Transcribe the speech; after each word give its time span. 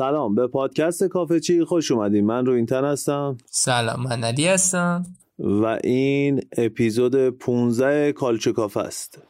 سلام 0.00 0.34
به 0.34 0.46
پادکست 0.46 1.04
کافه 1.04 1.40
چی 1.40 1.64
خوش 1.64 1.90
اومدیم 1.90 2.26
من 2.26 2.46
رو 2.46 2.52
اینتن 2.52 2.84
هستم. 2.84 3.36
سلام 3.46 4.02
من 4.02 4.24
علی 4.24 4.46
هستم. 4.46 5.06
و 5.38 5.78
این 5.84 6.40
اپیزود 6.56 7.28
15 7.28 8.12
کالچو 8.12 8.52
کافه 8.52 8.80
است. 8.80 9.22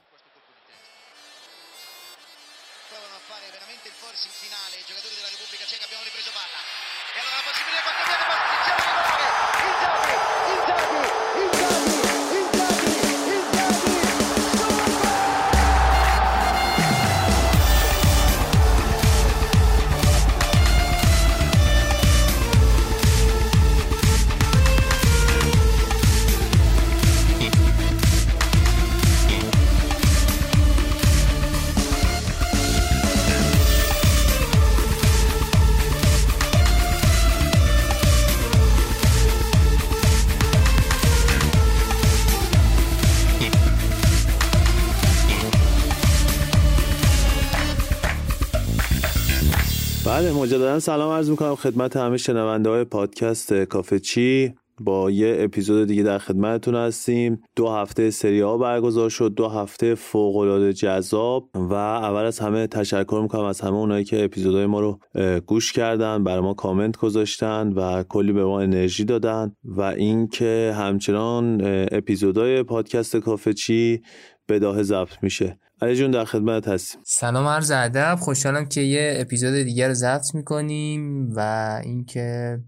مجددا 50.80 50.96
سلام 50.96 51.12
عرض 51.12 51.30
می‌کنم 51.30 51.54
خدمت 51.54 51.96
همه 51.96 52.16
شنونده 52.16 52.70
های 52.70 52.84
پادکست 52.84 53.52
کافه 53.52 53.98
چی. 53.98 54.54
با 54.80 55.10
یه 55.10 55.36
اپیزود 55.38 55.88
دیگه 55.88 56.02
در 56.02 56.18
خدمتتون 56.18 56.74
هستیم. 56.74 57.42
دو 57.56 57.68
هفته 57.68 58.10
سری 58.10 58.40
ها 58.40 58.58
برگزار 58.58 59.10
شد 59.10 59.34
دو 59.34 59.48
هفته 59.48 59.94
فوق 59.94 60.36
العاده 60.36 60.72
جذاب 60.72 61.48
و 61.54 61.74
اول 61.74 62.24
از 62.24 62.38
همه 62.38 62.66
تشکر 62.66 63.20
می‌کنم 63.22 63.44
از 63.44 63.60
همه 63.60 63.76
اونایی 63.76 64.04
که 64.04 64.24
اپیزودهای 64.24 64.66
ما 64.66 64.80
رو 64.80 64.98
گوش 65.46 65.72
کردن 65.72 66.24
برای 66.24 66.40
ما 66.40 66.54
کامنت 66.54 66.96
گذاشتن 66.96 67.72
و 67.72 68.02
کلی 68.02 68.32
به 68.32 68.44
ما 68.44 68.60
انرژی 68.60 69.04
دادن 69.04 69.52
و 69.64 69.82
اینکه 69.82 70.74
همچنان 70.76 71.60
اپیزودهای 71.92 72.62
پادکست 72.62 73.16
کافه 73.16 73.52
چی 73.52 74.02
بداه 74.48 74.82
ضبط 74.82 75.22
میشه. 75.22 75.58
علی 75.82 75.96
جون 75.96 76.10
در 76.10 76.24
خدمت 76.24 76.68
هستیم. 76.68 77.00
سلام 77.04 77.46
عرض 77.46 77.70
ادب. 77.70 78.16
خوشحالم 78.20 78.66
که 78.66 78.80
یه 78.80 79.14
اپیزود 79.16 79.54
دیگر 79.54 79.88
رو 79.88 79.94
ضبط 79.94 80.34
می‌کنیم 80.34 81.32
و 81.36 81.80
اینکه 81.84 82.58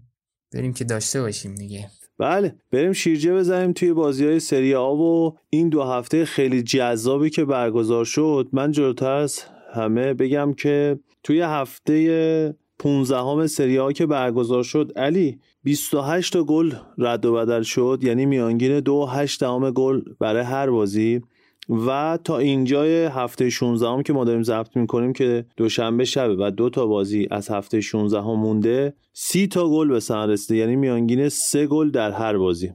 بریم 0.53 0.73
که 0.73 0.83
داشته 0.83 1.21
باشیم 1.21 1.55
دیگه. 1.55 1.87
بله 2.19 2.55
بریم 2.71 2.93
شیرجه 2.93 3.33
بزنیم 3.33 3.73
توی 3.73 3.93
بازی 3.93 4.25
های 4.25 4.39
سری 4.39 4.75
آ 4.75 4.93
و 4.93 5.35
این 5.49 5.69
دو 5.69 5.83
هفته 5.83 6.25
خیلی 6.25 6.63
جذابی 6.63 7.29
که 7.29 7.45
برگزار 7.45 8.05
شد. 8.05 8.49
من 8.51 8.71
جلوتر 8.71 9.11
از 9.11 9.39
همه 9.73 10.13
بگم 10.13 10.53
که 10.53 10.99
توی 11.23 11.41
هفته 11.41 12.55
15 12.79 13.17
همه 13.17 13.47
سری 13.47 13.77
ها 13.77 13.91
که 13.91 14.05
برگزار 14.05 14.63
شد 14.63 14.91
علی 14.95 15.39
28 15.63 16.33
تا 16.33 16.43
گل 16.43 16.73
رد 16.97 17.25
و 17.25 17.33
بدل 17.33 17.61
شد. 17.61 17.99
یعنی 18.01 18.25
میانگین 18.25 18.79
دو 18.79 19.05
هشت 19.05 19.39
دهم 19.39 19.71
گل 19.71 20.01
برای 20.19 20.43
هر 20.43 20.69
بازی. 20.69 21.21
و 21.69 22.19
تا 22.23 22.37
اینجای 22.37 23.05
هفته 23.05 23.49
16 23.49 23.87
هم 23.87 24.03
که 24.03 24.13
ما 24.13 24.23
داریم 24.23 24.43
ضبط 24.43 24.77
می‌کنیم 24.77 25.13
که 25.13 25.45
دوشنبه 25.57 26.05
شبه 26.05 26.35
و 26.39 26.51
دو 26.51 26.69
تا 26.69 26.85
بازی 26.85 27.27
از 27.31 27.49
هفته 27.49 27.81
16 27.81 28.19
هم 28.19 28.39
مونده 28.39 28.93
سی 29.13 29.47
تا 29.47 29.69
گل 29.69 29.87
به 29.87 29.99
سن 29.99 30.29
رسیده 30.29 30.55
یعنی 30.55 30.75
میانگین 30.75 31.29
سه 31.29 31.67
گل 31.67 31.91
در 31.91 32.11
هر 32.11 32.37
بازی. 32.37 32.71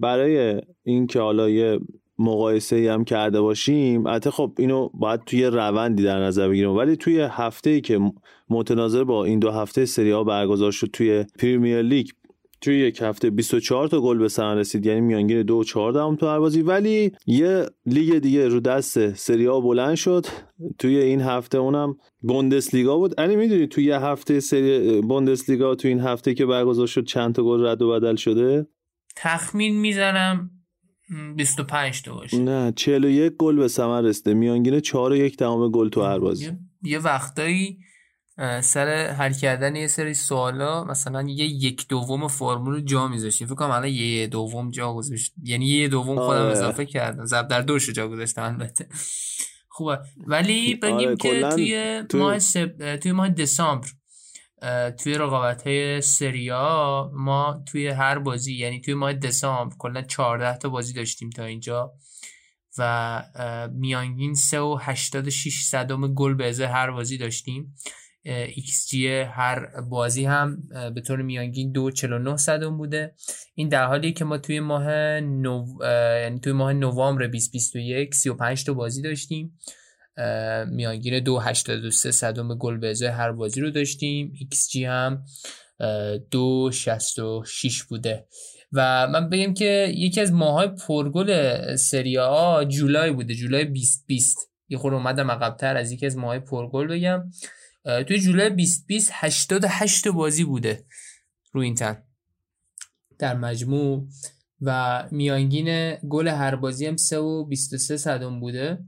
برای 0.00 0.60
اینکه 0.84 1.20
حالا 1.20 1.50
یه 1.50 1.80
مقایسه 2.18 2.92
هم 2.92 3.04
کرده 3.04 3.40
باشیم 3.40 4.06
البته 4.06 4.30
خب 4.30 4.52
اینو 4.58 4.88
باید 4.94 5.20
توی 5.26 5.44
روندی 5.44 6.02
در 6.02 6.18
نظر 6.18 6.48
بگیریم 6.48 6.76
ولی 6.76 6.96
توی 6.96 7.20
هفته 7.20 7.70
ای 7.70 7.80
که 7.80 8.00
متناظر 8.50 9.04
با 9.04 9.24
این 9.24 9.38
دو 9.38 9.50
هفته 9.50 9.84
سری 9.84 10.10
ها 10.10 10.24
برگزار 10.24 10.72
شد 10.72 10.86
توی 10.92 11.24
پریمیر 11.38 11.82
لیگ 11.82 12.08
توی 12.60 12.78
یک 12.78 13.02
هفته 13.02 13.30
24 13.30 13.88
تا 13.88 14.00
گل 14.00 14.18
به 14.18 14.28
سن 14.28 14.56
رسید 14.56 14.86
یعنی 14.86 15.00
میانگین 15.00 15.42
دو 15.42 15.54
و 15.54 15.64
4 15.64 15.92
دهم 15.92 16.16
تو 16.16 16.26
هر 16.26 16.38
بازی. 16.38 16.62
ولی 16.62 17.12
یه 17.26 17.66
لیگ 17.86 18.18
دیگه 18.18 18.48
رو 18.48 18.60
دست 18.60 19.14
سری 19.14 19.46
ها 19.46 19.60
بلند 19.60 19.94
شد. 19.94 20.26
توی 20.78 20.96
این 20.96 21.20
هفته 21.20 21.58
اونم 21.58 21.96
بوندسلیگا 22.20 22.96
بود. 22.96 23.20
علی 23.20 23.36
می‌دونی 23.36 23.66
توی 23.66 23.84
یه 23.84 23.98
هفته 23.98 24.40
سری 24.40 25.00
بوندسلیگا 25.00 25.74
توی 25.74 25.90
این 25.90 26.00
هفته 26.00 26.34
که 26.34 26.46
برگزار 26.46 26.86
شد 26.86 27.04
چند 27.04 27.34
تا 27.34 27.44
گل 27.44 27.66
رد 27.66 27.82
و 27.82 27.90
بدل 27.90 28.16
شده؟ 28.16 28.66
تخمین 29.16 29.80
می‌زنم 29.80 30.50
25 31.36 32.02
تا 32.02 32.14
باشه. 32.14 32.38
نه 32.38 32.72
41 32.76 33.32
گل 33.38 33.56
به 33.56 33.68
ثمر 33.68 34.00
رسیده. 34.00 34.34
میانگین 34.34 34.80
4 34.80 35.12
و 35.12 35.16
1 35.16 35.36
دهم 35.36 35.70
گل 35.70 35.88
تو 35.88 36.02
هر 36.02 36.18
بازی. 36.18 36.50
یه 36.82 36.98
وقتایی 36.98 37.78
سر 38.60 39.14
حل 39.18 39.32
کردن 39.32 39.76
یه 39.76 39.86
سری 39.86 40.14
سوالا 40.14 40.84
مثلا 40.84 41.22
یه 41.22 41.44
یک 41.44 41.88
دوم 41.88 42.28
فرمول 42.28 42.74
رو 42.74 42.80
جا 42.80 43.08
میذاشتیم. 43.08 43.46
فکر 43.46 43.56
کنم 43.56 43.70
الان 43.70 43.88
یه 43.88 44.26
دوم 44.26 44.70
جا 44.70 44.92
گذاشت. 44.92 45.34
یعنی 45.42 45.66
یه 45.66 45.88
دوم 45.88 46.16
خودم 46.16 46.40
آره. 46.40 46.52
اضافه 46.52 46.86
کردم. 46.86 47.24
زب 47.24 47.48
در 47.48 47.60
دوش 47.60 47.90
جا 47.90 48.08
گذاشتم 48.08 48.42
البته. 48.42 48.88
خوبه. 49.68 49.98
ولی 50.26 50.74
بگیم 50.74 51.08
آره، 51.08 51.16
که 51.16 51.48
توی, 51.54 52.02
توی 52.08 52.20
ماه 52.20 52.38
سب... 52.38 52.96
توی 52.96 53.12
ماه 53.12 53.28
دسامبر 53.28 53.88
توی 54.98 55.14
رقابت 55.14 55.66
های 55.66 56.00
سریا 56.00 57.10
ما 57.14 57.62
توی 57.68 57.88
هر 57.88 58.18
بازی 58.18 58.54
یعنی 58.54 58.80
توی 58.80 58.94
ماه 58.94 59.12
دسامبر 59.12 59.76
کلا 59.78 60.02
14 60.02 60.58
تا 60.58 60.68
بازی 60.68 60.92
داشتیم 60.92 61.30
تا 61.30 61.44
اینجا 61.44 61.92
و 62.78 63.22
میانگین 63.72 64.34
3 64.34 64.60
و 64.60 64.78
86 64.80 65.62
صدم 65.62 66.14
گل 66.14 66.34
به 66.34 66.48
ازای 66.48 66.66
هر 66.66 66.90
بازی 66.90 67.18
داشتیم. 67.18 67.74
XG 68.56 68.94
هر 69.30 69.80
بازی 69.80 70.24
هم 70.24 70.62
به 70.94 71.00
طور 71.00 71.22
میانگین 71.22 71.90
2.49 71.90 72.36
صدم 72.36 72.78
بوده. 72.78 73.14
این 73.54 73.68
در 73.68 73.84
حالی 73.84 74.12
که 74.12 74.24
ما 74.24 74.38
توی 74.38 74.60
ماه 74.60 74.90
نو... 75.20 75.66
یعنی 76.22 76.40
توی 76.40 76.52
ماه 76.52 76.72
نوامبر 76.72 77.26
2021 77.26 78.14
35 78.14 78.64
تا 78.64 78.74
بازی 78.74 79.02
داشتیم. 79.02 79.58
میانگین 80.66 81.24
2.83 81.24 81.90
صدم 81.90 82.54
گل 82.54 82.76
به 82.76 82.90
ازای 82.90 83.08
هر 83.08 83.32
بازی 83.32 83.60
رو 83.60 83.70
داشتیم. 83.70 84.32
XG 84.52 84.76
هم 84.76 85.24
2.66 85.80 87.82
بوده. 87.88 88.26
و 88.72 89.06
من 89.06 89.30
بگم 89.30 89.54
که 89.54 89.92
یکی 89.96 90.20
از 90.20 90.32
ماهای 90.32 90.68
پرگل 90.68 91.76
سری 91.76 92.16
ها 92.16 92.64
جولای 92.64 93.12
بوده 93.12 93.34
جولای 93.34 93.64
2020 93.64 94.38
یه 94.68 94.78
خور 94.78 94.94
اومدم 94.94 95.30
عقبتر 95.30 95.76
از 95.76 95.92
یکی 95.92 96.06
از 96.06 96.16
ماهای 96.16 96.38
پرگل 96.38 96.86
بگم. 96.86 97.30
توی 97.86 98.18
جولای 98.18 98.50
2020 98.50 99.10
88 99.12 100.08
بازی 100.08 100.44
بوده 100.44 100.84
رو 101.52 101.60
این 101.60 101.74
تن 101.74 102.02
در 103.18 103.36
مجموع 103.36 104.08
و 104.60 105.08
میانگین 105.10 105.96
گل 106.08 106.28
هر 106.28 106.56
بازی 106.56 106.86
هم 106.86 106.96
3 106.96 107.18
و 107.18 107.44
23 107.44 107.96
صدم 107.96 108.40
بوده. 108.40 108.78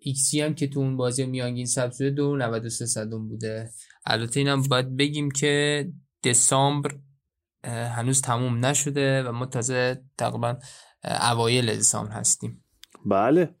ایکسی 0.00 0.40
هم 0.40 0.54
که 0.54 0.66
تو 0.66 0.80
اون 0.80 0.96
بازی 0.96 1.26
میانگین 1.26 1.66
ثبت 1.66 1.92
شده 1.92 2.10
2 2.10 2.36
93 2.36 2.86
صدم 2.86 3.28
بوده. 3.28 3.70
البته 4.06 4.40
اینم 4.40 4.62
باید 4.62 4.96
بگیم 4.96 5.30
که 5.30 5.88
دسامبر 6.24 6.94
هنوز 7.64 8.20
تموم 8.22 8.66
نشده 8.66 9.22
و 9.22 9.32
ما 9.32 9.46
تازه 9.46 10.02
تقریبا 10.18 10.58
اوایل 11.04 11.76
دسامبر 11.76 12.12
هستیم. 12.12 12.64
بله. 13.06 13.54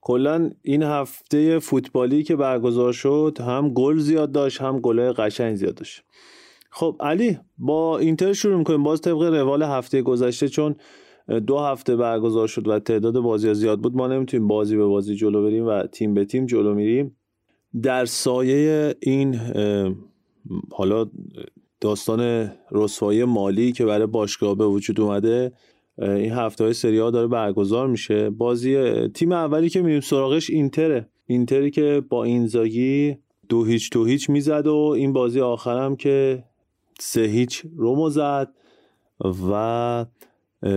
کلا 0.00 0.50
این 0.62 0.82
هفته 0.82 1.58
فوتبالی 1.58 2.22
که 2.22 2.36
برگزار 2.36 2.92
شد 2.92 3.38
هم 3.40 3.68
گل 3.68 3.98
زیاد 3.98 4.32
داشت 4.32 4.60
هم 4.60 4.80
گل 4.80 5.12
قشنگ 5.12 5.56
زیاد 5.56 5.74
داشت. 5.74 6.02
خب 6.70 6.96
علی 7.00 7.38
با 7.58 7.98
اینتر 7.98 8.32
شروع 8.32 8.58
می‌کنیم. 8.58 8.82
باز 8.82 9.00
طبق 9.00 9.22
روال 9.22 9.62
هفته 9.62 10.02
گذشته 10.02 10.48
چون 10.48 10.76
دو 11.46 11.58
هفته 11.58 11.96
برگزار 11.96 12.48
شد 12.48 12.68
و 12.68 12.78
تعداد 12.78 13.18
بازی 13.18 13.54
زیاد 13.54 13.80
بود 13.80 13.96
ما 13.96 14.06
نمی‌تونیم 14.06 14.48
بازی 14.48 14.76
به 14.76 14.86
بازی 14.86 15.14
جلو 15.14 15.42
بریم 15.42 15.66
و 15.66 15.82
تیم 15.82 16.14
به 16.14 16.24
تیم 16.24 16.46
جلو 16.46 16.74
میریم. 16.74 17.16
در 17.82 18.04
سایه 18.04 18.94
این 19.00 19.40
حالا 20.72 21.10
داستان 21.80 22.50
رسوایی 22.72 23.24
مالی 23.24 23.72
که 23.72 23.84
برای 23.84 24.06
باشگاه 24.06 24.54
به 24.54 24.66
وجود 24.66 25.00
اومده 25.00 25.52
این 25.98 26.32
هفته 26.32 26.64
های 26.64 26.72
سری 26.72 26.98
ها 26.98 27.10
داره 27.10 27.26
برگزار 27.26 27.88
میشه. 27.88 28.30
بازی 28.30 28.92
تیم 29.08 29.32
اولی 29.32 29.68
که 29.68 29.82
میریم 29.82 30.00
سراغش 30.00 30.50
اینتره. 30.50 31.08
اینتری 31.26 31.70
که 31.70 32.02
با 32.08 32.24
اینزاگی 32.24 33.16
دو 33.48 33.64
هیچ 33.64 33.90
تو 33.90 34.04
هیچ 34.04 34.30
می‌زد 34.30 34.66
و 34.66 34.76
این 34.76 35.12
بازی 35.12 35.40
آخرم 35.40 35.96
که 35.96 36.44
سه 37.00 37.22
هیچ 37.22 37.62
رومو 37.76 38.10
زد 38.10 38.48
و 39.50 40.06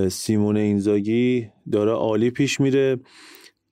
سیمون 0.09 0.57
اینزاگی 0.57 1.47
داره 1.71 1.91
عالی 1.91 2.29
پیش 2.29 2.59
میره. 2.59 2.99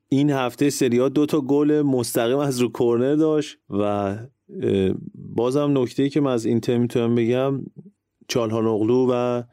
این 0.09 0.29
هفته 0.29 0.69
سری 0.69 1.09
دو 1.09 1.25
تا 1.25 1.41
گل 1.41 1.81
مستقیم 1.81 2.37
از 2.37 2.59
رو 2.59 2.69
کورنر 2.69 3.15
داشت 3.15 3.57
و 3.69 4.17
بازم 5.15 5.77
نکته 5.77 6.09
که 6.09 6.21
من 6.21 6.31
از 6.31 6.45
اینتر 6.45 6.77
می‌تونم 6.77 7.15
بگم 7.15 7.61
چالهانوغلو 8.27 9.07
و 9.11 9.43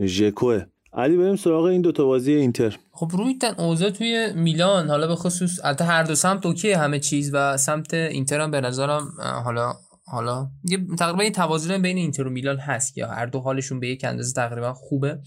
ژکو. 0.00 0.64
علی 0.92 1.16
بریم 1.16 1.36
سراغ 1.36 1.64
این 1.64 1.82
دوتا 1.82 2.04
بازی 2.04 2.32
اینتر. 2.32 2.78
خب 2.92 3.10
روی 3.12 3.38
تن 3.38 3.54
اوضاع 3.58 3.90
توی 3.90 4.32
میلان 4.34 4.88
حالا 4.88 5.06
به 5.06 5.14
خصوص 5.14 5.58
البته 5.64 5.84
هر 5.84 6.02
دو 6.02 6.14
سمت 6.14 6.46
OK 6.46 6.72
همه 6.72 6.98
چیز 6.98 7.30
و 7.34 7.56
سمت 7.56 7.94
اینتر 7.94 8.40
هم 8.40 8.50
به 8.50 8.60
نظرم 8.60 9.08
حالا 9.44 9.72
حالا 10.06 10.48
یه 10.64 10.86
تقریبا 10.98 11.22
این 11.22 11.32
توازن 11.32 11.82
بین 11.82 11.96
اینتر 11.96 12.26
و 12.26 12.30
میلان 12.30 12.58
هست 12.58 12.98
یا 12.98 13.08
هر 13.08 13.26
دو 13.26 13.40
حالشون 13.40 13.80
به 13.80 13.88
یک 13.88 14.04
اندازه 14.04 14.34
تقریبا 14.34 14.72
خوبه. 14.72 15.18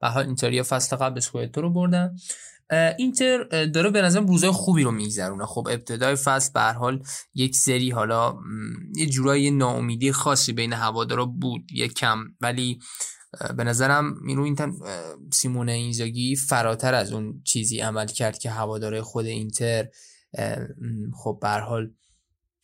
به 0.00 0.08
حال 0.08 0.26
اینتریا 0.26 0.62
فصل 0.62 0.96
قبل 0.96 1.18
اسکوئتو 1.18 1.60
رو 1.60 1.70
بردن. 1.70 2.16
اینتر 2.98 3.66
داره 3.66 3.90
به 3.90 4.02
نظرم 4.02 4.26
روزای 4.26 4.50
خوبی 4.50 4.82
رو 4.82 4.90
میگذرونه. 4.90 5.46
خب 5.46 5.68
ابتدای 5.70 6.14
فصل 6.14 6.52
به 6.54 6.60
حال 6.60 7.02
یک 7.34 7.56
سری 7.56 7.90
حالا 7.90 8.34
یه 8.96 9.06
جورایی 9.06 9.50
ناامیدی 9.50 10.12
خاصی 10.12 10.52
بین 10.52 10.72
هوادارا 10.72 11.26
بود 11.26 11.62
یک 11.72 11.94
کم 11.94 12.18
ولی 12.40 12.78
به 13.56 13.64
نظرم 13.64 14.14
میرو 14.22 14.42
این 14.42 14.54
تن 14.54 14.72
سیمون 15.32 15.68
اینزاگی 15.68 16.36
فراتر 16.36 16.94
از 16.94 17.12
اون 17.12 17.42
چیزی 17.44 17.80
عمل 17.80 18.06
کرد 18.06 18.38
که 18.38 18.50
هواداره 18.50 19.02
خود 19.02 19.26
اینتر 19.26 19.88
خب 21.16 21.38
به 21.42 21.48
حال 21.48 21.90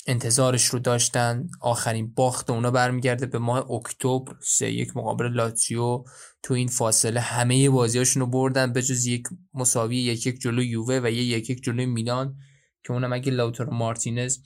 انتظارش 0.07 0.65
رو 0.65 0.79
داشتن. 0.79 1.49
آخرین 1.61 2.13
باخت 2.15 2.51
اونا 2.51 2.71
برمیگرده 2.71 3.27
به 3.27 3.39
ماه 3.39 3.71
اکتبر 3.71 4.35
سه 4.43 4.73
یک 4.73 4.97
مقابل 4.97 5.27
لاتزیو. 5.27 6.05
تو 6.43 6.55
این 6.55 6.69
فاصله 6.69 7.21
همه 7.21 7.71
بازیاشون 7.71 8.21
رو 8.21 8.27
بردن 8.27 8.73
به 8.73 8.83
جز 8.83 9.07
یک 9.07 9.23
مساوی 9.55 9.97
یک 9.97 10.27
یک 10.27 10.41
جلو 10.41 10.63
یووه 10.63 11.01
و 11.03 11.11
یک 11.11 11.51
یک 11.51 11.63
جلو 11.63 11.87
میلان 11.87 12.37
که 12.85 12.93
اونم 12.93 13.13
اگه 13.13 13.33
لاوتر 13.33 13.65
مارتینز 13.65 14.39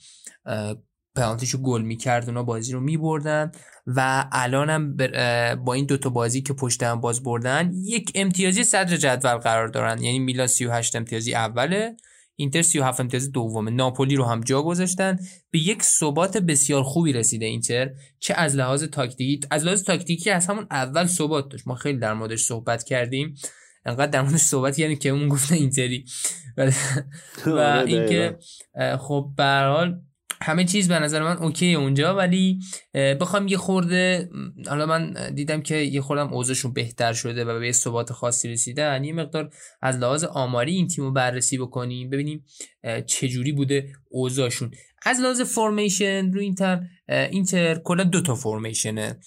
پنالتیشو 1.15 1.57
گل 1.57 1.81
می‌کرد 1.81 2.25
اونا 2.27 2.43
بازی 2.43 2.73
رو 2.73 2.79
میبردن. 2.79 3.51
و 3.87 4.25
الانم 4.31 4.95
با 5.65 5.73
این 5.73 5.85
دوتا 5.85 6.09
بازی 6.09 6.41
که 6.41 6.53
پشت 6.53 6.83
هم 6.83 7.01
باز 7.01 7.23
بردن 7.23 7.71
یک 7.83 8.11
امتیازی 8.15 8.63
صدر 8.63 8.97
جدول 8.97 9.37
قرار 9.37 9.67
دارن. 9.67 10.03
یعنی 10.03 10.19
میلان 10.19 10.47
38 10.47 10.95
امتیازی 10.95 11.35
اوله 11.35 11.95
اینتر 12.35 12.61
37 12.61 12.99
امتیاز 12.99 13.31
دومه. 13.31 13.71
ناپولی 13.71 14.15
رو 14.15 14.25
هم 14.25 14.41
جا 14.41 14.61
گذاشتن. 14.61 15.19
به 15.51 15.59
یک 15.59 15.83
ثبات 15.83 16.37
بسیار 16.37 16.83
خوبی 16.83 17.13
رسیده 17.13 17.45
اینتر 17.45 17.89
چه 18.19 18.33
از 18.33 18.55
لحاظ 18.55 18.83
تاکتیکی 18.83 19.47
از 19.51 19.65
لحاظ 19.65 19.83
تاکتیکی 19.83 20.29
از 20.29 20.47
همون 20.47 20.67
اول 20.71 21.05
ثبات 21.05 21.49
داشت. 21.49 21.67
ما 21.67 21.75
خیلی 21.75 21.99
در 21.99 22.13
موردش 22.13 22.43
صحبت 22.43 22.83
کردیم. 22.83 23.35
انقدر 23.85 24.11
در 24.11 24.21
موردش 24.21 24.39
صحبت 24.39 24.79
یعنی 24.79 24.95
که 24.95 25.09
اون 25.09 25.29
گفته 25.29 25.55
اینتری. 25.55 26.05
و 27.45 27.49
آره، 27.49 27.83
اینکه 27.87 28.37
خب 28.99 29.31
به 29.37 29.43
حال 29.43 30.01
همه 30.41 30.65
چیز 30.65 30.87
به 30.87 30.99
نظر 30.99 31.23
من 31.23 31.37
اوکی 31.37 31.73
اونجا 31.73 32.15
ولی 32.15 32.59
بخوام 32.93 33.47
یه 33.47 33.57
خورده 33.57 34.29
حالا 34.67 34.85
من 34.85 35.33
دیدم 35.35 35.61
که 35.61 35.75
یه 35.75 36.01
خوردم 36.01 36.33
اوضاعشون 36.33 36.73
بهتر 36.73 37.13
شده 37.13 37.45
و 37.45 37.59
به 37.59 37.65
یه 37.65 37.71
ثبات 37.71 38.13
خاصی 38.13 38.49
رسیدن. 38.49 39.03
یه 39.03 39.13
مقدار 39.13 39.49
از 39.81 39.97
لحاظ 39.97 40.23
آماری 40.23 40.75
این 40.75 40.87
تیم 40.87 41.03
رو 41.03 41.11
بررسی 41.11 41.57
بکنیم 41.57 42.09
ببینیم 42.09 42.45
چجوری 43.05 43.51
بوده 43.51 43.87
اوضاعشون. 44.09 44.71
از 45.05 45.19
لحاظ 45.19 45.41
فرمیشن 45.41 46.31
رو 46.31 46.41
اینتر 46.41 46.81
اینتر 47.09 47.75
کلا 47.75 48.03
دو 48.03 48.21
تا 48.21 48.35
فرمیشن 48.35 49.19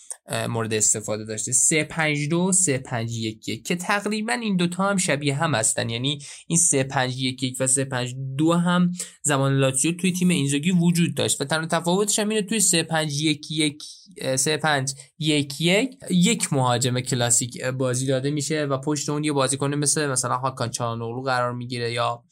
مورد 0.49 0.75
استفاده 0.75 1.25
داشته. 1.25 1.53
352 1.53 2.53
351 2.53 3.67
که 3.67 3.76
تقریبا 3.76 4.32
این 4.32 4.56
دوتا 4.56 4.91
هم 4.91 4.97
شبیه 4.97 5.35
هم 5.35 5.55
هستن. 5.55 5.91
یعنی 5.91 6.19
این 6.47 6.59
3511 6.59 7.65
و 7.65 7.67
352 7.67 8.55
هم 8.55 8.91
زمان 9.23 9.59
لاتزیو 9.59 9.97
توی 9.97 10.12
تیم 10.12 10.29
اینزاگی 10.29 10.71
وجود 10.71 11.15
داشت. 11.15 11.41
و 11.41 11.44
تنها 11.44 11.67
تفاوتش 11.67 12.19
هم 12.19 12.29
اینه 12.29 12.43
توی 12.43 12.61
3511 12.61 14.37
3511 14.37 15.91
یک 16.11 16.53
مهاجم 16.53 17.00
کلاسیک 17.00 17.65
بازی 17.65 18.06
داده 18.06 18.31
میشه 18.31 18.65
و 18.65 18.79
پشت 18.79 19.09
اون 19.09 19.25
یه 19.25 19.32
بازیکن 19.32 19.75
مثل 19.75 20.06
مثلا 20.06 20.37
هاکان 20.37 20.71
چانوغلو 20.71 21.23
قرار 21.23 21.53
می‌گیره 21.53 21.93
یا 21.93 22.25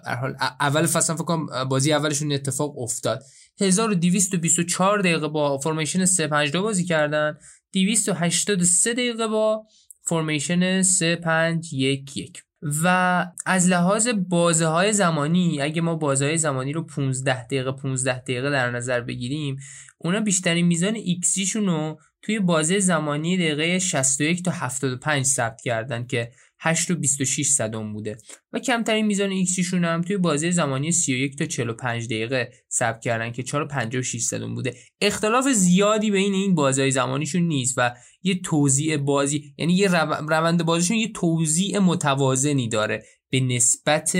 اول 0.60 0.86
فصل 0.86 1.14
فکر 1.14 1.24
کنم 1.24 1.64
بازی 1.68 1.92
اولشون 1.92 2.32
اتفاق 2.32 2.78
افتاد. 2.78 3.22
1224 3.60 4.98
دقیقه 4.98 5.28
با 5.28 5.58
فرمیشن 5.58 6.04
352 6.04 6.62
بازی 6.62 6.84
کردن. 6.84 7.38
283 7.72 8.92
دقیقه 8.92 9.26
با 9.26 9.64
فرمیشن 10.02 10.82
3511 10.82 12.42
و 12.84 13.26
از 13.46 13.68
لحاظ 13.68 14.08
بازه 14.08 14.66
های 14.66 14.92
زمانی 14.92 15.60
اگه 15.60 15.82
ما 15.82 15.94
بازه 15.94 16.24
های 16.24 16.38
زمانی 16.38 16.72
رو 16.72 16.82
15 16.82 17.44
دقیقه 17.44 17.72
15 17.72 18.18
دقیقه 18.18 18.50
در 18.50 18.70
نظر 18.70 19.00
بگیریم 19.00 19.56
اونا 19.98 20.20
بیشترین 20.20 20.66
میزان 20.66 20.94
ایکسیشون 20.94 21.66
رو 21.66 22.00
توی 22.22 22.38
بازه 22.38 22.78
زمانی 22.78 23.36
دقیقه 23.36 23.78
61 23.78 24.42
تا 24.42 24.50
75 24.50 25.24
ثبت 25.24 25.62
کردن 25.62 26.06
که 26.06 26.30
8 26.64 26.90
و 26.90 26.94
26 26.94 27.46
صدم 27.46 27.92
بوده 27.92 28.16
و 28.52 28.58
کمترین 28.58 29.06
میزان 29.06 29.30
ایکسیشون 29.30 29.84
هم 29.84 30.02
توی 30.02 30.16
بازی 30.16 30.52
زمانی 30.52 30.92
31 30.92 31.38
تا 31.38 31.44
45 31.44 32.06
دقیقه 32.06 32.52
ثبت 32.70 33.00
کردن 33.00 33.32
که 33.32 33.42
4 33.42 33.62
و 33.62 33.66
56 33.66 34.22
صدم 34.22 34.54
بوده. 34.54 34.74
اختلاف 35.00 35.48
زیادی 35.48 36.10
بین 36.10 36.34
این 36.34 36.54
بازی 36.54 36.90
زمانیشون 36.90 37.42
نیست 37.42 37.74
و 37.76 37.94
یه 38.22 38.40
توزیع 38.40 38.96
بازی 38.96 39.54
یعنی 39.58 39.74
یه 39.74 39.88
روند 40.28 40.64
بازیشون 40.64 40.96
یه 40.96 41.12
توزیع 41.12 41.78
متوازنی 41.78 42.68
داره 42.68 43.04
به 43.30 43.40
نسبت 43.40 44.18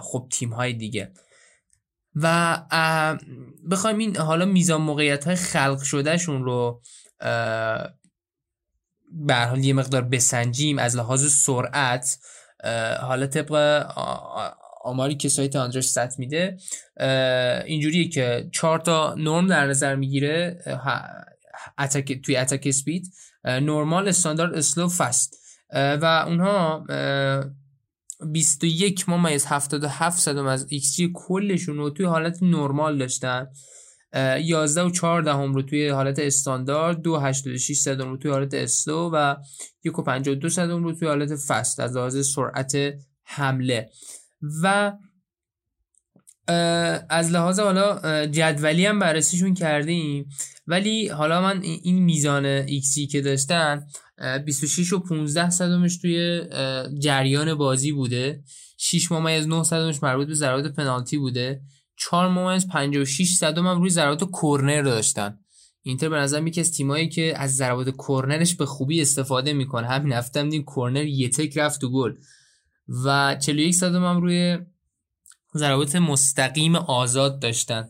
خب 0.00 0.28
تیم 0.30 0.52
های 0.52 0.72
دیگه. 0.72 1.12
و 2.14 2.62
بخوایم 3.70 3.98
این 3.98 4.16
حالا 4.16 4.44
میزان 4.44 4.82
موقعیت 4.82 5.24
های 5.24 5.36
خلق 5.36 5.82
شدهشون 5.82 6.44
رو 6.44 6.82
به 9.16 9.64
یه 9.64 9.72
مقدار 9.72 10.02
بسنجیم 10.02 10.78
از 10.78 10.96
لحاظ 10.96 11.32
سرعت 11.32 12.18
حالا 13.00 13.26
طبق 13.26 13.52
آماری 14.84 15.14
که 15.14 15.28
سایت 15.28 15.56
Understat 15.56 16.18
میده 16.18 16.56
اینجوریه 17.66 18.08
که 18.08 18.48
چهار 18.52 18.78
تا 18.78 19.14
نرم 19.18 19.46
در 19.46 19.66
نظر 19.66 19.94
می‌گیره 19.94 20.58
attack 21.78 22.22
توی 22.22 22.36
attack 22.36 22.62
speed 22.66 23.12
نرمال 23.44 24.08
استاندارد 24.08 24.54
slow 24.54 24.88
fast 24.88 25.36
و 25.72 26.24
اونها 26.26 26.84
21 28.32 29.08
ممیز 29.08 29.46
77 29.46 30.18
صدم 30.18 30.46
از 30.46 30.66
ایکس 30.68 30.96
کلشون 31.14 31.76
رو 31.76 31.90
توی 31.90 32.06
حالت 32.06 32.42
نرمال 32.42 32.98
داشتن. 32.98 33.46
11 34.14 34.82
و 34.82 34.90
4 34.90 35.22
دهم 35.22 35.54
رو 35.54 35.62
توی 35.62 35.88
حالت 35.88 36.18
استاندارد 36.18 37.02
2.86 37.02 37.58
صدم 37.58 38.10
رو 38.10 38.16
توی 38.16 38.30
حالت 38.30 38.54
slow 38.54 39.10
و 39.12 39.36
1.52 39.86 40.48
صدم 40.48 40.84
رو 40.84 40.92
توی 40.92 41.08
حالت 41.08 41.36
فست 41.48 41.80
از 41.80 41.96
لحاظ 41.96 42.26
سرعت 42.26 42.76
حمله. 43.24 43.90
و 44.62 44.92
از 47.08 47.30
لحاظ 47.30 47.60
حالا 47.60 48.26
جدولی 48.26 48.86
هم 48.86 48.98
بررسیشون 48.98 49.54
کردیم 49.54 50.28
ولی 50.66 51.08
حالا 51.08 51.42
من 51.42 51.62
این 51.62 51.98
میزان 51.98 52.44
ایکسی 52.44 53.06
که 53.06 53.20
داشتن 53.20 53.86
26 54.44 54.92
و 54.92 54.98
15 54.98 55.50
صدمش 55.50 55.96
توی 55.96 56.40
جریان 56.98 57.54
بازی 57.54 57.92
بوده. 57.92 58.42
6 58.78 59.12
ممیز 59.12 59.46
9 59.46 59.62
صدمش 59.62 60.02
مربوط 60.02 60.26
به 60.26 60.34
ضربات 60.34 60.66
پنالتی 60.66 61.18
بوده. 61.18 61.60
4 61.96 62.28
ممیز 62.28 62.68
56 62.68 63.34
صدم 63.34 63.66
هم 63.66 63.80
روی 63.80 63.90
ضربات 63.90 64.24
کورنر 64.24 64.82
داشتن. 64.82 65.38
اینتر 65.82 66.08
به 66.08 66.16
نظر 66.16 66.48
از 66.58 66.72
تیمایی 66.72 67.08
که 67.08 67.34
از 67.36 67.56
ضربات 67.56 67.90
کورنرش 67.90 68.54
به 68.54 68.66
خوبی 68.66 69.02
استفاده 69.02 69.52
می‌کنه. 69.52 69.86
همین 69.86 70.12
هفته 70.12 70.40
هم 70.40 70.48
دیم 70.48 70.64
کورنر 70.64 71.04
یه 71.04 71.28
تک 71.28 71.58
رفت 71.58 71.84
و 71.84 71.90
گل. 71.90 72.14
و 73.04 73.36
41 73.40 73.74
صدم 73.74 74.04
هم 74.04 74.20
روی 74.20 74.58
ضربات 75.56 75.96
مستقیم 75.96 76.76
آزاد 76.76 77.42
داشتن. 77.42 77.88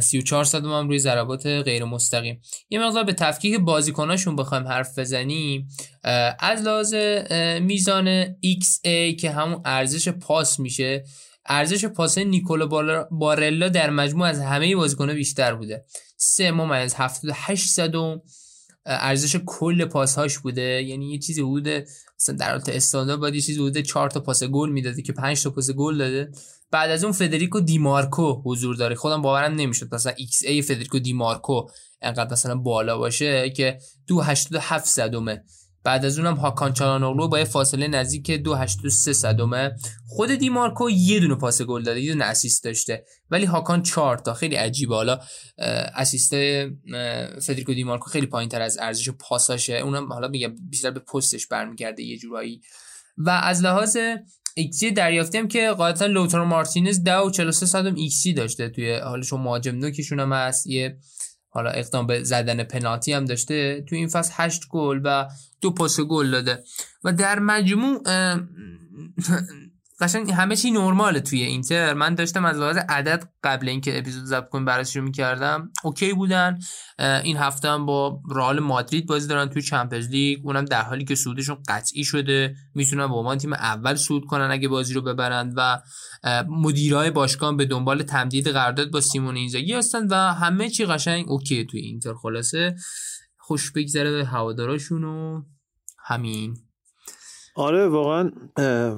34 0.00 0.44
صدم 0.44 0.72
هم 0.72 0.88
روی 0.88 0.98
ضربات 0.98 1.46
غیر 1.46 1.84
مستقیم. 1.84 2.40
یه 2.70 2.86
مقدار 2.86 3.04
به 3.04 3.12
تفکیک 3.12 3.60
بازیکناشون 3.60 4.36
بخوایم 4.36 4.68
حرف 4.68 4.98
بزنیم. 4.98 5.68
از 6.38 6.62
لحاظ 6.62 6.94
میزان 7.60 8.26
XA 8.32 9.16
که 9.20 9.30
همون 9.30 9.62
ارزش 9.64 10.08
پاس 10.08 10.60
میشه 10.60 11.04
ارزش 11.46 11.84
پاس 11.84 12.18
نیکولو 12.18 12.66
بارلا 13.10 13.68
در 13.68 13.90
مجموع 13.90 14.26
از 14.26 14.40
همه 14.40 14.76
بازیکن‌ها 14.76 15.14
بیشتر 15.14 15.54
بوده. 15.54 15.84
3 16.16 16.50
ممیز 16.50 16.94
78 16.94 17.68
صدم 17.68 18.22
ارزش 18.86 19.36
کل 19.46 19.84
پاسهاش 19.84 20.38
بوده. 20.38 20.82
یعنی 20.82 21.12
یه 21.12 21.18
چیزی 21.18 21.42
بوده 21.42 21.86
مثلا 22.20 22.36
در 22.36 22.50
حالت 22.50 22.68
استاندارد 22.68 23.20
باید 23.20 23.34
یه 23.34 23.40
چیزی 23.40 23.58
بوده 23.58 23.82
4 23.82 24.10
تا 24.10 24.20
پاس 24.20 24.44
گل 24.44 24.70
می‌داده 24.70 25.02
که 25.02 25.12
5 25.12 25.42
تا 25.42 25.50
پاس 25.50 25.70
گل 25.70 25.98
داده. 25.98 26.32
بعد 26.70 26.90
از 26.90 27.04
اون 27.04 27.12
فدریکو 27.12 27.60
دیمارکو 27.60 28.42
حضور 28.44 28.76
داره. 28.76 28.94
خودم 28.94 29.22
باورم 29.22 29.54
نمی‌شد 29.54 29.94
مثلا 29.94 30.12
xA 30.16 30.62
فدریکو 30.62 30.98
دیمارکو 30.98 31.66
انقدر 32.02 32.32
مثلا 32.32 32.54
بالا 32.54 32.98
باشه 32.98 33.50
که 33.50 33.78
287 34.06 34.86
صدمه. 34.86 35.44
بعد 35.84 36.04
از 36.04 36.18
اونم 36.18 36.34
هاکان 36.34 36.72
چالانوغلو 36.72 37.28
با 37.28 37.38
یه 37.38 37.44
فاصله 37.44 37.88
نزدیک 37.88 38.42
2.83 38.44 38.88
صدمه. 38.88 39.72
خود 40.06 40.30
دیمارکو 40.30 40.90
یه 40.90 41.20
دونه 41.20 41.34
پاس 41.34 41.62
گل 41.62 41.82
داده 41.82 42.00
یه 42.00 42.12
دونه 42.12 42.24
assist 42.24 42.64
داشته. 42.64 43.04
ولی 43.30 43.44
هاکان 43.44 43.82
4 43.82 44.18
تا 44.18 44.34
خیلی 44.34 44.56
عجیبه. 44.56 44.94
حالا 44.94 45.20
assist 45.94 46.34
فدریکو 47.42 47.74
دیمارکو 47.74 48.10
خیلی 48.10 48.26
پایینتر 48.26 48.62
از 48.62 48.78
ارزش 48.78 49.10
پاساشه. 49.10 49.74
اونم 49.74 50.12
حالا 50.12 50.28
میگم 50.28 50.54
بیشتر 50.70 50.90
به 50.90 51.00
پستش 51.00 51.46
برمیگرده 51.46 52.02
یه 52.02 52.18
جورایی. 52.18 52.60
و 53.16 53.30
از 53.30 53.62
لحاظ 53.62 53.96
ایکسی 54.54 54.90
دریافتی 54.90 55.38
هم 55.38 55.48
که 55.48 55.70
قاعدتا 55.70 56.06
لوتارو 56.06 56.44
مارتینز 56.44 57.04
10 57.04 57.16
و 57.16 57.30
43 57.30 57.66
صدم 57.66 57.94
ایکسی 57.94 58.32
داشته. 58.32 58.68
توی 58.68 58.94
حالا 58.94 59.22
چون 59.22 59.40
مهاجم 59.40 59.76
نوکشون 59.76 60.20
هم 60.20 60.32
هست 60.32 60.66
یه 60.66 60.98
حالا 61.48 61.70
اقدام 61.70 62.06
به 62.06 62.22
زدن 62.22 62.64
پنالتی 62.64 63.12
هم 63.12 63.24
داشته. 63.24 63.84
توی 63.88 63.98
این 63.98 64.08
فصل 64.08 64.32
8 64.36 64.62
گل 64.70 65.00
و 65.04 65.28
دو 65.62 65.70
پاس 65.70 66.00
گل 66.00 66.30
داده. 66.30 66.62
و 67.04 67.12
در 67.12 67.38
مجموع 67.38 68.02
قشنگ 70.00 70.30
همه 70.30 70.56
چی 70.56 70.70
نرماله 70.70 71.20
توی 71.20 71.42
اینتر. 71.42 71.94
من 71.94 72.14
داشتم 72.14 72.44
از 72.44 72.58
لحاظ 72.58 72.76
عدد 72.88 73.28
قبل 73.44 73.68
اینکه 73.68 73.98
اپیزود 73.98 74.24
ضبط 74.24 74.48
کنیم 74.48 74.64
براش 74.64 74.96
رو 74.96 75.02
می‌کردم 75.02 75.70
OK 75.84 76.12
بودن. 76.12 76.58
این 76.98 77.36
هفته 77.36 77.68
هم 77.68 77.86
با 77.86 78.20
رئال 78.30 78.60
مادرید 78.60 79.06
بازی 79.06 79.28
دارن 79.28 79.48
توی 79.48 79.62
Champions 79.62 80.08
League. 80.08 80.40
اونم 80.44 80.64
در 80.64 80.82
حالی 80.82 81.04
که 81.04 81.14
صعودشون 81.14 81.56
قطعی 81.68 82.04
شده. 82.04 82.54
می‌تونن 82.74 83.06
با 83.06 83.14
عنوان 83.14 83.38
تیم 83.38 83.52
اول 83.52 83.94
صعود 83.94 84.24
کنن 84.24 84.50
اگه 84.50 84.68
بازی 84.68 84.94
رو 84.94 85.02
ببرند 85.02 85.54
و 85.56 85.80
مدیرای 86.48 87.10
باشگاه 87.10 87.56
به 87.56 87.64
دنبال 87.64 88.02
تمدید 88.02 88.48
قرارداد 88.48 88.90
با 88.90 89.00
سیمون 89.00 89.36
اینزاگی 89.36 89.72
هستن 89.72 90.06
و 90.06 90.14
همه 90.14 90.70
چی 90.70 90.84
قشنگ 90.84 91.24
OK 91.28 91.64
توی 91.64 91.80
اینتر. 91.80 92.14
خلاصه 92.14 92.76
خوش 93.52 93.72
بگذره 93.72 94.12
به 94.12 94.24
هواداراشون 94.24 95.04
و 95.04 95.42
همین. 95.98 96.56
آره 97.56 97.88
واقعا 97.88 98.30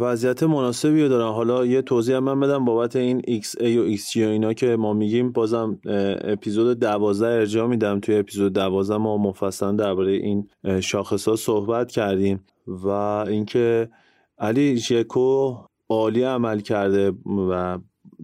وضعیت 0.00 0.42
مناسبی 0.42 1.08
دارن. 1.08 1.32
حالا 1.32 1.66
یه 1.66 1.82
توضیح 1.82 2.18
من 2.18 2.40
بدم 2.40 2.64
بابت 2.64 2.96
این 2.96 3.20
XA 3.20 3.62
و 3.62 3.96
XG 3.96 4.16
و 4.16 4.28
اینا 4.28 4.52
که 4.52 4.76
ما 4.76 4.92
میگیم. 4.92 5.32
بازم 5.32 5.80
اپیزود 6.24 6.78
دوازده 6.78 7.26
ارجاع 7.26 7.68
میدم. 7.68 8.00
توی 8.00 8.16
اپیزود 8.16 8.52
دوازده 8.52 8.96
ما 8.96 9.16
مفصلا 9.16 9.72
درباره 9.72 10.12
این 10.12 10.48
شاخص 10.80 11.28
ها 11.28 11.36
صحبت 11.36 11.90
کردیم 11.90 12.44
و 12.66 12.88
اینکه 12.88 13.90
علی 14.38 14.76
ژکو 14.76 15.56
عالی 15.88 16.22
عمل 16.22 16.60
کرده 16.60 17.12
و 17.50 17.78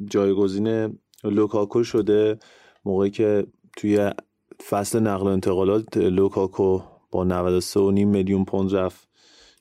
جایگزین 0.05 0.99
لوکاکو 1.25 1.85
شده 1.85 2.39
موقعی 2.85 3.11
که 3.11 3.47
توی 3.77 4.11
فصل 4.69 5.01
نقل 5.01 5.27
و 5.27 5.31
انتقالات 5.31 5.97
لوکاکو 5.97 6.81
با 7.11 7.51
93.5 7.61 7.77
میلیون 7.79 8.45
پوند 8.45 8.75
رفت 8.75 9.09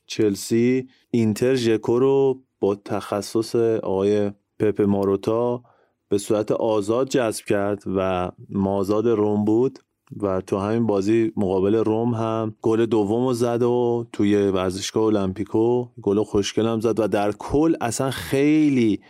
چلسی. 0.06 0.88
اینتر 1.10 1.54
ژکو 1.54 1.98
رو 1.98 2.42
با 2.60 2.74
تخصص 2.74 3.56
آقای 3.56 4.30
پپ 4.58 4.82
ماروتا 4.82 5.62
به 6.08 6.18
صورت 6.18 6.52
آزاد 6.52 7.08
جذب 7.08 7.44
کرد 7.44 7.82
و 7.96 8.30
مازاد 8.48 9.08
روم 9.08 9.44
بود 9.44 9.78
و 10.16 10.40
تو 10.40 10.58
همین 10.58 10.86
بازی 10.86 11.32
مقابل 11.36 11.74
روم 11.74 12.14
هم 12.14 12.54
گل 12.62 12.86
دوم 12.86 13.26
رو 13.26 13.32
زد 13.32 13.62
و 13.62 14.06
توی 14.12 14.36
ورزشگاه 14.36 15.04
المپیکو 15.04 15.88
گل 16.02 16.22
خوشگل 16.22 16.66
هم 16.66 16.80
زد 16.80 17.00
و 17.00 17.08
در 17.08 17.32
کل 17.32 17.76
اصلا 17.80 18.10
خیلی 18.10 19.00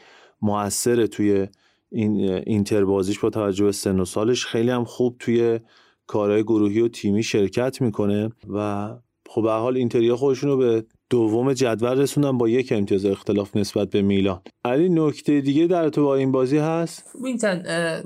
موثره 0.42 1.06
توی 1.06 1.49
این 1.92 2.20
اینتر 2.47 2.85
بازیش 2.85 3.18
با 3.18 3.30
توجه 3.30 3.64
به 3.64 3.73
سن 3.73 4.00
و 4.00 4.04
سالش 4.04 4.47
خیلی 4.47 4.70
هم 4.70 4.85
خوب 4.85 5.16
توی 5.18 5.61
کارهای 6.06 6.42
گروهی 6.42 6.80
و 6.80 6.88
تیمی 6.88 7.23
شرکت 7.23 7.80
می‌کنه 7.82 8.30
و 8.49 8.88
خب 9.28 9.42
به 9.42 9.50
حال 9.50 9.76
اینتریا 9.76 10.16
خودشون 10.16 10.50
رو 10.50 10.56
به 10.56 10.85
دوم 11.11 11.52
جدول 11.52 11.99
رسوندن 11.99 12.38
با 12.38 12.49
یک 12.49 12.73
امتیاز 12.73 13.04
اختلاف 13.06 13.56
نسبت 13.56 13.90
به 13.90 14.02
میلان. 14.02 14.40
علی 14.64 14.88
نکته 14.88 15.40
دیگه 15.40 15.66
در 15.66 15.88
تو 15.88 16.04
با 16.04 16.16
این 16.16 16.32
بازی 16.32 16.59
هست؟ 16.59 17.04
ببین 17.20 17.38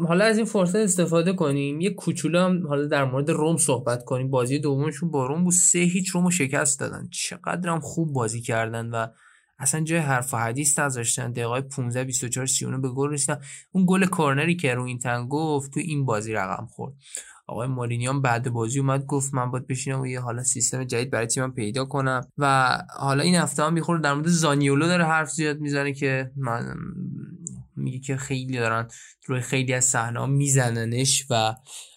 حالا 0.08 0.24
از 0.24 0.36
این 0.36 0.46
فرصت 0.46 0.76
استفاده 0.76 1.32
کنیم. 1.32 1.80
یه 1.80 1.90
کوچولو 1.90 2.38
هم 2.38 2.66
حالا 2.66 2.86
در 2.86 3.04
مورد 3.04 3.30
روم 3.30 3.56
صحبت 3.56 4.04
کنیم. 4.04 4.30
بازی 4.30 4.58
دومشون 4.58 5.10
با 5.10 5.26
روم 5.26 5.44
بود. 5.44 5.52
سه 5.52 5.78
هیچ 5.78 6.08
رومو 6.08 6.30
شکست 6.30 6.80
دادن. 6.80 7.08
چقدر 7.12 7.70
هم 7.70 7.80
خوب 7.80 8.12
بازی 8.12 8.40
کردن 8.40 8.90
و 8.90 9.06
اصلا 9.64 9.80
جای 9.80 9.98
حرف 9.98 10.34
و 10.34 10.36
حدیث 10.36 10.78
نذاشتن. 10.78 11.32
دقیقه 11.32 11.60
15 11.60 12.04
24 12.04 12.46
39 12.46 12.78
به 12.78 12.88
گل 12.88 13.10
رسیدن. 13.10 13.40
اون 13.72 13.84
گل 13.88 14.06
کورنری 14.06 14.56
که 14.56 14.74
رو 14.74 14.84
این 14.84 14.98
تن 14.98 15.28
گفت 15.28 15.74
تو 15.74 15.80
این 15.80 16.04
بازی 16.04 16.32
رقم 16.32 16.66
خورد. 16.66 16.94
آقای 17.46 17.68
مورینیان 17.68 18.22
بعد 18.22 18.50
بازی 18.50 18.78
اومد 18.78 19.06
گفت 19.06 19.34
من 19.34 19.50
باید 19.50 19.66
بشینم 19.66 20.00
و 20.00 20.06
یه 20.06 20.20
حالا 20.20 20.42
سیستم 20.42 20.84
جدید 20.84 21.10
برای 21.10 21.26
تیمم 21.26 21.52
پیدا 21.52 21.84
کنم. 21.84 22.20
و 22.38 22.78
حالا 22.98 23.22
این 23.22 23.34
هفته 23.34 23.62
هم 23.62 23.72
می‌خوره 23.72 24.00
در 24.00 24.14
مورد 24.14 24.28
زانیولو 24.28 24.86
داره 24.86 25.04
حرف 25.04 25.30
زیاد 25.30 25.60
می‌زنه 25.60 25.92
که 25.92 26.30
من 26.36 26.74
میگه 27.76 27.98
که 27.98 28.16
خیلی 28.16 28.58
دارن 28.58 28.88
روی 29.26 29.40
خیلی 29.40 29.72
از 29.72 29.84
صحنه 29.84 30.26
میزننش 30.26 31.26
و 31.30 31.54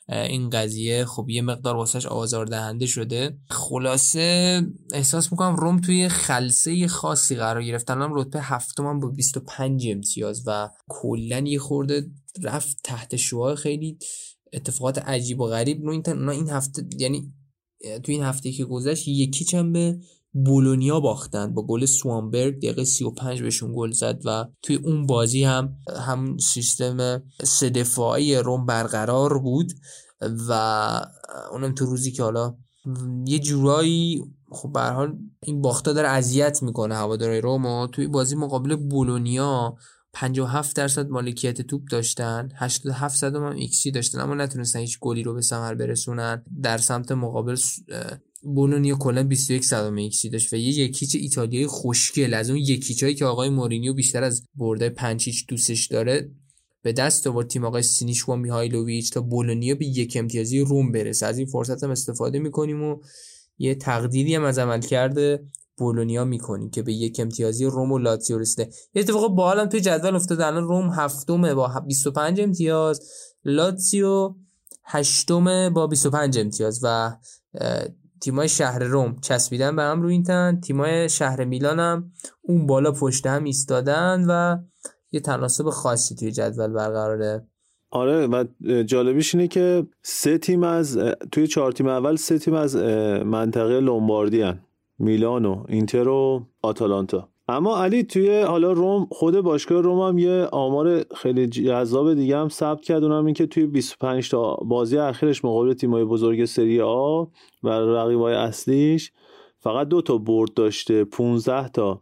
این 0.10 0.50
قضیه 0.50 1.06
خب 1.06 1.30
یه 1.30 1.42
مقدار 1.42 1.76
واسش 1.76 2.06
آزاردهنده 2.06 2.86
شده. 2.86 3.38
خلاصه 3.50 4.62
احساس 4.94 5.32
می‌کنم 5.32 5.56
روم 5.56 5.82
توی 5.82 6.10
خلصه 6.10 6.88
خاصی 6.88 7.36
قرار 7.36 7.64
گرفتن 7.64 8.02
هم 8.02 8.14
رتبه 8.14 8.42
هفتم 8.42 9.00
با 9.00 9.08
25 9.08 9.88
امتیاز 9.88 10.44
و 10.48 10.70
کلا 10.88 11.40
یه 11.40 11.60
خورده 11.60 12.08
رفت 12.44 12.78
تحت 12.84 13.16
شوهای 13.16 13.56
خیلی 13.56 13.98
اتفاقات 14.54 14.98
عجیب 14.98 15.40
و 15.40 15.48
غریب. 15.48 15.84
رو 15.84 15.92
این, 15.92 16.30
این 16.30 16.50
هفته 16.50 16.86
یعنی 17.00 17.34
تو 18.04 18.12
این 18.12 18.24
هفته 18.24 18.52
که 18.52 18.66
گذشت 18.66 19.08
یکی 19.08 19.46
چند 19.46 19.74
به 19.74 20.00
بولونیا 20.34 21.00
باختن. 21.00 21.54
با 21.54 21.66
گل 21.66 21.86
سوانبرگ 21.86 22.58
دقیقه 22.58 22.84
35 22.84 23.42
بهشون 23.42 23.74
گل 23.76 23.92
زد 23.92 24.22
و 24.26 24.46
توی 24.62 24.76
اون 24.76 25.06
بازی 25.06 25.44
هم 25.44 25.78
هم 26.06 26.38
سیستم 26.38 27.24
سه 27.44 27.70
دفاعی 27.70 28.36
روم 28.36 28.66
برقرار 28.66 29.40
بود 29.40 29.74
و 30.50 31.02
اونم 31.52 31.76
تو 31.76 31.86
روزی 31.86 32.12
که 32.12 32.24
حالا 32.24 32.56
یه 33.26 33.40
جورایی 33.40 34.24
خب 34.52 34.72
به 34.74 34.82
حال 34.82 35.18
این 35.44 35.62
باختا 35.62 35.94
داره 35.94 36.08
اذیت 36.08 36.64
می‌کنه 36.64 36.96
هواداری 36.96 37.42
روم 37.42 37.66
و 37.66 37.88
توی 37.88 38.08
بازی 38.08 38.36
مقابل 38.36 38.76
بولونیا 38.76 39.76
57 40.14 40.76
درصد 40.76 41.10
مالکیت 41.10 41.62
توپ 41.62 41.82
داشتن 41.92 42.50
87 42.56 43.18
صدم 43.18 43.46
هم 43.46 43.56
ایکسی 43.56 43.92
داشتن 43.92 44.20
اما 44.20 44.36
نتونستن 44.36 44.80
هیچ 44.80 45.00
گلی 45.00 45.24
رو 45.24 45.34
به 45.34 45.42
ثمر 45.42 45.76
برسونن. 45.76 46.44
در 46.64 46.78
سمت 46.78 47.12
مقابل 47.12 47.56
بولونیا 48.42 48.96
کلا 48.96 49.24
21 49.24 49.66
صدم 49.66 49.96
ایکسی 49.96 50.30
داشت 50.30 50.54
و 50.54 50.56
یه 50.56 50.80
یک 50.80 50.95
هیچ 50.95 51.16
ایتالیایی 51.16 51.68
خوشگل 51.68 52.34
از 52.34 52.50
اون 52.50 52.60
یک 52.60 52.78
هیچایی 52.78 53.16
که 53.16 53.26
آقای 53.26 53.50
مورینیو 53.50 53.94
بیشتر 53.94 54.24
از 54.24 54.44
برد 54.56 54.90
5 54.90 55.24
هیچ 55.24 55.48
دوستش 55.48 55.88
داره 55.88 56.32
به 56.82 56.94
دست 56.94 57.28
آورد 57.28 57.48
تیم 57.48 57.66
آقای 57.66 57.82
سینیش 57.82 58.30
و 58.30 58.36
میهایلوویچ 58.36 59.12
تا 59.12 59.22
بولونیا 59.22 59.76
به 59.76 59.86
یک 59.86 60.18
امتیازی 60.20 60.60
روم 60.60 60.92
برسه. 60.92 61.26
از 61.26 61.38
این 61.38 61.48
فرصت 61.48 61.84
هم 61.84 61.92
استفاده 61.92 62.40
می‌کنیم 62.40 62.84
و 62.84 62.98
یه 63.58 63.76
تقدیری 63.76 64.36
هم 64.36 64.44
از 64.44 64.60
عمل 64.60 64.82
کرده 64.82 65.44
بولونیا 65.78 66.26
می‌کنیم 66.26 66.70
که 66.70 66.82
به 66.82 66.94
یک 66.94 67.20
امتیازی 67.20 67.66
روم 67.66 67.92
و 67.92 67.98
لاتزیو 67.98 68.38
رسیده. 68.38 68.70
یه 68.96 69.02
اتفاق 69.02 69.36
باحال 69.36 69.66
توی 69.66 69.82
جدول 69.82 70.16
افتاده. 70.16 70.46
الان 70.46 70.64
روم 70.64 70.90
هفتمه 70.90 71.54
با 71.54 71.84
25 71.88 72.42
امتیاز 72.42 73.02
لاتزیو 73.46 74.36
هشتمه 74.84 75.70
با 75.70 75.88
25 75.88 76.38
امتیاز 76.38 76.80
و 76.84 77.16
تیمای 78.22 78.50
شهر 78.50 78.84
روم 78.84 79.16
چسبیدن 79.22 79.76
به 79.76 79.82
هم 79.82 80.02
رو 80.02 80.10
این 80.10 80.24
تن 80.24 80.60
تیمای 80.60 81.10
شهر 81.10 81.46
میلان 81.46 81.80
هم 81.80 82.12
اون 82.42 82.68
بالا 82.68 82.92
پشت 82.92 83.28
هم 83.28 83.44
ایستادن 83.44 84.26
و 84.30 84.58
یه 85.12 85.20
تناسب 85.20 85.70
خاصی 85.70 86.16
توی 86.16 86.32
جدول 86.32 86.74
برقراره 86.74 87.48
آره 87.92 88.28
و 88.28 88.46
جالبیش 88.84 89.36
اینه 89.36 89.48
که 89.48 89.88
سه 90.02 90.38
تیم 90.38 90.64
از 90.64 90.98
توی 91.32 91.48
چهار 91.48 91.72
تیم 91.72 91.88
اول 91.88 92.16
سه 92.16 92.40
تیم 92.40 92.54
از 92.54 92.76
منطقه 93.26 93.80
لومباردی 93.80 94.42
هن. 94.42 94.60
میلان 95.00 95.46
و 95.46 95.66
اینتر 95.68 96.08
و 96.08 96.48
آتالانتا 96.62 97.30
اما 97.50 97.84
علی 97.84 98.04
توی 98.04 98.42
حالا 98.42 98.72
روم 98.72 99.08
خود 99.12 99.42
باشگاه 99.42 99.82
روم 99.82 100.00
هم 100.00 100.18
یه 100.18 100.48
آمار 100.52 101.06
خیلی 101.16 101.48
جذاب 101.48 102.14
دیگه 102.14 102.38
هم 102.38 102.50
ثبت 102.50 102.82
کرد. 102.82 103.04
اونم 103.04 103.26
این 103.26 103.34
که 103.34 103.46
توی 103.46 103.66
25 103.66 104.30
تا 104.30 104.56
بازی 104.56 104.98
اخیرش 104.98 105.46
مقابل 105.46 105.74
تیمای 105.74 106.04
بزرگ 106.04 106.46
سری 106.46 106.82
آ 106.82 107.26
و 107.64 107.70
رقیبای 107.70 108.36
اصلیش 108.36 109.12
فقط 109.60 109.88
دو 109.88 110.02
تا 110.02 110.18
برد 110.18 110.54
داشته 110.54 111.04
15 111.04 111.70
تا 111.70 112.02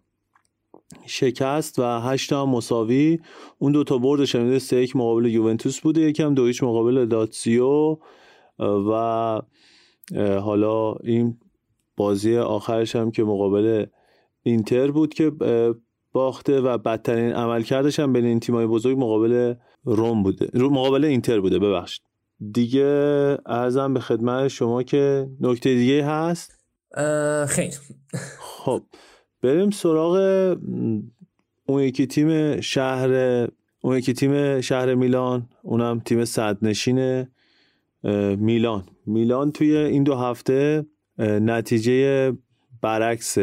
شکست 1.06 1.80
و 1.80 1.84
8 1.84 2.30
تا 2.30 2.46
مساوی. 2.46 3.20
اون 3.60 3.72
دو 3.72 3.84
تا 3.84 3.98
بردش 3.98 4.32
شنیده 4.32 4.60
سه 4.60 4.78
یک 4.78 4.96
مقابل 4.96 5.26
یوونتوس 5.26 5.80
بوده 5.80 6.02
یکم 6.02 6.34
دو 6.34 6.52
مقابل 6.62 7.06
لاتزیو. 7.06 7.98
و 8.60 9.42
حالا 10.42 10.94
این 10.94 11.38
بازی 11.98 12.38
آخرش 12.38 12.96
هم 12.96 13.12
که 13.12 13.24
مقابل 13.24 13.86
اینتر 14.46 14.92
بود 14.92 15.14
که 15.14 15.32
باخته 16.12 16.62
و 16.62 16.78
بدترین 16.78 17.34
عملکردش 17.34 18.00
هم 18.00 18.14
بین 18.14 18.26
این 18.26 18.40
تیمای 18.40 18.66
بزرگ 18.66 18.98
مقابل 18.98 19.54
روم 19.84 20.24
بوده. 20.24 20.50
مقابل 20.54 21.06
اینتر 21.06 21.40
بوده 21.40 21.60
ببخشید. 21.60 22.02
دیگه 22.52 22.84
ارزم 23.46 23.94
به 23.94 24.00
خدمت 24.00 24.48
شما 24.48 24.84
که 24.84 25.30
نکته 25.42 25.76
دیگه 25.76 26.06
هست؟ 26.06 26.66
خیلی 27.48 27.74
خب 28.40 28.84
بریم 29.42 29.70
سراغ 29.70 30.16
اون 31.66 31.82
یکی 31.84 32.08
تیم 32.08 32.62
شهر 32.62 33.10
اون 33.82 33.98
یکی 33.98 34.14
تیم 34.14 34.62
شهر 34.62 34.96
میلان 34.96 35.50
اونم 35.62 36.00
تیم 36.00 36.26
صدنشین 36.26 37.28
میلان. 38.38 38.84
میلان 39.06 39.52
توی 39.52 39.78
این 39.78 40.04
دو 40.04 40.16
هفته 40.16 40.86
نتیجه 41.20 42.34
برعکس 42.82 43.38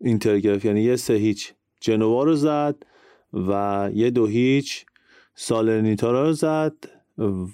اینتر 0.00 0.40
گرفت 0.40 0.64
یعنی 0.64 0.82
یه 0.82 0.96
سه 0.96 1.14
هیچ. 1.14 1.54
جنوا 1.80 2.24
رو 2.24 2.34
زد 2.34 2.76
و 3.32 3.90
یه 3.94 4.10
دو 4.10 4.26
هیچ. 4.26 4.84
سالرنیتا 5.34 6.12
رو 6.12 6.32
زد 6.32 6.74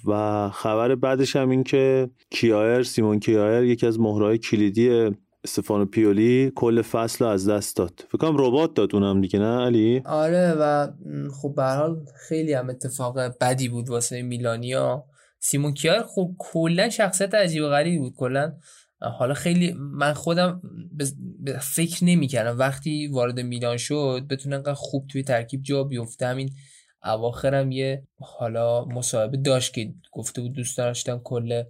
و 0.07 0.51
خبر 0.51 0.95
بعدش 0.95 1.37
هم 1.37 1.51
این 1.51 1.65
که 1.65 2.11
کیایر 2.31 2.83
سیمون 2.83 3.21
کیایر 3.21 3.65
یکی 3.65 3.87
از 3.87 4.01
مهرهای 4.01 4.39
کلیدی 4.39 5.11
استفانو 5.45 5.85
پیولی 5.85 6.53
کل 6.55 6.83
فصل 6.83 7.25
رو 7.25 7.31
از 7.31 7.49
دست 7.49 7.77
داد. 7.77 8.05
فکر 8.09 8.19
کنم 8.19 8.37
ربات 8.39 8.75
داد 8.75 8.95
اونم 8.95 9.21
دیگه 9.21 9.39
نه 9.39 9.65
علی؟ 9.65 10.03
آره 10.05 10.55
و 10.59 10.89
خب 11.43 11.55
به 11.57 11.65
حال 11.65 12.05
خیلی 12.29 12.53
هم 12.53 12.71
اتفاق 12.71 13.19
بدی 13.41 13.69
بود 13.69 13.89
واسه 13.89 14.23
میلانیا. 14.23 15.05
سیمون 15.41 15.75
کیایر 15.75 16.03
خب 16.03 16.31
کلا 16.39 16.89
شخصیت 16.89 17.35
عجیب 17.35 17.63
و 17.63 17.69
غریبی 17.69 17.99
بود 17.99 18.15
کلا 18.17 18.53
حالا 19.01 19.35
خیلی 19.35 19.73
من 19.73 20.13
خودم 20.13 20.63
فکر 21.61 22.05
نمی‌کردم. 22.05 22.59
وقتی 22.59 23.07
وارد 23.07 23.41
میلان 23.41 23.77
شد 23.77 24.27
بتونه 24.31 24.57
انقدر 24.57 24.75
خوب 24.75 25.07
توی 25.07 25.23
ترکیب 25.23 25.63
جا 25.63 25.85
بیفته. 25.85 26.27
همین 26.27 26.51
اواخرم 27.05 27.73
یه 27.73 28.07
حالا 28.19 28.85
مصاحبه 28.85 29.37
داشت 29.37 29.75
که 29.75 29.95
گفته 30.13 30.41
بود 30.41 30.53
دوست 30.53 30.79
داشتم 30.79 31.21
کل 31.25 31.63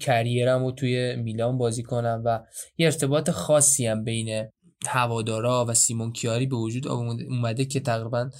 کریرم 0.00 0.64
رو 0.64 0.72
توی 0.72 1.16
میلان 1.16 1.58
بازی 1.58 1.82
کنم 1.82 2.22
و 2.24 2.40
یه 2.78 2.86
ارتباط 2.86 3.30
خاصی 3.30 3.86
هم 3.86 4.04
بین 4.04 4.48
هوادارا 4.86 5.66
و 5.68 5.74
سیمون 5.74 6.12
کیاری 6.12 6.46
به 6.46 6.56
وجود 6.56 6.88
اومده 6.88 7.64
که 7.64 7.80
تقریبا 7.80 8.30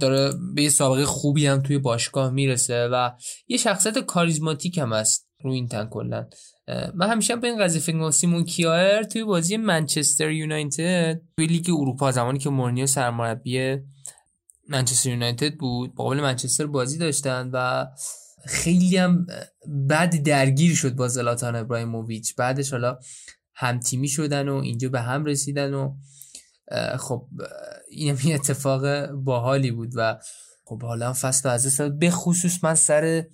داره 0.00 0.32
به 0.54 0.62
یه 0.62 0.68
سابقه 0.68 1.04
خوبی 1.04 1.46
هم 1.46 1.62
توی 1.62 1.78
باشگاه 1.78 2.30
می‌رسه 2.30 2.88
و 2.92 3.10
یه 3.48 3.56
شخصیت 3.56 3.98
کاریزماتیک 3.98 4.78
هم 4.78 4.92
هست. 4.92 5.28
رو 5.42 5.52
این 5.52 5.68
تن 5.68 5.86
کلن 5.86 6.28
من 6.94 7.10
همیشه 7.10 7.36
به 7.36 7.48
این 7.48 7.64
قضیه 7.64 7.80
فکر 7.80 8.10
سیمون 8.10 8.44
کیایر 8.44 9.02
توی 9.02 9.24
بازی 9.24 9.56
منچستر 9.56 10.30
یونایتد 10.30 11.20
توی 11.36 11.46
لیگ 11.46 11.70
اروپا 11.70 12.12
زمانی 12.12 12.38
که 12.38 12.50
مورنیو 12.50 12.86
سرمربی 12.86 13.76
منچستر 14.68 15.10
یونایتد 15.10 15.54
بود 15.54 15.94
قبل 15.98 16.20
منچستر 16.20 16.66
بازی 16.66 16.98
داشتن 16.98 17.50
و 17.52 17.86
خیلی 18.46 18.96
هم 18.96 19.26
بد 19.90 20.22
درگیر 20.22 20.74
شد 20.74 20.94
با 20.94 21.08
زلاتان 21.08 21.56
ابراهیموویچ. 21.56 22.34
بعدش 22.36 22.70
حالا 22.70 22.98
هم 23.54 23.80
تیمی 23.80 24.08
شدن 24.08 24.48
و 24.48 24.54
اینجا 24.54 24.88
به 24.88 25.00
هم 25.00 25.24
رسیدن 25.24 25.74
و 25.74 25.94
خب 26.98 27.28
این 27.90 28.34
اتفاق 28.34 29.06
باحالی 29.06 29.70
بود 29.70 29.92
و 29.94 30.18
خب 30.68 30.82
حالا 30.82 31.12
فصل 31.12 31.48
از 31.48 31.72
سال 31.72 31.90
به 31.90 32.10
خصوص 32.10 32.64
من 32.64 32.74
سر 32.74 33.24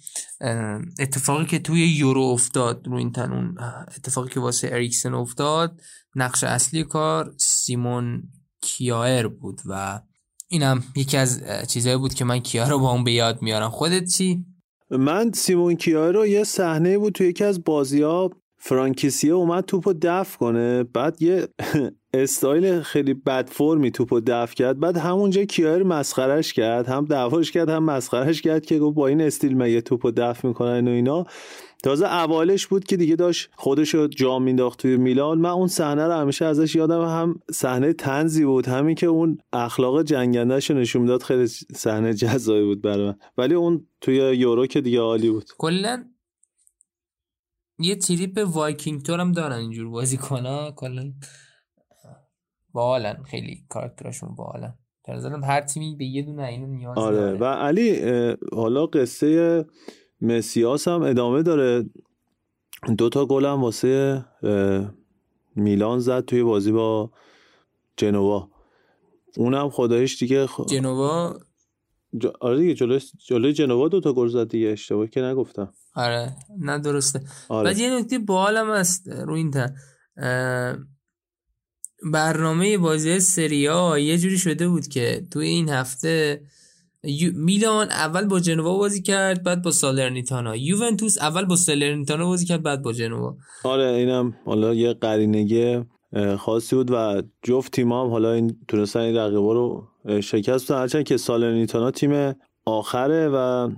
اتفاقی 0.98 1.46
که 1.46 1.58
توی 1.58 1.86
یورو 1.86 2.22
افتاد 2.22 2.86
رو 2.86 2.96
این 2.96 3.12
تن 3.12 3.54
اتفاقی 3.96 4.30
که 4.30 4.40
واسه 4.40 4.68
اریکسن 4.72 5.14
افتاد 5.14 5.80
نقش 6.16 6.44
اصلی 6.44 6.84
کار 6.84 7.34
سیمون 7.36 8.22
کیایر 8.62 9.28
بود 9.28 9.60
و 9.66 10.00
اینم 10.48 10.84
یکی 10.96 11.16
از 11.16 11.42
چیزهایی 11.68 11.98
بود 11.98 12.14
که 12.14 12.24
من 12.24 12.38
کیا 12.38 12.68
رو 12.68 12.78
با 12.78 12.90
اون 12.90 13.04
به 13.04 13.12
یاد 13.12 13.42
میارم 13.42 13.70
خودت 13.70 14.04
چی؟ 14.04 14.44
من 14.90 15.32
سیمون 15.32 15.74
کیا 15.74 16.10
رو 16.10 16.26
یه 16.26 16.44
صحنه 16.44 16.98
بود 16.98 17.12
تو 17.12 17.24
یکی 17.24 17.44
از 17.44 17.64
بازی 17.64 18.02
ها 18.02 18.30
فرانکیسیه 18.58 19.32
اومد 19.32 19.64
توپو 19.64 19.94
دفع 20.02 20.38
کنه 20.38 20.82
بعد 20.82 21.22
یه 21.22 21.48
استایل 22.22 22.80
خیلی 22.80 23.14
بد 23.14 23.48
فرمی 23.48 23.90
توپو 23.90 24.20
دفع 24.20 24.54
کرد. 24.54 24.80
بعد 24.80 24.96
همونجا 24.96 25.44
کیایر 25.44 25.82
مسخرش 25.82 26.52
کرد. 26.52 26.86
هم 26.86 27.04
دعواش 27.04 27.50
کرد 27.50 27.68
هم 27.68 27.84
مسخرش 27.84 28.42
کرد 28.42 28.66
که 28.66 28.78
گفت 28.78 28.96
با 28.96 29.06
این 29.06 29.20
استیل 29.20 29.56
مگه 29.56 29.80
توپو 29.80 30.10
دفع 30.10 30.48
می‌کنن 30.48 30.88
و 30.88 30.90
اینا. 30.90 31.26
تازه 31.82 32.06
اولش 32.06 32.66
بود 32.66 32.84
که 32.84 32.96
دیگه 32.96 33.16
داشت 33.16 33.50
خودش 33.56 33.94
رو 33.94 34.06
جا 34.06 34.38
مینداخت 34.38 34.78
توی 34.78 34.96
میلان. 34.96 35.38
من 35.38 35.50
اون 35.50 35.68
صحنه 35.68 36.06
رو 36.06 36.12
همیشه 36.12 36.44
ازش 36.44 36.74
یادم. 36.74 37.00
هم 37.00 37.40
صحنه 37.50 37.92
تنزی 37.92 38.44
بود 38.44 38.66
همین 38.66 38.94
که 38.94 39.06
اون 39.06 39.38
اخلاق 39.52 40.02
جنگندهش 40.02 40.70
نشون 40.70 41.02
می‌داد 41.02 41.22
خیلی 41.22 41.46
صحنه 41.46 42.14
جذابی 42.14 42.64
بود 42.64 42.82
برای 42.82 43.06
من. 43.06 43.16
ولی 43.38 43.54
اون 43.54 43.86
توی 44.00 44.16
یورو 44.16 44.66
که 44.66 44.80
دیگه 44.80 45.00
عالی 45.00 45.30
بود. 45.30 45.50
کلا 45.58 46.04
یه 47.78 47.96
تریپ 47.96 48.44
وایکینگ 48.46 49.10
هم 49.10 49.32
دارن 49.32 49.56
اینجور 49.56 49.88
بازی 49.88 50.16
کنه 50.16 50.72
کلا 50.76 51.12
باحالن 52.74 53.22
خیلی 53.22 53.64
کارکترشون 53.68 54.34
باحالن 54.34 54.74
در 55.06 55.44
هر 55.44 55.60
تیمی 55.60 55.96
به 55.96 56.04
یه 56.04 56.22
دونه 56.22 56.42
اینو 56.42 56.66
نیاز 56.66 56.98
آره. 56.98 57.16
داره. 57.16 57.38
و 57.38 57.44
علی 57.44 58.00
حالا 58.52 58.86
قصه 58.86 59.64
مسیاس 60.20 60.88
هم 60.88 61.02
ادامه 61.02 61.42
داره. 61.42 61.84
دو 62.98 63.08
تا 63.08 63.26
گل 63.26 63.44
هم 63.44 63.62
واسه 63.62 64.24
میلان 65.56 65.98
زد 65.98 66.24
توی 66.24 66.42
بازی 66.42 66.72
با 66.72 67.10
جنوا. 67.96 68.48
اونم 69.36 69.70
خداییش 69.70 70.18
دیگه 70.18 70.46
خ... 70.46 70.60
جنوا؟ 70.68 71.34
ج... 72.18 72.26
آره 72.40 72.58
دیگه 72.58 72.74
جلوی 72.74 73.00
جلوی 73.26 73.52
جنوا 73.52 73.88
دو 73.88 74.00
تا 74.00 74.12
گل 74.12 74.28
زد 74.28 74.48
دیگه. 74.48 74.68
اشتباه 74.68 75.06
که 75.06 75.20
نگفتم. 75.20 75.72
آره. 75.94 76.36
نه 76.58 76.78
درسته. 76.78 77.20
آره. 77.48 77.64
بعد 77.64 77.78
یه 77.78 77.98
نکته 77.98 78.18
بالم 78.18 78.70
هست 78.70 79.08
رو 79.08 79.34
این 79.34 79.50
تن. 79.50 79.74
برنامه 82.12 82.78
بازی 82.78 83.20
سریا 83.20 83.98
یه 83.98 84.18
جوری 84.18 84.38
شده 84.38 84.68
بود 84.68 84.88
که 84.88 85.26
توی 85.30 85.46
این 85.46 85.68
هفته 85.68 86.40
میلان 87.34 87.90
اول 87.90 88.24
با 88.24 88.40
جنوا 88.40 88.78
بازی 88.78 89.02
کرد 89.02 89.42
بعد 89.42 89.62
با 89.62 89.70
سالرنیتانا. 89.70 90.56
یوونتوس 90.56 91.18
اول 91.18 91.44
با 91.44 91.56
سالرنیتانا 91.56 92.26
بازی 92.26 92.46
کرد 92.46 92.62
بعد 92.62 92.82
با 92.82 92.92
جنوا. 92.92 93.36
آره 93.64 93.86
اینم 93.86 94.34
حالا 94.44 94.74
یه 94.74 94.92
قرینگی 94.92 95.80
خاصی 96.38 96.76
بود 96.76 96.90
و 96.90 97.22
جفت 97.42 97.72
تیم 97.72 97.92
هم 97.92 98.10
حالا 98.10 98.32
این 98.32 98.56
تونستن 98.68 99.00
این 99.00 99.16
رقیبا 99.16 99.52
رو 99.52 99.88
شکست 100.20 100.72
بدن. 100.72 100.80
هرچند 100.80 101.04
که 101.04 101.16
سالرنیتانا 101.16 101.90
تیم 101.90 102.34
آخره 102.64 103.28
و 103.28 103.70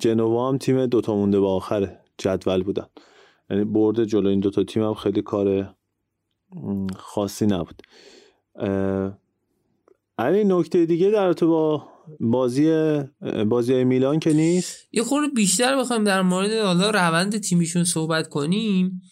جنوا 0.00 0.48
هم 0.48 0.58
تیم 0.58 0.86
دوتا 0.86 1.14
مونده 1.14 1.40
با 1.40 1.54
آخره 1.54 1.98
جدول 2.18 2.62
بودن. 2.62 2.86
یعنی 3.50 3.64
برد 3.64 4.04
جلو 4.04 4.28
این 4.28 4.40
دوتا 4.40 4.64
تیم 4.64 4.82
هم 4.82 4.94
خیلی 4.94 5.22
کار 5.22 5.74
خاصی 6.96 7.46
نبود. 7.46 7.82
علی 10.18 10.44
نکته 10.44 10.86
دیگه 10.86 11.10
در 11.10 11.32
تو 11.32 11.48
با 11.48 11.88
بازی 12.20 12.98
بازی 13.48 13.84
میلان 13.84 14.18
که 14.18 14.32
نیست؟ 14.32 14.88
یه 14.92 15.02
خورده 15.02 15.28
بیشتر 15.28 15.76
بخوایم 15.76 16.04
در 16.04 16.22
مورد 16.22 16.52
حالا 16.52 16.90
روند 16.90 17.38
تیمیشون 17.38 17.84
صحبت 17.84 18.28
کنیم. 18.28 19.02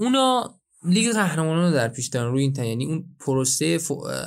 اونا 0.00 0.54
لیگ 0.84 1.12
قهرمانان 1.12 1.68
رو 1.68 1.74
در 1.74 1.88
پیش 1.88 2.08
دارن 2.08 2.32
روی 2.32 2.42
این 2.42 2.54
یعنی 2.56 2.86
اون 2.86 3.04
پروسه 3.20 3.78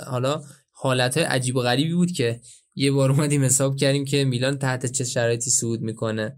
حالا 0.07 0.41
حالت 0.71 1.17
عجیب 1.17 1.55
و 1.55 1.61
غریبی 1.61 1.93
بود 1.93 2.11
که 2.11 2.41
یه 2.75 2.91
بار 2.91 3.11
اومدیم 3.11 3.43
حساب 3.43 3.75
کردیم 3.75 4.05
که 4.05 4.25
میلان 4.25 4.57
تحت 4.57 4.85
چه 4.85 5.03
شرایطی 5.03 5.49
صعود 5.49 5.81
می‌کنه. 5.81 6.37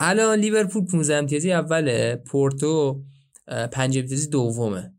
الان 0.00 0.38
لیورپول 0.38 0.84
15 0.84 1.14
امتیازی 1.16 1.52
اوله 1.52 2.22
پورتو 2.26 3.02
5 3.72 3.98
امتیازی 3.98 4.28
دومه. 4.28 4.93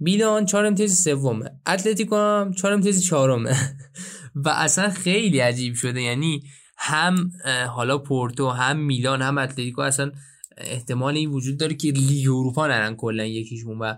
میلان 0.00 0.46
4 0.46 0.66
امتیازی 0.66 0.94
سومه. 0.94 1.50
اتلتیکو 1.66 2.16
هم 2.16 2.52
4 2.52 2.72
امتیازی 2.72 3.00
چهارمه. 3.00 3.56
و 4.44 4.48
اصلا 4.48 4.90
خیلی 4.90 5.38
عجیب 5.38 5.74
شده. 5.74 6.02
یعنی 6.02 6.42
هم 6.76 7.30
حالا 7.68 7.98
پورتو 7.98 8.50
هم 8.50 8.76
میلان 8.76 9.22
هم 9.22 9.38
اتلتیکو 9.38 9.80
اصلا 9.80 10.12
احتمال 10.56 11.16
این 11.16 11.30
وجود 11.30 11.58
داره 11.58 11.74
که 11.74 11.90
لیگ 11.90 12.28
اروپا 12.28 12.66
نرن 12.66 12.96
کلا 12.96 13.24
یکیشون. 13.24 13.78
و 13.78 13.94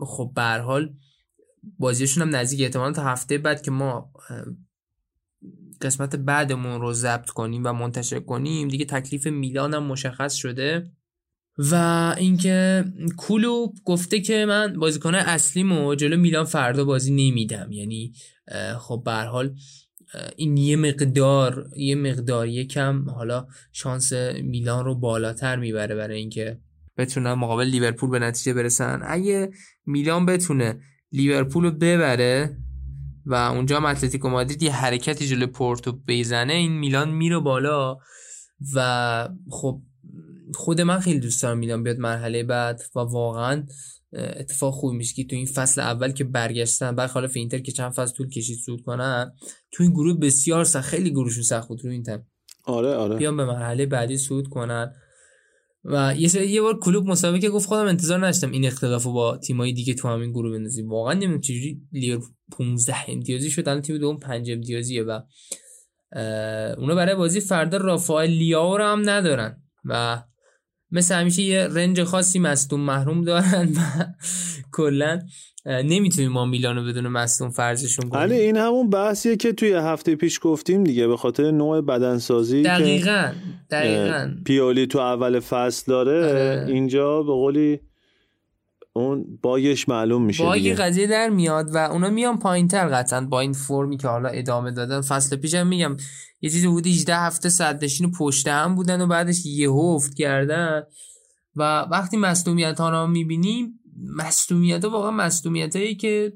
خب 0.00 0.32
به 0.34 0.42
حال 0.42 0.94
بازیشون 1.78 2.22
هم 2.22 2.36
نزدیک 2.36 2.60
احتمال 2.60 2.92
تا 2.92 3.04
هفته 3.04 3.38
بعد 3.38 3.62
که 3.62 3.70
ما 3.70 4.12
قسمت 5.80 6.16
بعدمون 6.16 6.80
رو 6.80 6.92
ضبط 6.92 7.30
کنیم 7.30 7.62
و 7.64 7.72
منتشر 7.72 8.20
کنیم 8.20 8.68
دیگه 8.68 8.84
تکلیف 8.84 9.26
میلان 9.26 9.74
هم 9.74 9.82
مشخص 9.82 10.34
شده. 10.34 10.90
و 11.58 11.74
اینکه 12.18 12.84
کلوب 13.16 13.74
گفته 13.84 14.20
که 14.20 14.44
من 14.48 14.78
بازیکن 14.78 15.14
اصلیمو 15.14 15.94
جلو 15.94 16.16
میلان 16.16 16.44
فردا 16.44 16.84
بازی 16.84 17.10
نمیدم. 17.10 17.72
یعنی 17.72 18.12
خب 18.78 19.02
به 19.04 19.12
حال 19.12 19.54
این 20.36 20.56
یه 20.56 20.76
مقدار 20.76 21.70
یه 21.76 21.94
مقدار 21.94 22.48
یکم 22.48 23.10
حالا 23.10 23.46
شانس 23.72 24.12
میلان 24.42 24.84
رو 24.84 24.94
بالاتر 24.94 25.56
می‌بره 25.56 25.94
برای 25.94 26.18
اینکه 26.18 26.58
بتونن 26.96 27.32
مقابل 27.32 27.64
لیورپول 27.64 28.10
به 28.10 28.18
نتیجه 28.18 28.54
برسن. 28.54 29.00
اگه 29.04 29.50
میلان 29.86 30.26
بتونه 30.26 30.80
لیورپول 31.12 31.64
رو 31.64 31.70
ببره 31.70 32.56
و 33.26 33.34
اونجا 33.34 33.76
هم 33.76 33.84
اتلتیکو 33.84 34.28
مادرید 34.28 34.62
یه 34.62 34.72
حرکتی 34.72 35.26
جلو 35.26 35.46
پورتو 35.46 36.00
بزنه 36.08 36.52
این 36.52 36.72
میلان 36.72 37.10
میره 37.10 37.38
بالا 37.38 37.96
و 38.74 39.28
خب 39.50 39.82
خود 40.54 40.80
من 40.80 41.00
خیلی 41.00 41.20
دوست 41.20 41.42
دارم 41.42 41.58
میلان 41.58 41.82
بیاد 41.82 41.98
مرحله 41.98 42.42
بعد 42.42 42.82
و 42.94 42.98
واقعا 42.98 43.66
اتفاق 44.12 44.74
خوب 44.74 44.92
میشه 44.92 45.14
که 45.14 45.24
تو 45.24 45.36
این 45.36 45.46
فصل 45.46 45.80
اول 45.80 46.12
که 46.12 46.24
برگشتن 46.24 46.94
برخلاف 46.96 47.32
اینتر 47.34 47.58
که 47.58 47.72
چند 47.72 47.92
فصل 47.92 48.14
طول 48.14 48.28
کشید 48.28 48.58
صعود 48.58 48.82
کنن 48.82 49.32
تو 49.72 49.82
این 49.82 49.92
گروه 49.92 50.18
بسیار 50.20 50.64
سخت 50.64 50.88
خیلی 50.88 51.10
گروهشون 51.10 51.42
سخت 51.42 51.68
بود 51.68 51.84
رو 51.84 51.90
این 51.90 52.02
تن 52.02 52.26
آره 52.64 52.94
آره. 52.94 53.16
بیان 53.16 53.36
به 53.36 53.44
مرحله 53.44 53.86
بعدی 53.86 54.18
صعود 54.18 54.48
کنن. 54.48 54.94
و 55.84 56.14
یه 56.18 56.50
یه 56.50 56.62
بار 56.62 56.80
کلوب 56.80 57.06
مسابقه 57.06 57.48
گفت 57.48 57.68
خودم 57.68 57.86
انتظار 57.86 58.18
نداشتم 58.18 58.50
این 58.50 58.66
اختلافو 58.66 59.12
با 59.12 59.36
تیمای 59.36 59.72
دیگه 59.72 59.94
تو 59.94 60.08
همین 60.08 60.30
گروه 60.30 60.58
بندازیم. 60.58 60.88
واقعا 60.88 61.12
نمی‌دونم 61.12 61.40
چجوری 61.40 61.80
لیورپول 61.92 62.30
15 62.52 62.94
امتیازی 63.08 63.50
شد 63.50 63.68
الان 63.68 63.82
تیم 63.82 63.98
دوم 63.98 64.18
5 64.18 64.50
امتیازیه 64.50 65.02
و 65.02 65.20
اونا 66.78 66.94
برای 66.94 67.14
بازی 67.14 67.40
فردا 67.40 67.76
رافائل 67.76 68.30
لیاو 68.30 68.76
رو 68.76 68.84
هم 68.84 69.10
ندارن. 69.10 69.62
و 69.84 70.22
مثل 70.90 71.14
همیشه 71.14 71.42
یه 71.42 71.66
رنج 71.66 72.02
خاصی 72.02 72.38
مصدوم 72.38 72.80
محروم 72.80 73.24
دارن 73.24 73.68
و 73.76 74.04
کلا 74.72 75.20
نمی‌تونیم 75.66 76.32
ما 76.32 76.44
میلانو 76.44 76.84
بدون 76.84 77.08
مصدوم 77.08 77.50
فرضشون 77.50 78.08
کنیم 78.08 78.30
این 78.30 78.56
همون 78.56 78.90
بحثیه 78.90 79.36
که 79.36 79.52
توی 79.52 79.72
هفته 79.72 80.16
پیش 80.16 80.38
گفتیم 80.42 80.84
دیگه 80.84 81.06
به 81.06 81.16
خاطر 81.16 81.50
نوع 81.50 81.80
بدنسازی 81.80 82.62
دقیقا 82.62 83.32
دقیقا 83.70 84.34
پیولی 84.44 84.86
تو 84.86 84.98
اول 84.98 85.40
فصل 85.40 85.84
داره 85.92 86.28
آره. 86.28 86.66
اینجا 86.68 87.22
به 87.22 87.32
قولی 87.32 87.80
اون 88.96 89.38
باگش 89.42 89.88
معلوم 89.88 90.24
میشه 90.24 90.44
باگ 90.44 90.72
قضیه 90.72 91.06
در 91.06 91.28
میاد 91.28 91.74
و 91.74 91.76
اونا 91.76 92.10
میان 92.10 92.38
پایین 92.38 92.68
تر 92.68 92.88
قطعا 92.88 93.20
با 93.20 93.40
این 93.40 93.52
فرمی 93.52 93.96
که 93.96 94.08
حالا 94.08 94.28
ادامه 94.28 94.70
دادن. 94.70 95.00
فصل 95.00 95.36
پیشم 95.36 95.66
میگم 95.66 95.96
یه 96.40 96.50
چیزی 96.50 96.66
بود 96.66 96.86
18 96.86 97.16
هفته 97.16 97.48
صدشین 97.48 98.12
پشت 98.12 98.48
هم 98.48 98.74
بودن 98.74 99.00
و 99.00 99.06
بعدش 99.06 99.46
یه 99.46 99.70
افت 99.70 100.14
کردن. 100.14 100.82
و 101.56 101.80
وقتی 101.80 102.16
مصدومیت 102.16 102.80
ها 102.80 102.90
رو 102.90 103.06
می‌بینیم 103.06 103.80
مصدومیت 104.16 104.84
ها 104.84 104.90
واقعا 104.90 105.10
مصدومیت 105.10 105.76
هایی 105.76 105.94
که 105.94 106.32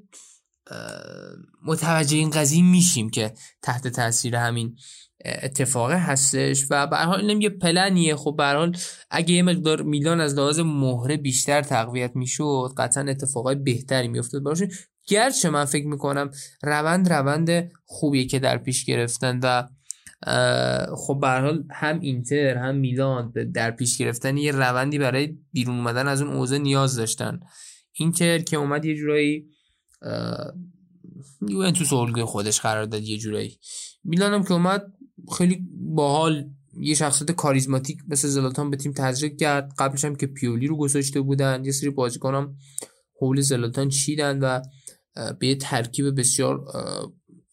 متوجه 1.66 2.16
این 2.16 2.30
قضیه 2.30 2.62
میشیم 2.62 3.10
که 3.10 3.34
تحت 3.62 3.88
تاثیر 3.88 4.36
همین 4.36 4.76
اتفاقه 5.24 5.96
هستش 5.96 6.66
و 6.70 6.86
به 6.86 6.96
حال 6.96 7.20
اینم 7.20 7.40
یه 7.40 7.48
پلنیه. 7.48 8.16
خب 8.16 8.34
به 8.38 8.44
حال 8.44 8.76
اگه 9.10 9.34
یه 9.34 9.42
مقدار 9.42 9.82
میلان 9.82 10.20
از 10.20 10.34
لحاظ 10.34 10.58
مهره 10.58 11.16
بیشتر 11.16 11.62
تقویت 11.62 12.16
می‌شد 12.16 12.72
قطعا 12.76 13.04
اتفاقای 13.04 13.54
بهتری 13.54 14.08
میافتاد 14.08 14.42
براشون 14.42 14.68
گرچه 15.06 15.50
من 15.50 15.64
فکر 15.64 15.86
می‌کنم 15.86 16.30
روند 16.62 17.12
روند 17.12 17.70
خوبیه 17.84 18.26
که 18.26 18.38
در 18.38 18.58
پیش 18.58 18.84
گرفتن 18.84 19.40
و 19.42 19.68
خب 20.96 21.18
به 21.20 21.28
حال 21.28 21.64
هم 21.70 22.00
اینتر 22.00 22.56
هم 22.56 22.76
میلان 22.76 23.32
در 23.54 23.70
پیش 23.70 23.98
گرفتن 23.98 24.36
یه 24.36 24.52
روندی 24.52 24.98
برای 24.98 25.38
بیرون 25.52 25.76
اومدن 25.76 26.08
از 26.08 26.22
اون 26.22 26.32
اوضاع 26.32 26.58
نیاز 26.58 26.96
داشتن. 26.96 27.40
اینتر 27.92 28.38
که 28.38 28.56
اومد 28.56 28.84
یه 28.84 28.96
جورایی 28.96 29.46
یوونتوس 31.48 31.92
الگوی 31.92 32.24
خودش 32.24 32.60
قرار 32.60 32.84
داد 32.84 33.02
یه 33.02 33.18
جورایی. 33.18 33.58
میلان 34.04 34.34
هم 34.34 34.44
که 34.44 34.52
اومد 34.52 34.82
خیلی 35.38 35.68
باحال 35.94 36.50
یه 36.80 36.94
شخصیت 36.94 37.30
کاریزماتیک 37.30 37.98
مثل 38.08 38.28
زلاتان 38.28 38.70
به 38.70 38.76
تیم 38.76 38.92
تزریق 38.92 39.36
کرد. 39.36 39.72
قبلش 39.78 40.04
هم 40.04 40.16
که 40.16 40.26
پیولی 40.26 40.66
رو 40.66 40.76
گذاشته 40.76 41.20
بودن 41.20 41.64
یه 41.64 41.72
سری 41.72 41.90
بازیکن 41.90 42.34
هم 42.34 42.56
حول 43.20 43.40
زلاتان 43.40 43.88
چیدن 43.88 44.38
و 44.38 44.60
به 45.38 45.46
یه 45.46 45.56
ترکیب 45.56 46.20
بسیار 46.20 46.64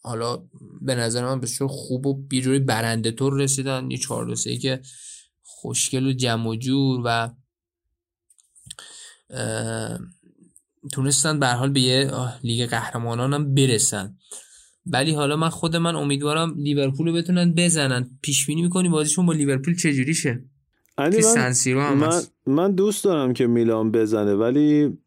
حالا 0.02 0.44
به 0.80 0.94
نظر 0.94 1.24
من 1.24 1.40
بسیار 1.40 1.70
خوب 1.70 2.06
و 2.06 2.14
بیروی 2.14 2.58
برنده 2.58 3.10
طور 3.10 3.34
رسیدن. 3.34 3.90
یه 3.90 3.98
چهار 3.98 4.34
که 4.34 4.80
خوشگل 5.42 6.06
و 6.06 6.12
جمع 6.12 6.48
و 6.48 6.54
جور 6.54 7.02
و 7.04 7.30
تونستن 10.92 11.40
به 11.40 11.46
حال 11.46 11.70
به 11.70 11.80
یه 11.80 12.10
لیگ 12.42 12.70
قهرمانان 12.70 13.34
هم 13.34 13.54
برسن. 13.54 14.18
ولی 14.92 15.14
حالا 15.14 15.36
من 15.36 15.48
خود 15.48 15.76
من 15.76 15.96
امیدوارم 15.96 16.54
لیورپول 16.56 17.08
رو 17.08 17.12
بتونن 17.12 17.52
بزنن. 17.56 18.10
پیش 18.22 18.46
بینی 18.46 18.62
می‌کنی 18.62 18.88
بازیشون 18.88 19.26
با 19.26 19.32
لیورپول 19.32 19.76
چجوری 19.76 20.14
شه 20.14 20.44
من, 20.98 21.94
من, 21.94 22.22
من 22.46 22.74
دوست 22.74 23.04
دارم 23.04 23.32
که 23.32 23.46
میلان 23.46 23.90
بزنه 23.90 24.34
ولی 24.34 24.98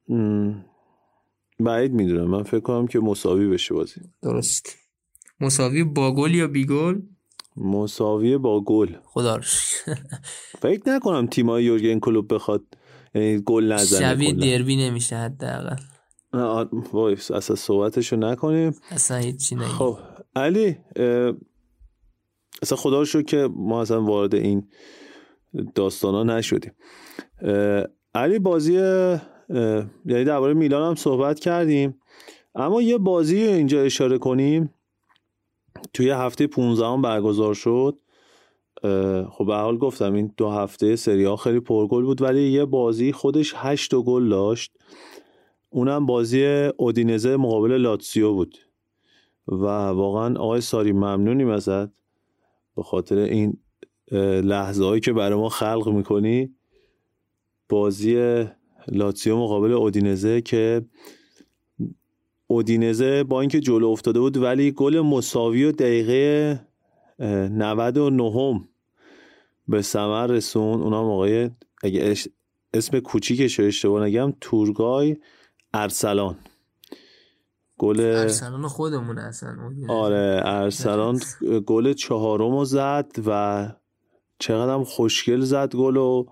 بعید 1.59 1.91
می‌دونم. 1.91 2.29
من 2.29 2.43
فکر 2.43 2.59
کنم 2.59 2.87
که 2.87 2.99
مساوی 2.99 3.47
بشه 3.47 3.73
بازی. 3.73 4.01
درست. 4.21 4.77
مساوی 5.39 5.83
با 5.83 6.15
گل 6.15 6.35
یا 6.35 6.47
بی 6.47 6.65
گل؟ 6.65 7.01
مساوی 7.57 8.37
با 8.37 8.63
گل. 8.63 8.89
خدا 9.03 9.41
فکر 10.63 10.81
نکنم 10.87 11.27
تیمای 11.27 11.63
یورگن 11.63 11.99
کلوب 11.99 12.33
بخواد 12.33 12.63
یعنی 13.15 13.41
گل 13.45 13.71
نزنه 13.71 13.99
شبیه 13.99 14.33
دربی 14.33 14.75
نمیشه 14.75 15.17
حداقل. 15.17 15.75
وای 16.93 17.13
اصلا 17.13 17.55
صحبتشو 17.55 18.15
نکنیم. 18.15 18.75
اصلا 18.89 19.17
هیچی 19.17 19.55
نگیم. 19.55 19.67
خب 19.67 19.97
علی 20.35 20.77
اصلا 22.61 22.77
خدا 22.77 23.01
رو 23.01 23.21
که 23.21 23.49
ما 23.55 23.81
اصلا 23.81 24.03
وارد 24.03 24.35
این 24.35 24.67
داستان 25.75 26.13
ها 26.13 26.23
نشدیم 26.23 26.73
علی 28.15 28.39
بازی 28.39 28.73
یعنی 30.05 30.23
درباره 30.25 30.53
میلان 30.53 30.87
هم 30.87 30.95
صحبت 30.95 31.39
کردیم. 31.39 32.01
اما 32.55 32.81
یه 32.81 32.97
بازی 32.97 33.37
اینجا 33.37 33.81
اشاره 33.81 34.17
کنیم. 34.17 34.73
توی 35.93 36.09
هفته 36.09 36.47
15 36.47 36.85
هم 36.85 37.01
برگزار 37.01 37.53
شد. 37.53 37.97
خب 39.29 39.45
به 39.47 39.55
حال 39.55 39.77
گفتم 39.77 40.13
این 40.13 40.33
دو 40.37 40.49
هفته 40.49 40.95
سری 40.95 41.23
ها 41.23 41.35
خیلی 41.35 41.59
پرگل 41.59 42.03
بود 42.03 42.21
ولی 42.21 42.51
یه 42.51 42.65
بازی 42.65 43.11
خودش 43.11 43.53
هشت 43.55 43.95
گل 43.95 44.29
داشت. 44.29 44.77
اونم 45.73 46.05
بازی 46.05 46.45
اودینزه 46.77 47.37
مقابل 47.37 47.71
لاتسیو 47.71 48.33
بود. 48.33 48.57
و 49.47 49.65
واقعا 49.89 50.35
آقای 50.35 50.61
ساری 50.61 50.91
ممنونیم 50.91 51.49
ازت 51.49 51.89
به 52.75 52.83
خاطر 52.83 53.17
این 53.17 53.57
لحظه 54.43 54.85
هایی 54.85 55.01
که 55.01 55.13
برای 55.13 55.39
ما 55.39 55.49
خلق 55.49 55.89
می‌کنی. 55.89 56.55
بازی 57.69 58.45
لاتسیو 58.87 59.37
مقابل 59.37 59.71
اودینزه 59.71 60.41
که 60.41 60.81
اودینزه 62.47 63.23
با 63.23 63.41
اینکه 63.41 63.59
جلو 63.59 63.87
افتاده 63.87 64.19
بود 64.19 64.37
ولی 64.37 64.71
گل 64.71 64.99
مساوی 64.99 65.63
و 65.63 65.71
دقیقه 65.71 66.59
99 67.19 68.61
به 69.67 69.81
ثمر 69.81 70.27
رسون 70.27 70.81
اونم 70.81 70.93
آقای 70.93 71.49
اگه 71.83 72.15
اسم 72.73 72.99
کوچیکش 72.99 73.59
رو 73.59 73.65
اشتباه 73.65 74.03
نگم 74.05 74.33
تورگای 74.41 75.17
ارسلان. 75.73 76.37
گل 77.77 77.99
ارسلان 77.99 78.67
خودمون 78.67 79.17
اصلا 79.17 79.55
آره 79.89 80.41
ارسلان 80.45 81.19
گل 81.65 81.93
چهارم 81.93 82.51
رو 82.51 82.65
زد 82.65 83.11
و 83.25 83.71
چقدر 84.39 84.73
هم 84.73 84.83
خوشگل 84.83 85.39
زد 85.39 85.75
گل 85.75 85.97
و 85.97 86.25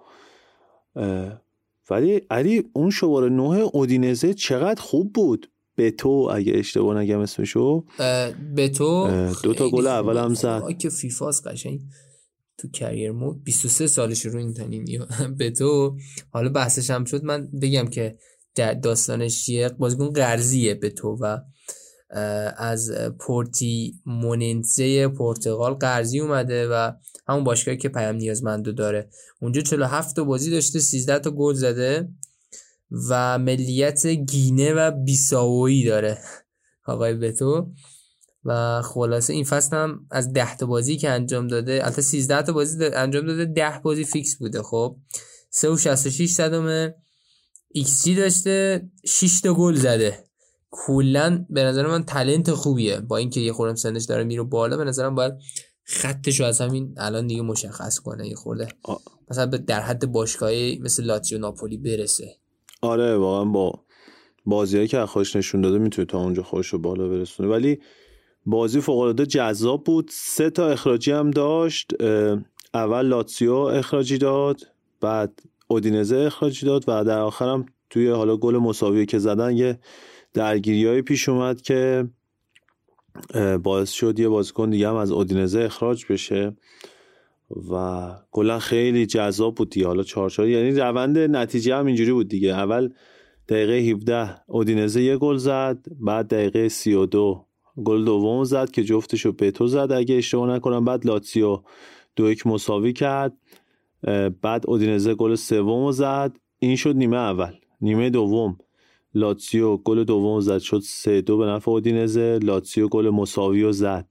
ولی 1.89 2.21
علی 2.29 2.69
اون 2.73 2.89
شماره 2.89 3.29
نه 3.29 3.43
اودینزه 3.73 4.33
چقدر 4.33 4.81
خوب 4.81 5.13
بود. 5.13 5.51
به 5.75 5.91
تو 5.91 6.09
اگه 6.09 6.53
اشتباه 6.55 6.97
نگم 6.97 7.19
اسمشو. 7.19 7.85
به 8.55 8.69
تو 8.69 9.09
دو 9.43 9.53
تا 9.53 9.69
گل 9.69 9.87
اول 9.87 10.17
هم 10.17 10.33
زد. 10.33 10.77
که 10.77 10.89
فیفاس 10.89 11.47
قشنگ 11.47 11.81
تو 12.57 12.69
کریر 12.69 13.11
مود. 13.11 13.43
23 13.43 13.87
سالش 13.87 14.25
رو 14.25 14.39
این 14.39 14.53
تنیم 14.53 15.07
به 15.37 15.51
تو 15.51 15.97
حالا 16.29 16.49
بحثش 16.49 16.89
هم 16.89 17.05
شد. 17.05 17.23
من 17.23 17.47
بگم 17.61 17.87
که 17.87 18.17
در 18.55 18.73
داستانش 18.73 19.45
چیه 19.45 19.69
بازیکن 19.69 20.09
قرضیه 20.09 20.73
به 20.73 20.89
تو 20.89 21.17
و 21.21 21.37
از 22.57 22.91
پورتی 23.19 24.01
موننزه 24.05 25.07
پرتغال 25.07 25.73
قرضی 25.73 26.19
اومده 26.19 26.67
و 26.67 26.91
همون 27.27 27.43
باشگاهی 27.43 27.77
که 27.77 27.89
پیام 27.89 28.15
نیازمندو 28.15 28.71
داره. 28.71 29.09
اونجا 29.41 29.61
47 29.61 30.15
تا 30.15 30.23
بازی 30.23 30.51
داشته 30.51 30.79
13 30.79 31.19
تا 31.19 31.31
گل 31.31 31.53
زده 31.53 32.09
و 33.09 33.39
ملیت 33.39 34.05
گینه 34.07 34.73
و 34.73 34.91
بیساوی 34.91 35.85
داره 35.85 36.17
آقای 36.85 37.13
بتو. 37.13 37.71
و 38.45 38.81
خلاصه 38.81 39.33
این 39.33 39.43
فصل 39.43 39.77
هم 39.77 40.05
از 40.11 40.33
10 40.33 40.57
تا 40.57 40.65
بازی 40.65 40.97
که 40.97 41.09
انجام 41.09 41.47
داده 41.47 41.81
البته 41.83 42.01
13 42.01 42.41
تا 42.41 42.53
بازی 42.53 42.85
انجام 42.85 43.25
داده 43.25 43.45
10 43.45 43.79
بازی 43.83 44.03
فیکس 44.03 44.37
بوده. 44.37 44.63
خب 44.63 44.97
3 45.49 45.69
و 45.69 45.77
66 45.77 46.31
صدمه. 46.31 46.95
ایکس 47.71 48.07
داشته 48.07 48.89
6 49.05 49.41
تا 49.41 49.53
گل 49.53 49.75
زده. 49.75 50.23
کلا 50.71 51.45
به 51.49 51.63
نظر 51.63 51.87
من 51.87 52.03
talent 52.03 52.51
خوبیه. 52.51 52.99
با 52.99 53.17
اینکه 53.17 53.39
یه 53.39 53.53
خورم 53.53 53.75
سنش 53.75 54.05
داره 54.05 54.23
میره 54.23 54.43
بالا 54.43 54.77
به 54.77 54.83
نظرم 54.83 55.15
باید 55.15 55.33
خطش 55.83 56.39
رو 56.39 56.45
از 56.45 56.61
همین 56.61 56.95
الان 56.97 57.27
دیگه 57.27 57.41
مشخص 57.41 57.99
کنه 57.99 58.27
یه 58.27 58.35
خورده. 58.35 58.67
مثلا 59.31 59.45
در 59.45 59.81
حد 59.81 60.11
باشگاهی 60.11 60.79
مثل 60.79 61.03
لاتزیو 61.03 61.37
ناپولی 61.37 61.77
برسه. 61.77 62.35
آره 62.81 63.15
واقعا 63.15 63.45
با 63.45 63.73
بازیایی 64.45 64.87
که 64.87 65.05
خوش 65.05 65.35
نشون 65.35 65.61
داده 65.61 65.77
می‌تونه 65.77 66.05
تا 66.05 66.19
اونجا 66.19 66.43
خوش 66.43 66.67
رو 66.67 66.79
بالا 66.79 67.07
برسونه. 67.07 67.49
ولی 67.49 67.79
بازی 68.45 68.81
فوق 68.81 68.99
العاده 68.99 69.25
جذاب 69.25 69.83
بود. 69.83 70.09
سه 70.13 70.49
تا 70.49 70.69
اخراجی 70.69 71.11
هم 71.11 71.31
داشت. 71.31 71.91
اول 72.73 73.05
لاتسیو 73.05 73.53
اخراجی 73.53 74.17
داد 74.17 74.61
بعد 75.01 75.39
اودینزه 75.71 76.17
اخراج 76.17 76.65
داد 76.65 76.85
و 76.87 77.03
در 77.03 77.19
آخرم 77.19 77.65
توی 77.89 78.09
حالا 78.09 78.37
گل 78.37 78.57
مساوی 78.57 79.05
که 79.05 79.19
زدن 79.19 79.57
یه 79.57 79.79
درگیری 80.33 81.01
پیش 81.01 81.29
اومد 81.29 81.61
که 81.61 82.07
باعث 83.63 83.91
شد 83.91 84.19
یه 84.19 84.29
بازیکن 84.29 84.69
دیگه 84.69 84.89
هم 84.89 84.95
از 84.95 85.11
اودینزه 85.11 85.59
اخراج 85.59 86.05
بشه 86.09 86.55
و 87.71 88.07
کلا 88.31 88.59
خیلی 88.59 89.05
جذاب 89.05 89.55
بود 89.55 89.69
دیگه. 89.69 89.87
حالا 89.87 90.03
چهار 90.03 90.39
یعنی 90.39 90.71
روند 90.71 91.17
نتیجه 91.17 91.75
هم 91.75 91.85
اینجوری 91.85 92.11
بود 92.11 92.27
دیگه. 92.27 92.49
اول 92.49 92.89
دقیقه 93.49 93.73
17 93.73 94.41
اودینزه 94.47 95.01
یه 95.01 95.17
گل 95.17 95.37
زد 95.37 95.85
بعد 95.99 96.27
دقیقه 96.27 96.69
32 96.69 97.45
گل 97.83 98.05
دوم 98.05 98.43
زد 98.43 98.71
که 98.71 98.83
جفتشو 98.83 99.31
تو 99.31 99.67
زد. 99.67 99.91
اگه 99.91 100.15
اشتباه 100.15 100.49
نکنم 100.49 100.85
بعد 100.85 101.05
لاتسیو 101.05 101.61
دو 102.15 102.31
یک 102.31 102.47
مساوی 102.47 102.93
کرد. 102.93 103.33
بعد 104.41 104.63
اودینزه 104.67 105.15
گل 105.15 105.35
سوم 105.35 105.91
زد. 105.91 106.37
این 106.59 106.75
شد 106.75 106.95
نیمه 106.95 107.17
اول. 107.17 107.53
نیمه 107.81 108.09
دوم. 108.09 108.57
لاتسیو 109.13 109.77
گل 109.77 110.03
دوم 110.03 110.39
زد. 110.39 110.57
شد 110.57 110.79
سه 110.79 111.21
دو 111.21 111.37
به 111.37 111.45
نفع 111.45 111.71
اودینزه. 111.71 112.39
لاتسیو 112.43 112.87
گل 112.87 113.09
مساوی 113.09 113.63
رو 113.63 113.71
زد. 113.71 114.07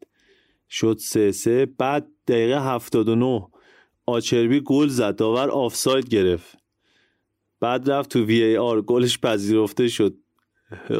شد 0.68 0.96
سه 1.00 1.32
سه. 1.32 1.66
بعد 1.78 2.08
دقیقه 2.28 2.60
79 2.60 3.48
آچربی 4.06 4.60
گل 4.60 4.88
زد. 4.88 5.16
داور 5.16 5.50
آفساید 5.50 6.08
گرفت. 6.08 6.58
بعد 7.60 7.90
رفت 7.90 8.10
تو 8.10 8.24
وی 8.24 8.42
ای 8.42 8.56
آر 8.56 8.82
گلش 8.82 9.18
پذیرفته 9.18 9.88
شد. 9.88 10.14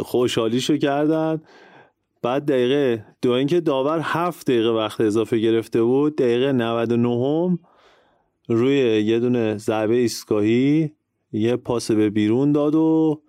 خوشحالیشو 0.03 0.77
کردن. 0.77 1.43
بعد 2.23 2.45
دقیقه 2.45 3.07
دو 3.23 3.31
اینکه 3.31 3.61
داور 3.61 4.01
هفت 4.03 4.47
دقیقه 4.47 4.69
وقت 4.69 5.01
اضافه 5.01 5.39
گرفته 5.39 5.83
بود. 5.83 6.17
دقیقه 6.17 6.53
99 6.53 7.09
هم 7.09 7.59
روی 8.49 8.77
یه 9.03 9.21
دونه 9.21 9.59
ضربه 9.59 9.95
ایستگاهی 9.95 10.93
یه 11.33 11.57
پاس 11.57 11.91
به 11.91 12.11
بیرون 12.11 12.53
داد 12.53 12.75
و 12.75 13.23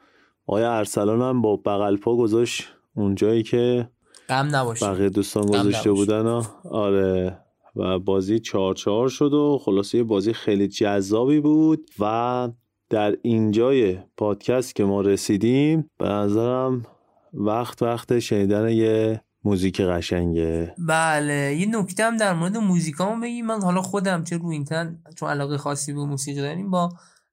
آیا 0.45 0.73
ارسلان 0.73 1.21
هم 1.21 1.41
با 1.41 1.55
بغل 1.55 1.97
پا 1.97 2.15
گذاشت 2.15 2.67
اونجایی 2.95 3.43
که 3.43 3.89
غم 4.29 4.55
نباشه 4.55 4.85
بقیه 4.85 5.09
دوستان 5.09 5.45
گذاشته 5.45 5.91
بودن 5.91 6.41
آره. 6.71 7.39
و 7.75 7.99
بازی 7.99 8.39
چهار 8.39 8.73
چهار 8.73 9.09
شد 9.09 9.33
و 9.33 9.59
خلاصه 9.61 9.97
یه 9.97 10.03
بازی 10.03 10.33
خیلی 10.33 10.67
جذابی 10.67 11.39
بود 11.39 11.89
و 11.99 12.49
در 12.89 13.17
اینجای 13.21 13.97
پادکست 14.17 14.75
که 14.75 14.83
ما 14.83 15.01
رسیدیم 15.01 15.89
به 15.97 16.09
نظرم 16.09 16.85
وقت 17.33 17.81
وقت 17.81 18.19
شنیدن 18.19 18.69
یه 18.69 19.21
موزیک 19.43 19.81
قشنگه. 19.81 20.75
بله 20.77 21.55
یه 21.59 21.65
نکته 21.65 22.03
هم 22.03 22.17
در 22.17 22.33
مورد 22.33 22.57
موزیکامو 22.57 23.21
بگیم 23.21 23.45
من 23.45 23.61
حالا 23.61 23.81
خودم 23.81 24.23
چه 24.23 24.37
روی 24.37 24.55
اینترن 24.55 25.03
چون 25.15 25.29
علاقه 25.29 25.57
خاصی 25.57 25.93
به 25.93 26.05
موسیقی 26.05 26.41
داریم 26.41 26.69
با 26.69 26.89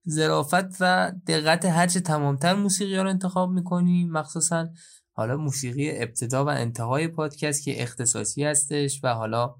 ظرافت 0.08 0.76
و 0.80 1.12
دقت 1.26 1.64
هرچه 1.64 2.00
تمامتر 2.00 2.54
موسیقی 2.54 2.96
ها 2.96 3.02
رو 3.02 3.08
انتخاب 3.08 3.50
می‌کنیم 3.50 4.10
مخصوصا 4.10 4.68
حالا 5.12 5.36
موسیقی 5.36 5.90
ابتدا 5.90 6.44
و 6.44 6.48
انتهای 6.48 7.08
پادکست 7.08 7.62
که 7.62 7.82
اختصاصی 7.82 8.44
هستش 8.44 9.00
و 9.04 9.14
حالا 9.14 9.54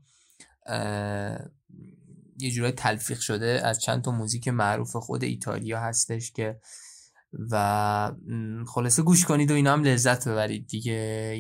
یه 2.39 2.51
جورای 2.51 2.73
تلفیق 2.73 3.19
شده 3.19 3.61
از 3.65 3.81
چند 3.81 4.03
تا 4.03 4.11
موزیک 4.11 4.49
معروف 4.49 4.97
خود 4.97 5.25
ایتالیا 5.25 5.81
هستش 5.81 6.33
که 6.33 6.61
و 7.53 8.13
خلاصه 8.67 9.03
گوش 9.03 9.25
کنید 9.25 9.51
و 9.51 9.55
اینا 9.55 9.73
هم 9.73 9.83
لذت 9.83 10.29
ببرید 10.29 10.67
دیگه. 10.67 10.93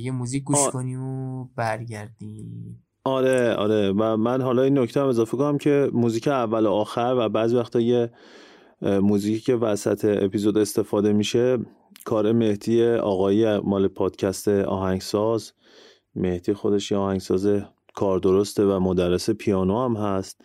یه 0.02 0.10
موزیک 0.10 0.44
گوش 0.44 0.68
کنیم 0.72 1.02
و 1.02 1.48
برگردیم. 1.56 2.82
آره 3.04 3.54
آره. 3.54 3.92
و 3.92 4.16
من 4.16 4.42
حالا 4.42 4.62
این 4.62 4.78
نکته 4.78 5.00
هم 5.00 5.06
اضافه 5.06 5.36
کنم 5.36 5.58
که 5.58 5.90
موزیک 5.92 6.28
اول 6.28 6.66
و 6.66 6.70
آخر 6.70 7.14
و 7.18 7.28
بعضی 7.28 7.56
وقتا 7.56 7.80
یه 7.80 8.10
موزیکی 8.82 9.40
که 9.40 9.54
وسط 9.54 10.04
اپیزود 10.22 10.58
استفاده 10.58 11.12
میشه 11.12 11.58
کار 12.04 12.32
مهدی 12.32 12.84
آقایی 12.84 13.58
مال 13.58 13.88
پادکست 13.88 14.48
آهنگساز. 14.48 15.52
مهدی 16.14 16.54
خودش 16.54 16.90
یه 16.90 16.98
آهنگساز 16.98 17.48
کار 17.94 18.18
درسته 18.18 18.64
و 18.64 18.80
مدرس 18.80 19.30
پیانو 19.30 19.84
هم 19.84 19.96
هست. 19.96 20.40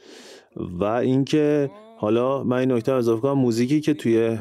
و 0.56 0.84
اینکه 0.84 1.72
حالا 1.98 2.44
من 2.44 2.58
این 2.58 2.72
نکته 2.72 2.94
اضافه 2.94 3.22
کنم 3.22 3.34
موزیکی 3.34 3.82
که 3.82 3.94
توی 3.94 4.38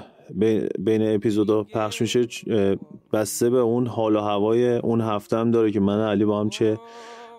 بین 0.79 1.15
اپیزودا 1.15 1.63
پخش 1.63 2.01
میشه 2.01 2.27
بسته 3.13 3.51
به 3.51 3.59
اون 3.59 3.87
حال 3.87 4.17
و 4.17 4.21
هوای 4.21 4.77
اون 4.77 5.01
هفته 5.01 5.37
هم 5.37 5.51
داره 5.51 5.71
که 5.71 5.81
من 5.81 6.01
علی 6.01 6.25
با 6.25 6.41
هم 6.41 6.51
چه 6.51 6.79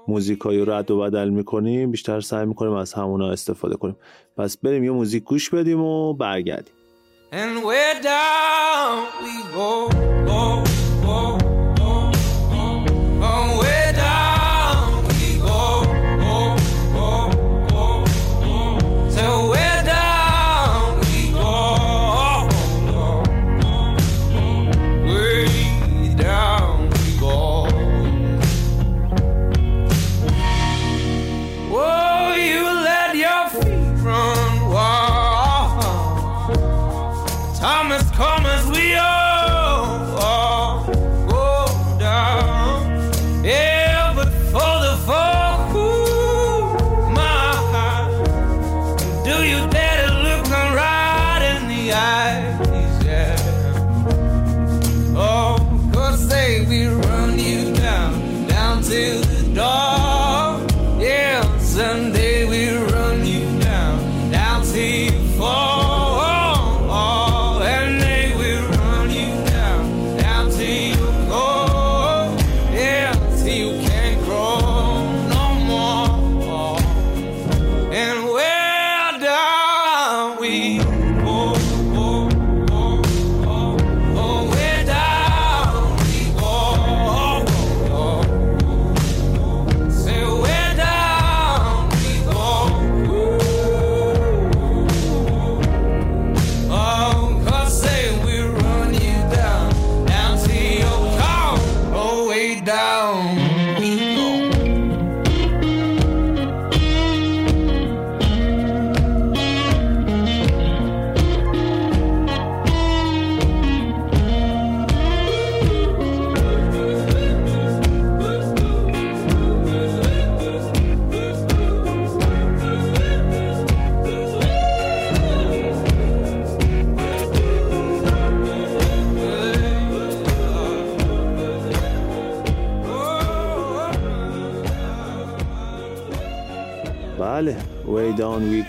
موزیکایی 0.08 0.66
رد 0.66 0.92
و 0.92 1.00
بدل 1.00 1.30
می‌کنیم 1.30 1.92
بیشتر 1.92 2.22
سعی 2.22 2.46
می‌کنیم 2.46 2.74
از 2.74 2.94
همونا 2.94 3.32
استفاده 3.32 3.76
کنیم. 3.76 3.96
پس 4.38 4.58
بریم 4.58 4.84
یه 4.84 4.92
موزیک 4.92 5.24
گوش 5.24 5.50
بدیم 5.50 5.82
و 5.82 6.14
برگردیم. 6.14 6.74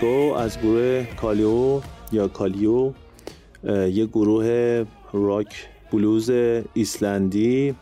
از 0.03 0.59
گروه 0.59 1.05
Kaleo 1.21 1.81
یا 2.11 2.27
Kaleo 2.27 2.91
یه 3.67 4.05
گروه 4.05 4.85
راک 5.13 5.67
بلوز 5.91 6.29
ایسلندی 6.73 7.75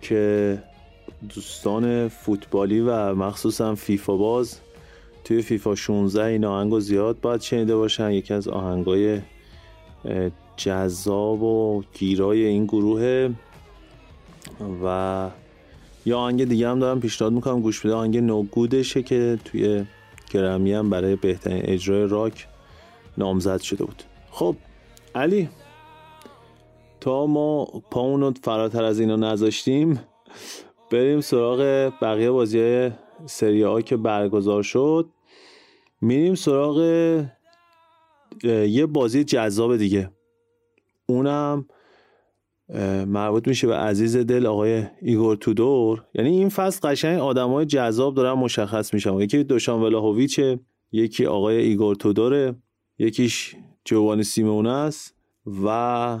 که 0.00 0.62
دوستان 1.34 2.08
فوتبالی 2.08 2.80
و 2.80 3.14
مخصوصا 3.14 3.74
فیفا 3.74 4.16
باز 4.16 4.58
توی 5.24 5.42
فیفا 5.42 5.74
16 5.74 6.24
این 6.24 6.44
آهنگ 6.44 6.78
زیاد 6.78 7.20
باید 7.20 7.40
شنیده 7.40 7.76
باشن. 7.76 8.10
یکی 8.10 8.34
از 8.34 8.48
آهنگای 8.48 9.20
جذاب 10.56 11.42
و 11.42 11.82
گیرای 11.94 12.44
این 12.44 12.64
گروه. 12.64 13.30
و 14.84 15.28
یا 16.06 16.18
آهنگ 16.18 16.44
دیگه 16.44 16.68
هم 16.68 16.78
دارم 16.78 17.00
پیشنهاد 17.00 17.32
می‌کنم 17.32 17.60
گوش 17.60 17.80
بده. 17.80 17.94
آهنگ 17.94 18.18
No 18.18 18.37
Good 18.37 18.74
شه 18.74 19.02
که 19.02 19.38
توی 19.44 19.84
گرمی 20.34 20.72
هم 20.72 20.90
برای 20.90 21.16
بهترین 21.16 21.62
اجرای 21.64 22.08
راک 22.08 22.48
نامزد 23.18 23.60
شده 23.60 23.84
بود. 23.84 24.02
خب 24.30 24.56
علی 25.14 25.48
تا 27.00 27.26
ما 27.26 27.64
پاونو 27.64 28.32
فراتر 28.42 28.84
از 28.84 29.00
اینا 29.00 29.16
نذاشتیم 29.16 30.00
بریم 30.92 31.20
سراغ 31.20 31.60
بقیه 32.02 32.30
بازی 32.30 32.90
سری 33.26 33.62
ها 33.62 33.80
که 33.80 33.96
برگزار 33.96 34.62
شد. 34.62 35.08
میریم 36.00 36.34
سراغ 36.34 36.78
یه 38.44 38.86
بازی 38.86 39.24
جذاب 39.24 39.76
دیگه. 39.76 40.10
اونم 41.06 41.66
مربوط 43.06 43.48
میشه 43.48 43.66
به 43.66 43.74
عزیز 43.76 44.16
دل 44.16 44.46
آقای 44.46 44.84
ایگور 45.02 45.36
تودور. 45.36 46.04
یعنی 46.14 46.30
این 46.30 46.48
فصل 46.48 46.88
قشنگ 46.88 47.20
های 47.20 47.66
جذاب 47.66 48.14
دارن 48.14 48.32
مشخص 48.32 48.94
میشن. 48.94 49.20
یکی 49.20 49.44
دوشان 49.44 49.80
ولاهویچه 49.80 50.60
یکی 50.92 51.26
آقای 51.26 51.56
ایگور 51.56 51.94
تودوره 51.94 52.54
یکیش 52.98 53.54
جوانی 53.84 54.22
سیمونه 54.22 54.70
است 54.70 55.14
و 55.64 56.18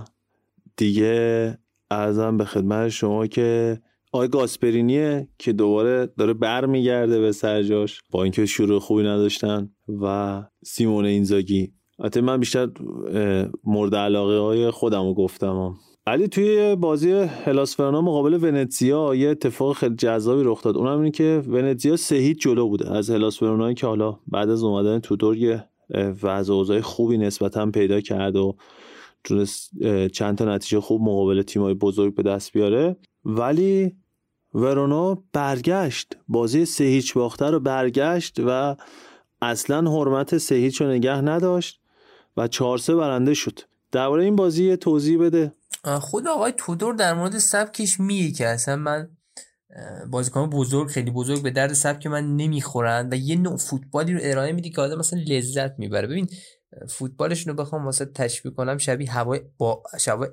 دیگه 0.76 1.58
ارزم 1.90 2.36
به 2.36 2.44
خدمت 2.44 2.88
شما 2.88 3.26
که 3.26 3.78
آقای 4.12 4.28
گاسپرینیه 4.28 5.28
که 5.38 5.52
دوباره 5.52 6.06
داره 6.06 6.32
برمیگرده 6.32 7.20
به 7.20 7.32
سرجاش 7.32 8.02
با 8.10 8.22
اینکه 8.22 8.46
شروع 8.46 8.78
خوبی 8.78 9.02
نداشتن 9.02 9.70
و 10.02 10.42
سیمون 10.64 11.04
اینزاگی. 11.04 11.72
البته 11.98 12.20
من 12.20 12.40
بیشتر 12.40 12.68
مورد 13.64 13.94
علاقه 13.94 14.38
های 14.38 14.70
خودم 14.70 15.02
رو 15.02 15.14
گفتم. 15.14 15.74
علی 16.06 16.28
توی 16.28 16.76
بازی 16.76 17.12
هلاس 17.12 17.80
مقابل 17.80 18.34
ونتزیا 18.34 19.14
یه 19.14 19.28
اتفاق 19.28 19.76
خیلی 19.76 19.94
جذابی 19.94 20.42
رخ 20.44 20.62
داد. 20.62 20.76
اونم 20.76 20.98
اینه 20.98 21.10
که 21.10 21.42
ونتزیا 21.48 21.96
سه 21.96 22.16
هیچ 22.16 22.40
جلو 22.40 22.68
بوده. 22.68 22.92
از 22.92 23.10
هلاس 23.10 23.38
که 23.74 23.86
حالا 23.86 24.18
بعد 24.28 24.50
از 24.50 24.62
اومدن 24.62 24.98
تودور 24.98 25.36
یه 25.36 25.64
وضع 26.22 26.52
اوضاع 26.52 26.80
خوبی 26.80 27.18
نسبتا 27.18 27.66
پیدا 27.66 28.00
کرد 28.00 28.36
و 28.36 28.56
تونست 29.24 29.70
چند 30.12 30.38
تا 30.38 30.44
نتیجه 30.44 30.80
خوب 30.80 31.02
مقابل 31.02 31.42
تیمای 31.42 31.74
بزرگ 31.74 32.14
به 32.14 32.22
دست 32.22 32.52
بیاره. 32.52 32.96
ولی 33.24 33.92
ورونا 34.54 35.22
برگشت. 35.32 36.16
بازی 36.28 36.64
سه 36.64 36.84
هیچ 36.84 37.14
باخته 37.14 37.46
رو 37.46 37.60
برگشت 37.60 38.40
و 38.46 38.76
اصلا 39.42 39.90
حرمت 39.90 40.38
سه 40.38 40.54
هیچ 40.54 40.80
رو 40.80 40.88
نگه 40.88 41.20
نداشت 41.20 41.80
و 42.36 42.48
چهار 42.48 42.78
سه 42.78 42.94
برنده 42.94 43.34
شد. 43.34 43.60
درباره 43.92 44.24
این 44.24 44.36
بازی 44.36 44.76
توضیح 44.76 45.18
بده. 45.18 45.52
خود 45.84 46.28
آقای 46.28 46.52
تودور 46.56 46.94
در 46.94 47.14
مورد 47.14 47.38
سبکش 47.38 48.00
میگه 48.00 48.32
که 48.32 48.46
اصلا 48.46 48.76
من 48.76 49.08
بازیکن 50.10 50.50
بزرگ 50.50 50.88
خیلی 50.88 51.10
بزرگ 51.10 51.42
به 51.42 51.50
درد 51.50 51.72
سبک 51.72 52.06
من 52.06 52.36
نمی‌خورن 52.36 53.08
و 53.12 53.16
یه 53.16 53.36
نوع 53.36 53.56
فوتبالی 53.56 54.12
رو 54.12 54.20
ارائه 54.22 54.52
میدی 54.52 54.70
که 54.70 54.80
آدم 54.80 54.98
مثلا 54.98 55.20
لذت 55.26 55.78
می‌بره. 55.78 56.06
ببین 56.06 56.28
فوتبالشون 56.88 57.56
رو 57.56 57.64
بخوام 57.64 57.84
واسه 57.84 58.04
تشبیه 58.04 58.52
کنم 58.52 58.78
شبیه 58.78 59.12
هوای 59.12 59.40
با 59.58 59.82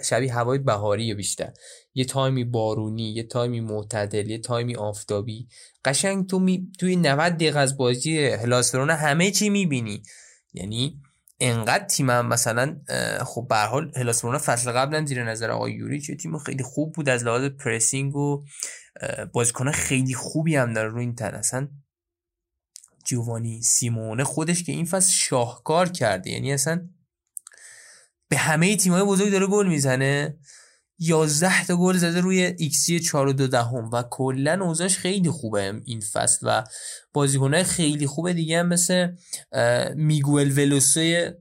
شبیه 0.03 0.33
هوای 0.33 0.59
بهاری 0.59 1.13
بیشتر. 1.13 1.53
یه 1.93 2.05
تایمی 2.05 2.43
بارونی 2.43 3.13
یه 3.13 3.23
تایمی 3.23 3.59
معتدل 3.59 4.29
یه 4.29 4.37
تایمی 4.37 4.75
آفتابی. 4.75 5.47
قشنگ 5.85 6.27
تو 6.27 6.39
می... 6.39 6.71
توی 6.79 6.95
90 6.95 7.33
دقیقه 7.33 7.59
از 7.59 7.77
بازی 7.77 8.25
هلاس 8.25 8.53
ورونا 8.53 8.89
همه 8.89 9.31
چی 9.31 9.49
می‌بینی. 9.49 10.03
یعنی 10.53 11.01
انقدر 11.41 11.85
تیمم 11.85 12.27
مثلا 12.27 12.81
خب 13.25 13.47
به 13.49 13.55
حال 13.55 13.91
هلاس 13.95 14.13
ورونا 14.13 14.37
فصل 14.37 14.71
قبلا 14.71 15.05
زیر 15.05 15.23
نظر 15.23 15.51
آقای 15.51 15.73
یوریچ 15.73 16.01
یه 16.01 16.15
تیم 16.15 16.37
خیلی 16.37 16.63
خوب 16.63 16.93
بود 16.93 17.09
از 17.09 17.23
لحاظ 17.23 17.43
pressing 17.43 18.15
و 18.15 18.43
بازیکن 19.33 19.71
خیلی 19.71 20.13
خوبی 20.13 20.55
هم 20.55 20.73
داره 20.73 20.89
رو 20.89 20.97
این 20.97 21.15
تن. 21.15 21.35
اصلا 21.35 21.67
جوانی 23.05 23.61
سیمونه 23.61 24.23
خودش 24.23 24.63
که 24.63 24.71
این 24.71 24.85
فصل 24.85 25.11
شاهکار 25.11 25.89
کرده. 25.89 26.29
یعنی 26.29 26.53
اصلا 26.53 26.89
به 28.29 28.37
همه 28.37 28.75
تیمای 28.77 29.03
بزرگ 29.03 29.31
داره 29.31 29.47
گل 29.47 29.67
می‌زنه. 29.67 30.37
11 31.03 31.65
تا 31.65 31.77
گل 31.77 31.97
زده 31.97 32.21
روی 32.21 32.55
ایکسی 32.57 32.99
4 32.99 33.27
و 33.27 33.33
2 33.33 33.47
دهم 33.47 33.89
و 33.93 34.03
کلا 34.09 34.65
اوضاعش 34.65 34.97
خیلی 34.97 35.29
خوبه 35.29 35.81
این 35.85 36.01
فصل 36.01 36.47
و 36.49 36.63
بازیکنای 37.13 37.63
خیلی 37.63 38.07
خوبه 38.07 38.33
دیگه 38.33 38.59
هم 38.59 38.67
مثل 38.67 39.15
میگوئل 39.95 40.51
ولوسوی 40.51 41.31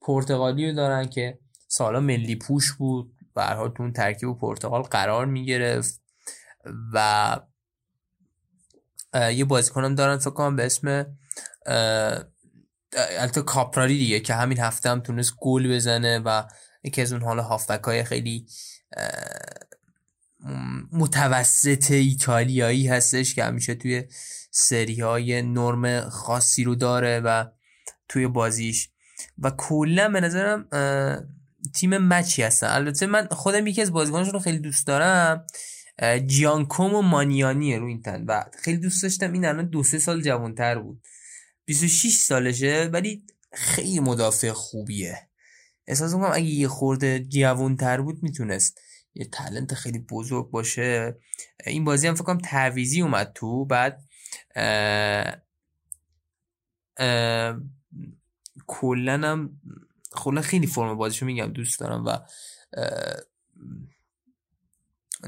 پرتغالی 0.00 0.70
رو 0.70 0.76
دارن 0.76 1.08
که 1.08 1.38
سالا 1.68 2.00
ملی 2.00 2.36
پوش 2.36 2.72
بود. 2.72 3.12
به 3.34 3.42
هر 3.42 3.54
حال 3.54 3.74
اون 3.78 3.92
ترکیب 3.92 4.38
پرتغال 4.38 4.82
قرار 4.82 5.26
می‌گرفت 5.26 6.00
و 6.92 7.40
یه 9.32 9.44
بازیکنم 9.44 9.94
دارن 9.94 10.18
فکر 10.18 10.30
کنم 10.30 10.56
به 10.56 10.66
اسم 10.66 11.06
البته 13.18 13.42
کاپراری 13.42 13.98
دیگه 13.98 14.20
که 14.20 14.34
همین 14.34 14.58
هفته 14.58 14.90
هم 14.90 15.00
تونست 15.00 15.34
گل 15.40 15.74
بزنه 15.74 16.18
و 16.18 16.42
یکی 16.84 17.02
از 17.02 17.12
اون 17.12 17.22
حالا 17.22 17.42
هافبک 17.42 17.84
های 17.84 18.04
خیلی 18.04 18.46
متوسط 20.92 21.90
ایتالیایی 21.90 22.88
هستش 22.88 23.34
که 23.34 23.44
همیشه 23.44 23.74
توی 23.74 24.04
سری 24.50 25.00
های 25.00 25.42
نرم 25.42 26.08
خاصی 26.08 26.64
رو 26.64 26.74
داره 26.74 27.20
و 27.20 27.44
توی 28.08 28.26
بازیش. 28.26 28.90
و 29.38 29.50
کلا 29.50 30.08
به 30.08 30.20
نظرم 30.20 30.68
تیم 31.74 31.98
مچی 31.98 32.42
هستن. 32.42 32.66
البته 32.66 33.06
من 33.06 33.26
خودم 33.26 33.66
یکی 33.66 33.82
از 33.82 33.92
بازیکناشون 33.92 34.32
رو 34.32 34.38
خیلی 34.38 34.58
دوست 34.58 34.86
دارم. 34.86 35.46
جیانکوم 36.26 36.94
و 36.94 37.02
مانیانیه 37.02 37.78
رو 37.78 37.86
این 37.86 38.02
تن. 38.02 38.24
و 38.28 38.44
خیلی 38.62 38.78
دوست 38.78 39.02
داشتم. 39.02 39.32
این 39.32 39.44
الان 39.44 39.66
دو 39.66 39.82
سه 39.82 39.98
سال 39.98 40.22
جوانتر 40.22 40.78
بود. 40.78 41.02
26 41.64 42.14
سالشه 42.14 42.90
ولی 42.92 43.24
خیلی 43.52 44.00
مدافع 44.00 44.52
خوبیه. 44.52 45.29
احساس 45.90 46.14
می‌کنم 46.14 46.30
اگه 46.32 46.46
یه 46.46 46.68
خورده 46.68 47.20
جوانتر 47.20 48.00
بود 48.00 48.22
می‌تونست 48.22 48.80
یه 49.14 49.24
تلنت 49.24 49.74
خیلی 49.74 49.98
بزرگ 49.98 50.50
باشه. 50.50 51.16
این 51.66 51.84
بازی 51.84 52.06
هم 52.06 52.14
فکرم 52.14 52.38
تعویزی 52.38 53.00
اومد 53.00 53.32
تو 53.34 53.64
بعد 53.64 54.04
کلا 58.66 59.48
هم 60.14 60.40
خیلی 60.42 60.66
فرم 60.66 60.96
بازیشو 60.96 61.26
میگم 61.26 61.52
دوست 61.52 61.80
دارم 61.80 62.04
و 62.06 62.18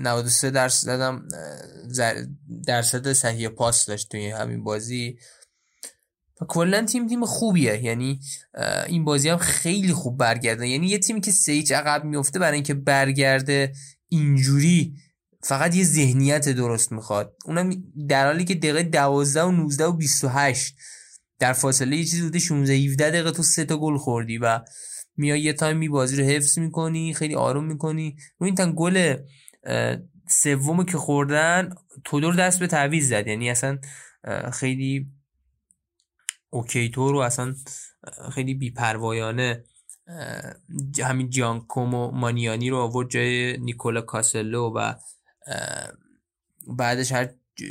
93 0.00 0.50
درصد 0.50 1.00
هم 1.00 1.28
درصد 2.66 3.12
صحیح 3.12 3.48
پاس 3.48 3.86
داشت 3.86 4.10
توی 4.10 4.30
همین 4.30 4.64
بازی. 4.64 5.18
کلا 6.48 6.84
تیم 6.84 7.08
تیم 7.08 7.24
خوبیه. 7.24 7.84
یعنی 7.84 8.20
این 8.86 9.04
بازی 9.04 9.28
هم 9.28 9.36
خیلی 9.36 9.92
خوب 9.92 10.18
برگرده. 10.18 10.68
یعنی 10.68 10.86
یه 10.86 10.98
تیمی 10.98 11.20
که 11.20 11.30
سه 11.30 11.62
عقب 11.74 12.04
میفته 12.04 12.38
برای 12.38 12.54
اینکه 12.54 12.74
برگرده 12.74 13.72
اینجوری 14.08 14.94
فقط 15.44 15.74
یه 15.74 15.84
ذهنیت 15.84 16.48
درست 16.48 16.92
می‌خواد. 16.92 17.36
اونم 17.44 17.84
در 18.08 18.26
حالی 18.26 18.44
که 18.44 18.54
دقیقه 18.54 18.82
12 18.82 19.42
و 19.42 19.50
19 19.50 19.84
و 19.84 19.92
28 19.92 20.76
در 21.38 21.52
فاصله 21.52 21.96
یه 21.96 22.04
چیزی 22.04 22.22
بوده 22.22 22.38
16 22.38 22.74
17 22.74 23.10
دقیقه 23.10 23.30
تو 23.30 23.42
سه 23.42 23.64
تا 23.64 23.76
گل 23.76 23.96
خوردی 23.96 24.38
و 24.38 24.60
میای 25.16 25.40
یه 25.40 25.52
تایمی 25.52 25.88
بازی 25.88 26.16
رو 26.16 26.24
حفظ 26.24 26.58
می‌کنی 26.58 27.14
خیلی 27.14 27.34
آروم 27.34 27.64
می‌کنی. 27.64 28.16
رو 28.38 28.46
این 28.46 28.54
تن 28.54 28.72
گل 28.76 29.16
سوم 30.28 30.84
که 30.84 30.98
خوردن 30.98 31.74
تودور 32.04 32.34
دست 32.34 32.58
به 32.58 32.66
تعویز 32.66 33.08
زد. 33.08 33.26
یعنی 33.26 33.50
اصلا 33.50 33.78
خیلی 34.52 35.06
اوکی 36.52 36.88
تو 36.88 37.12
رو 37.12 37.18
اصلا 37.18 37.54
خیلی 38.32 38.54
بیپروایانه 38.54 39.64
همین 41.04 41.30
جانکوم 41.30 41.94
و 41.94 42.10
مانیانی 42.10 42.70
رو 42.70 42.76
آورد 42.76 43.10
جای 43.10 43.58
نیکولا 43.58 44.00
کاسلو 44.00 44.72
و 44.76 44.94
بعدش 46.68 47.12
هر 47.12 47.28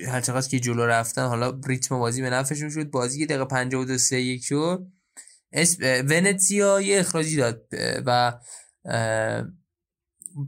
هر 0.07 0.21
چقدر 0.21 0.47
که 0.47 0.59
جلو 0.59 0.86
رفتن 0.86 1.27
حالا 1.27 1.59
ریتم 1.67 1.99
بازی 1.99 2.21
به 2.21 2.29
نفعشون 2.29 2.69
شد. 2.69 2.91
بازی 2.91 3.25
دقیقه 3.25 3.45
52 3.45 3.97
3 3.97 4.15
1 4.15 4.43
شد 4.43 4.88
ونتزیا 6.09 6.82
یه 6.82 6.99
اخراجی 6.99 7.36
داد 7.38 7.67
و 8.05 8.39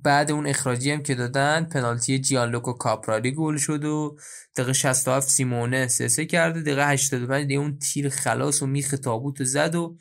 بعد 0.03 0.31
اون 0.31 0.47
اخراجی 0.47 0.91
هم 0.91 1.03
که 1.03 1.15
دادن 1.15 1.63
پنالتی 1.63 2.19
جیانلوکو 2.19 2.73
کاپرالی 2.73 3.31
گل 3.31 3.57
شد 3.57 3.86
و 3.86 4.17
دقیقه 4.55 4.73
67 4.73 5.29
سیمونه 5.29 5.88
سه 5.88 6.07
سه 6.07 6.25
کرده 6.25 6.61
دقیقه 6.61 6.88
85 6.88 7.47
دیگه 7.47 7.59
اون 7.59 7.79
تیر 7.79 8.09
خلاص 8.09 8.61
و 8.61 8.65
میخ 8.65 8.95
تابوت 9.03 9.43
زد 9.43 9.75
و 9.75 9.97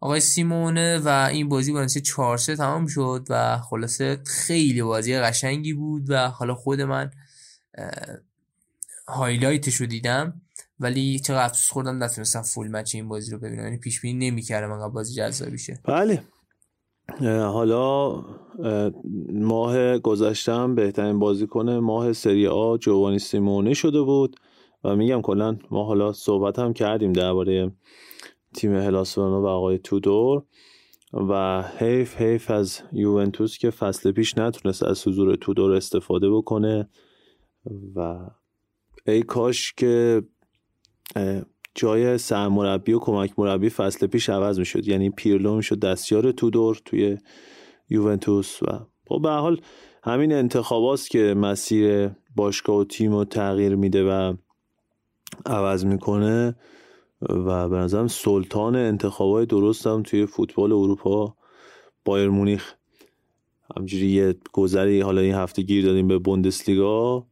آقای 0.00 0.20
سیمونه 0.20 0.98
و 0.98 1.08
این 1.08 1.48
بازی 1.48 1.72
با 1.72 1.86
4 1.86 2.38
3 2.38 2.56
تمام 2.56 2.86
شد 2.86 3.26
و 3.30 3.58
خلاصه 3.58 4.20
خیلی 4.26 4.82
بازی 4.82 5.18
قشنگی 5.18 5.72
بود 5.72 6.10
و 6.10 6.28
حالا 6.28 6.54
خود 6.54 6.80
من 6.80 7.10
هایلایتش 9.08 9.74
رو 9.74 9.86
دیدم. 9.86 10.40
ولی 10.80 11.18
چقدر 11.18 11.44
افسوس 11.44 11.70
خوردم 11.70 12.04
نتونستم 12.04 12.42
فول 12.42 12.68
مچ 12.68 12.94
این 12.94 13.08
بازی 13.08 13.30
رو 13.30 13.38
ببینم. 13.38 13.64
یعنی 13.64 13.76
پیش 13.76 14.00
بینی 14.00 14.30
نمی‌کردم 14.30 14.72
انقدر 14.72 14.88
بازی 14.88 15.14
جذابی 15.14 15.58
شه. 15.58 15.80
بله. 15.84 16.22
حالا 17.28 18.22
ماه 19.32 19.98
گذشتم 19.98 20.74
بهترین 20.74 21.18
بازیکن 21.18 21.70
ماه 21.70 22.12
سری 22.12 22.46
آ 22.46 22.76
جوانی 22.76 23.18
سیمونه 23.18 23.74
شده 23.74 24.02
بود 24.02 24.36
و 24.84 24.96
میگم 24.96 25.22
کلا 25.22 25.56
ما 25.70 25.84
حالا 25.84 26.12
صحبت 26.12 26.58
هم 26.58 26.72
کردیم 26.72 27.12
درباره 27.12 27.72
تیم 28.54 28.74
هلاسورانو 28.74 29.42
و 29.42 29.46
آقای 29.46 29.78
تودور 29.78 30.42
و 31.12 31.62
حیف 31.78 32.16
حیف 32.16 32.50
از 32.50 32.80
یوونتوس 32.92 33.58
که 33.58 33.70
فصل 33.70 34.12
پیش 34.12 34.38
نتونست 34.38 34.82
از 34.82 35.08
حضور 35.08 35.36
تودور 35.36 35.72
استفاده 35.72 36.30
بکنه 36.30 36.88
و 37.94 38.16
ای 39.06 39.22
کاش 39.22 39.72
که 39.72 40.22
جای 41.74 42.18
سرمربی 42.18 42.92
و 42.92 42.98
کمک 42.98 43.38
مربی 43.38 43.68
فصل 43.68 44.06
پیش 44.06 44.28
عوض 44.28 44.58
می‌شد. 44.58 44.88
یعنی 44.88 45.10
پیرلو 45.10 45.56
می‌شد 45.56 45.80
دستیار 45.80 46.32
تودور 46.32 46.80
توی 46.84 47.18
یوونتوس 47.90 48.62
و 48.62 48.66
خب 49.08 49.20
به 49.22 49.30
حال 49.30 49.60
همین 50.02 50.32
انتخاباست 50.32 51.10
که 51.10 51.34
مسیر 51.34 52.10
باشگاه 52.36 52.76
و 52.76 52.84
تیم 52.84 53.12
رو 53.12 53.24
تغییر 53.24 53.74
میده 53.74 54.04
و 54.10 54.34
عوض 55.46 55.84
می‌کنه 55.84 56.56
و 57.22 57.68
به 57.68 57.76
نظرم 57.76 58.08
سلطان 58.08 58.76
انتخابای 58.76 59.46
درست 59.46 59.86
هم 59.86 60.02
توی 60.02 60.26
فوتبال 60.26 60.72
اروپا 60.72 61.36
بایر 62.04 62.28
مونیخ. 62.28 62.74
همجوری 63.76 64.06
یه 64.06 64.34
گذری 64.52 65.00
حالا 65.00 65.20
این 65.20 65.34
هفته 65.34 65.62
گیر 65.62 65.84
دادیم 65.84 66.08
به 66.08 66.18
بوندسلیگا. 66.18 67.26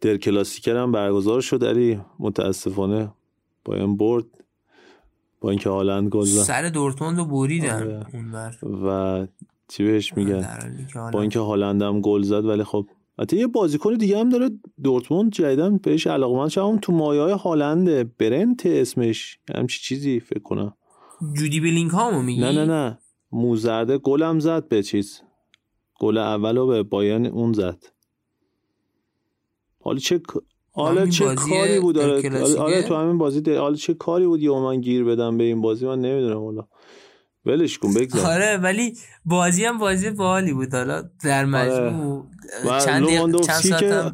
در 0.00 0.16
کلاسیکر 0.16 0.76
هم 0.76 0.92
برگزار 0.92 1.40
شد 1.40 1.64
علی. 1.64 2.00
متاسفانه 2.18 3.12
بایم 3.64 3.96
برد 3.96 4.24
با 5.40 5.50
اینکه 5.50 5.68
هالند 5.68 6.08
گل 6.08 6.24
زد. 6.24 6.42
سر 6.42 6.68
دورتموند 6.68 7.18
رو 7.18 7.24
بریدن 7.24 8.04
آره. 8.12 8.50
و 8.62 9.26
چی 9.68 9.84
بهش 9.84 10.16
میگن؟ 10.16 10.46
با 11.12 11.20
اینکه 11.20 11.38
هالند 11.38 11.82
هم 11.82 12.00
گل 12.00 12.22
زد 12.22 12.44
ولی 12.44 12.64
خب 12.64 12.86
حتی 13.18 13.36
یه 13.36 13.46
بازیکن 13.46 13.94
دیگه 13.94 14.18
هم 14.18 14.28
داره 14.28 14.50
دورتموند 14.82 15.32
جدیدن 15.32 15.76
بهش 15.76 16.06
علاقمند 16.06 16.48
شدم 16.48 16.78
تو 16.78 16.92
مایه 16.92 17.20
های 17.20 17.32
هالند 17.32 18.16
برنت 18.16 18.66
اسمش. 18.66 19.38
همچی 19.56 19.80
چیزی 19.80 20.20
فکر 20.20 20.42
کنم. 20.42 20.74
جودی 21.36 21.60
بلینگ 21.60 21.90
هامو 21.90 22.22
میگی؟ 22.22 22.40
نه 22.40 22.52
نه 22.52 22.64
نه. 22.64 22.98
موزرده 23.32 23.98
گلم 23.98 24.38
زد 24.38 24.68
به 24.68 24.82
چیز. 24.82 25.22
گل 26.00 26.18
اولو 26.18 26.66
به 26.66 26.82
بایان 26.82 27.26
اون 27.26 27.52
زد. 27.52 27.84
حالا 29.80 29.98
چه 29.98 30.20
حالا 30.74 31.06
چه 31.06 31.34
کاری 31.34 31.80
بود؟ 31.80 31.98
آره 31.98 32.56
آره 32.58 32.82
تو 32.82 32.96
همین 32.96 33.18
بازی 33.18 33.40
ده. 33.40 33.58
حالا 33.58 33.74
چه 33.74 33.94
کاری 33.94 34.26
بود 34.26 34.42
یا 34.42 34.60
من 34.60 34.80
گیر 34.80 35.04
بدم 35.04 35.38
به 35.38 35.44
این 35.44 35.60
بازی؟ 35.60 35.86
من 35.86 36.00
نمی‌دونم 36.00 36.44
حالا. 36.44 36.62
ولش 37.46 37.78
کن 37.78 37.94
بگذار. 37.94 38.32
آره 38.32 38.56
ولی 38.56 38.96
بازی 39.24 39.64
هم 39.64 39.78
بازی 39.78 40.10
باحالی 40.10 40.52
بود. 40.52 40.74
حالا 40.74 41.02
در 41.24 41.44
مجموع 41.44 42.26
آره. 42.68 42.84
چند 42.84 43.40
چند 43.40 43.60
ساعت 43.60 44.12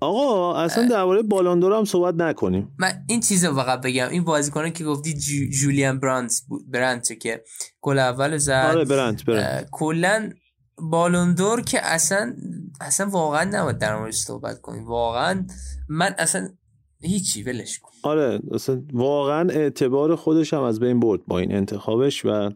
آقا 0.00 0.54
اصلا 0.56 0.88
درباره 0.88 1.22
بالاندور 1.22 1.72
هم 1.72 1.84
صحبت 1.84 2.14
نکنیم. 2.14 2.74
من 2.78 2.92
این 3.08 3.20
چیز 3.20 3.44
رو 3.44 3.54
فقط 3.54 3.80
بگم. 3.80 4.08
این 4.10 4.24
بازیکنه 4.24 4.70
که 4.70 4.84
گفتی 4.84 5.14
جولیان 5.60 6.00
برانت 6.00 6.42
برانت 6.68 7.20
که 7.20 7.42
گل 7.80 7.98
اول 7.98 8.36
زد. 8.36 8.72
آره 8.74 8.84
برانت 8.84 9.24
برانت 9.24 9.68
کلا 9.72 10.30
بالوندور 10.78 11.60
که 11.60 11.78
اصلا 11.82 12.36
اصلا 12.80 13.06
واقعا 13.06 13.44
نباید 13.44 13.78
در 13.78 13.96
موردش 13.98 14.16
صحبت 14.16 14.60
کنیم. 14.60 14.84
واقعا 14.84 15.46
من 15.88 16.14
اصلا 16.18 16.48
هیچی 17.00 17.42
ولش 17.42 17.78
کن. 17.78 17.90
آره 18.02 18.40
اصلا 18.52 18.82
واقعا 18.92 19.50
اعتبار 19.50 20.16
خودش 20.16 20.54
هم 20.54 20.62
از 20.62 20.80
بین 20.80 21.00
برد 21.00 21.20
با 21.26 21.38
این 21.38 21.54
انتخابش 21.54 22.24
و 22.24 22.50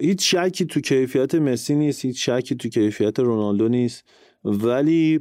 هیچ 0.00 0.34
شکی 0.34 0.64
تو 0.64 0.80
کیفیت 0.80 1.34
مسی 1.34 1.74
نیست 1.74 2.04
هیچ 2.04 2.30
شکی 2.30 2.54
تو 2.54 2.68
کیفیت 2.68 3.20
رونالدو 3.20 3.68
نیست. 3.68 4.04
ولی 4.44 5.20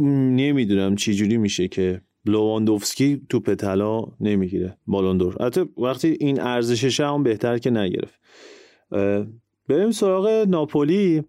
نمی‌دونم 0.00 0.96
چی 0.96 1.14
جوری 1.14 1.36
میشه 1.36 1.68
که 1.68 2.02
لواندوفسکی 2.24 3.26
تو 3.28 3.40
طلا 3.40 4.02
نمی‌گیره 4.20 4.78
بالوندور 4.86 5.36
حتی 5.46 5.64
وقتی 5.78 6.16
این 6.20 6.40
ارزشش 6.40 7.00
هم 7.00 7.22
بهتر 7.22 7.58
که 7.58 7.70
نگرفت. 7.70 8.20
بریم 9.68 9.90
سراغ 9.90 10.26
ناپولی. 10.28 11.22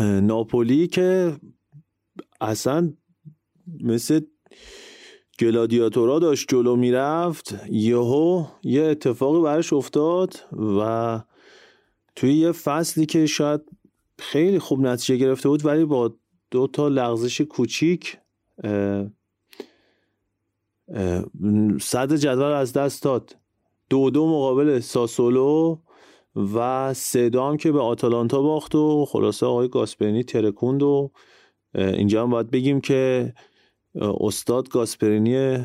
ناپولی 0.00 0.86
که 0.86 1.36
اصلا 2.40 2.92
مثل 3.80 4.20
گلادیاتورا 5.38 6.18
داشت 6.18 6.48
جلو 6.48 6.76
می‌رفت. 6.76 7.54
یهو 7.70 8.46
یه 8.62 8.82
اتفاقی 8.82 9.42
برش 9.42 9.72
افتاد 9.72 10.34
و 10.78 11.20
توی 12.16 12.32
یه 12.34 12.52
فصلی 12.52 13.06
که 13.06 13.26
شاید 13.26 13.60
خیلی 14.18 14.58
خوب 14.58 14.80
نتیجه 14.80 15.16
گرفته 15.16 15.48
بود 15.48 15.66
ولی 15.66 15.84
با 15.84 16.14
دو 16.50 16.66
تا 16.66 16.88
لغزش 16.88 17.40
کوچیک 17.40 18.18
صد 21.80 22.14
جدول 22.14 22.52
از 22.52 22.72
دست 22.72 23.02
داد. 23.02 23.36
دو 23.90 24.10
دو 24.10 24.26
مقابل 24.26 24.80
ساسولو. 24.80 25.78
و 26.36 26.94
سه 26.94 27.30
که 27.58 27.72
به 27.72 27.80
آتالانتا 27.80 28.42
باخت 28.42 28.74
و 28.74 29.04
خلاصه 29.04 29.46
آقای 29.46 29.68
گاسپرینی 29.68 30.24
ترکوند 30.24 30.82
و 30.82 31.10
اینجا 31.74 32.22
هم 32.22 32.30
باید 32.30 32.50
بگیم 32.50 32.80
که 32.80 33.32
استاد 34.00 34.68
گاسپرینی 34.68 35.64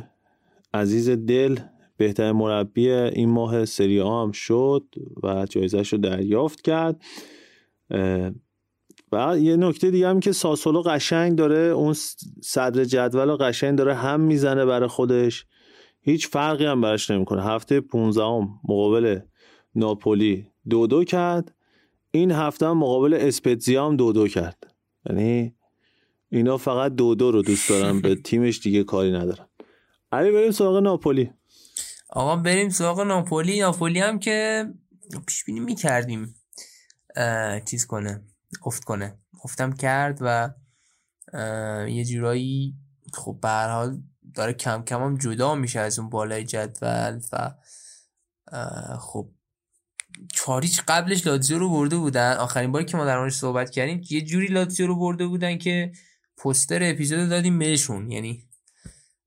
عزیز 0.74 1.10
دل 1.10 1.60
بهترین 1.98 2.32
مربی 2.32 2.90
این 2.90 3.30
ماه 3.30 3.66
سری 3.66 4.02
آ 4.02 4.24
هم 4.24 4.32
شد 4.32 4.86
و 5.24 5.46
جایزش 5.50 5.94
رو 5.94 6.00
دریافت 6.00 6.62
کرد. 6.62 7.04
و 9.12 9.38
یه 9.40 9.56
نکته 9.56 9.92
دیگه 9.92 10.08
هم 10.08 10.20
که 10.20 10.32
ساسولو 10.32 10.82
قشنگ 10.82 11.36
داره 11.36 11.58
اون 11.58 11.94
صدر 12.44 12.84
جدول 12.84 13.30
و 13.30 13.38
قشنگ 13.38 13.78
داره 13.78 13.94
هم 13.94 14.22
می‌زنه 14.22 14.66
برای 14.66 14.90
خودش. 14.90 15.46
هیچ 16.02 16.28
فرقی 16.28 16.66
هم 16.66 16.82
براش 16.82 17.12
نمی‌کنه. 17.12 17.44
هفته 17.44 17.82
15 17.82 18.24
مقابل 18.70 19.20
ناپولی 19.76 20.48
دو 20.70 20.88
دو 20.88 21.04
کرد. 21.04 21.56
این 22.12 22.32
هفته 22.32 22.66
هم 22.66 22.78
مقابل 22.78 23.14
اسپتزیا 23.14 23.86
هم 23.86 23.96
دو 23.98 24.14
دو 24.14 24.28
کرد. 24.28 24.74
یعنی 25.10 25.56
اینا 26.30 26.58
فقط 26.58 26.96
دو 26.96 27.16
دو 27.16 27.32
رو 27.32 27.42
دوست 27.42 27.70
دارن. 27.70 28.02
به 28.02 28.16
تیمش 28.26 28.60
دیگه 28.60 28.84
کاری 28.84 29.12
ندارن. 29.12 29.48
علی 30.12 30.32
بریم 30.32 30.52
سراغ 30.52 30.78
ناپولی. 30.78 31.34
آقا 32.10 32.36
بریم 32.36 32.70
سراغ 32.70 33.02
ناپولی. 33.02 33.60
ناپولی 33.60 34.00
هم 34.00 34.20
که 34.20 34.66
پیش 35.28 35.44
بینی 35.44 35.60
می‌کردیم 35.60 36.36
چیز 37.66 37.86
کنه 37.86 38.24
افت 38.66 38.84
کنه. 38.84 39.20
افتم 39.44 39.74
کرد 39.74 40.18
و 40.22 40.50
یه 41.90 42.06
جورایی 42.06 42.76
خب 43.14 43.38
به 43.42 43.50
حال 43.50 44.02
داره 44.36 44.54
کم 44.54 44.84
کم 44.84 45.04
هم 45.04 45.18
جدا 45.18 45.56
میشه 45.56 45.80
از 45.80 46.00
اون 46.00 46.10
بالای 46.10 46.44
جدول 46.44 47.22
و 47.34 47.54
خب 49.00 49.30
چاریچ 50.34 50.82
قبلش 50.88 51.28
لاتزیو 51.28 51.60
رو 51.60 51.70
برده 51.70 51.98
بودن. 51.98 52.34
آخرین 52.34 52.72
باری 52.72 52.86
که 52.86 52.98
ما 52.98 53.06
در 53.06 53.18
موردش 53.18 53.34
صحبت 53.34 53.70
کردیم 53.70 54.02
یه 54.10 54.22
جوری 54.22 54.48
لاتزیو 54.48 54.88
رو 54.88 54.96
برده 54.96 55.28
بودن 55.28 55.58
که 55.58 55.92
پوستر 56.38 56.80
اپیزود 56.84 57.30
دادیم 57.30 57.60
بهشون. 57.60 58.12
یعنی 58.12 58.50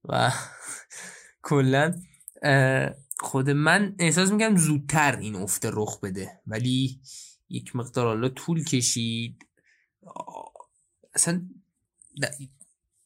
و 0.05 0.33
کلا 1.43 1.95
خود 3.21 3.51
من 3.51 3.95
احساس 3.99 4.31
می‌کنم 4.33 4.57
زودتر 4.57 5.17
این 5.17 5.37
افته 5.37 5.71
رخ 5.73 6.01
بده. 6.01 6.41
ولی 6.47 7.01
یک 7.49 7.77
مقدار 7.77 8.07
حالا 8.07 8.29
طول 8.29 8.65
کشید. 8.65 9.47
اصلا 11.15 11.49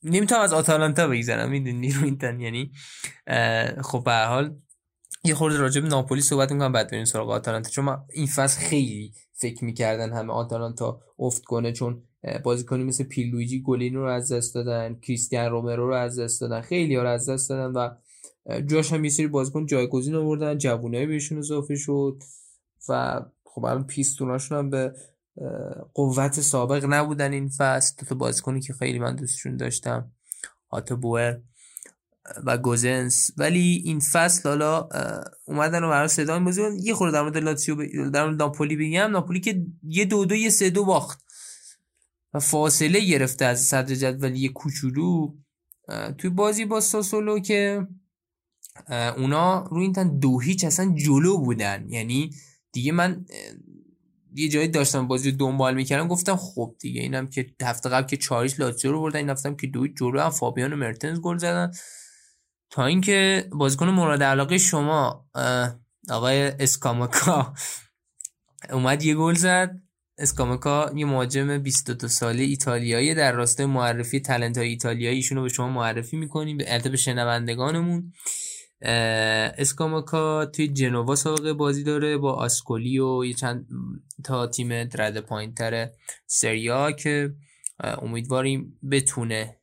نمی‌تونم 0.03 0.41
از 0.41 0.53
آتالانتا 0.53 1.09
بگذرم 1.09 1.51
می‌دونی 1.51 1.93
رو 1.93 2.05
این 2.05 2.41
یعنی 2.41 2.73
خب 3.83 4.03
به 4.05 4.25
حال 4.25 4.57
یه 5.25 5.35
خورده 5.35 5.59
راجع 5.59 5.81
به 5.81 5.89
ناپولی 5.89 6.21
صحبت 6.21 6.53
می‌کنم 6.53 6.73
بعد 6.73 6.91
بریم 6.91 7.05
سراغ 7.05 7.31
آتالانتا. 7.31 7.71
چون 7.71 7.97
این 8.13 8.27
فصل 8.27 8.61
خیلی 8.61 9.15
فکر 9.33 9.65
می‌کردن 9.65 10.13
همه 10.13 10.33
آتالانتا 10.33 11.01
افت 11.19 11.45
کنه 11.45 11.73
چون 11.73 12.03
بازیکنی 12.43 12.85
مثل 12.85 13.05
پیرلوئیجی 13.05 13.61
گولینی 13.61 14.01
رو 14.03 14.11
از 14.11 14.33
دست 14.33 14.55
دادن 14.55 14.95
کریستیان 14.95 15.51
رومرو 15.51 15.87
رو 15.87 15.95
از 15.95 16.19
دست 16.19 16.41
دادن 16.41 16.61
خیلی 16.61 16.97
ها 16.97 17.03
رو 17.03 17.09
از 17.09 17.29
دست 17.29 17.49
دادن 17.49 17.73
و 17.73 17.91
جاش 18.67 18.93
هم 18.93 19.05
یه 19.05 19.11
سری 19.11 19.27
بازیکن 19.27 19.67
جایگزین 19.67 20.15
آوردن 20.15 20.59
جوونای 20.59 21.07
بهشون 21.07 21.39
اضافه 21.39 21.77
شد 21.77 22.23
و 22.89 23.23
خب 23.45 23.65
الان 23.65 23.87
پیستوناشون 23.87 24.59
هم 24.59 24.71
به 24.71 24.95
قوت 25.95 26.41
سابق 26.41 26.87
نبودن 26.89 27.33
این 27.33 27.49
فصل. 27.49 28.07
تو 28.07 28.15
بازیکنی 28.15 28.61
که 28.61 28.73
خیلی 28.73 28.99
من 28.99 29.17
دوستشون 29.17 29.57
داشتم 29.57 30.13
هاته‌بور 31.03 31.39
و 32.45 32.59
گوزنس. 32.59 33.31
ولی 33.37 33.83
این 33.85 34.01
فصل 34.01 34.49
حالا 34.49 34.89
اومدن 35.45 35.85
و 35.85 35.89
برای 35.89 36.09
صدا 36.09 36.41
بازی 36.41 36.63
یه 36.83 36.95
خورده 36.95 37.13
در 37.13 37.23
مورد 37.23 37.37
لاتسیو 37.37 37.77
ب... 37.77 38.11
در 38.11 38.25
مورد 38.25 38.43
ناپولی 38.43 38.77
بگم. 38.77 39.11
ناپولی 39.11 39.41
که 39.41 39.67
یه 39.83 40.05
دو 40.05 40.25
دو 40.25 40.35
یه 40.35 40.51
سه 40.51 40.71
دو 40.71 40.85
باخت 40.85 41.25
و 42.35 42.41
فاصله 42.41 43.01
گرفته 43.01 43.45
از 43.45 43.63
صدر 43.63 43.95
جدول 43.95 44.37
یه 44.37 44.49
کوچولو. 44.49 45.35
توی 46.19 46.31
بازی 46.31 46.65
با 46.65 46.81
ساسولو 46.81 47.39
که 47.39 47.87
اونا 49.17 49.63
رو 49.71 49.79
این 49.79 49.93
تن 49.93 50.19
دو 50.19 50.41
هیچ 50.41 50.65
اصلا 50.65 50.95
جلو 50.95 51.39
بودن. 51.39 51.89
یعنی 51.89 52.31
دیگه 52.73 52.93
من 52.93 53.25
یه 54.35 54.49
جایی 54.49 54.69
داشتم 54.69 55.09
بازی 55.09 55.33
دنبال 55.33 55.75
می‌کردم. 55.75 56.09
گفتم 56.09 56.37
خب 56.37 56.77
دیگه 56.81 57.01
اینم 57.01 57.27
که 57.27 57.55
هفته 57.63 57.89
قبل 57.89 58.07
که 58.07 58.17
چاریش 58.17 58.61
لاتزیو 58.61 58.93
رو 58.93 59.01
بردن 59.01 59.19
این 59.19 59.31
هفته 59.31 59.55
که 59.61 59.67
دوی 59.67 59.89
جلو 59.99 60.21
هم 60.21 60.31
فابیان 60.31 60.73
و 60.73 60.77
مرتنز 60.77 61.21
گل 61.21 61.39
زدن. 61.39 61.71
تا 62.73 62.87
اینکه 62.87 63.49
بازیکن 63.53 63.89
مورد 63.89 64.23
علاقه 64.23 64.59
شما 64.59 65.29
آقای 66.11 66.43
اسکاماکا 66.43 67.55
اومد 68.73 69.03
یه 69.03 69.15
گل 69.15 69.35
زد. 69.35 69.83
اسکاماکا 70.19 70.93
یه 70.97 71.07
مهاجم 71.07 71.59
22 71.59 72.09
ساله 72.09 72.43
ایتالیایی 72.43 73.15
در 73.15 73.33
راستای 73.33 73.67
معرفی 73.67 74.21
تلنت 74.21 74.59
های 74.59 74.69
ایتالیایی. 74.69 75.17
ایشونو 75.17 75.43
به 75.43 75.49
شما 75.49 75.69
معرفی 75.69 76.17
می‌کنیم 76.17 76.57
به 76.57 76.79
به 76.89 76.97
شنوندگانمون. 76.97 78.13
اسکاماکا 79.59 80.47
توی 80.47 80.69
جنوا 80.69 81.15
سابقه 81.15 81.53
بازی 81.53 81.83
داره 81.83 82.17
با 82.17 82.33
آسکولی 82.33 82.99
و 82.99 83.25
یه 83.25 83.35
چند 83.35 83.67
تا 84.25 84.47
تیم 84.47 84.73
رد 84.73 85.21
پایینتر 85.21 85.91
سریا 86.27 86.93
که 86.93 87.35
امیدواریم 87.81 88.79
بتونه 88.91 89.62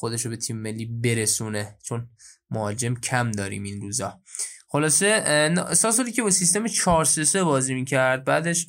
خودشو 0.00 0.30
به 0.30 0.36
تیم 0.36 0.56
ملی 0.56 0.86
برسونه 0.86 1.78
چون 1.82 2.08
مهاجم 2.50 2.94
کم 2.94 3.30
داریم 3.30 3.62
این 3.62 3.80
روزا. 3.80 4.20
خلاصه 4.68 5.54
ساسولی 5.74 6.12
که 6.12 6.22
با 6.22 6.30
سیستم 6.30 6.66
4 6.66 7.04
3 7.04 7.44
بازی 7.44 7.74
می‌کرد 7.74 8.24
بعدش 8.24 8.66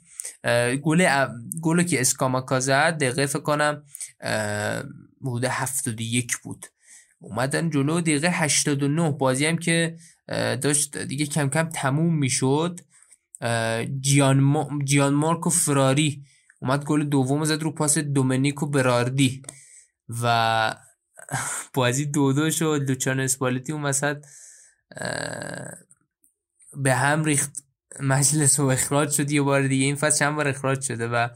گل 0.82 1.28
گل 1.62 1.84
که 1.84 2.02
اسکاماکا 2.02 2.60
زد 2.60 2.98
دقیقه 2.98 3.26
فکر 3.26 3.40
کنم 3.40 3.84
حدود 5.22 5.46
71 5.46 6.38
بود. 6.38 6.66
اومدن 7.20 7.70
جلو 7.70 8.02
دقیقه 8.02 8.30
89 8.30 9.12
بازی 9.12 9.46
هم 9.46 9.58
که 9.58 9.98
داشت 10.62 10.98
دیگه 10.98 11.26
کم 11.26 11.50
کم 11.50 11.70
تموم 11.70 12.18
می‌شد. 12.18 12.80
جیان, 14.02 14.80
جیان 14.86 15.14
مارکو 15.14 15.50
فراری 15.50 16.24
اومد 16.60 16.86
گل 16.86 17.04
دوم 17.04 17.44
زد 17.44 17.64
رو 17.64 17.72
پاس 17.72 17.98
دومنیکو 17.98 18.66
براردی 18.66 19.42
و 20.10 20.76
بازی 21.74 22.06
دو 22.06 22.34
دو 22.34 22.52
شد. 22.52 22.86
لوچان 22.88 23.20
اسپالتی 23.20 23.72
اون 23.72 23.84
وسط 23.86 24.26
به 26.74 26.96
هم 26.96 27.24
ریخت. 27.24 27.64
مجلس 28.00 28.60
و 28.60 28.66
اخراج 28.66 29.12
شد 29.12 29.32
یه 29.32 29.42
بار 29.42 29.68
دیگه. 29.68 29.86
این 29.86 29.96
فصل 29.96 30.20
چند 30.20 30.36
بار 30.36 30.48
اخراج 30.48 30.82
شده 30.82 31.08
و 31.08 31.30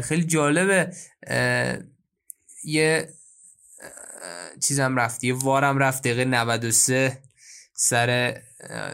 خیلی 0.00 0.24
جالبه. 0.24 0.96
یه 2.64 3.14
چیزم 4.62 4.96
رفت. 4.96 5.24
یه 5.24 5.34
وارم 5.34 5.78
رفت 5.78 6.02
دقیقه 6.02 6.24
93 6.24 7.18
سر 7.74 8.42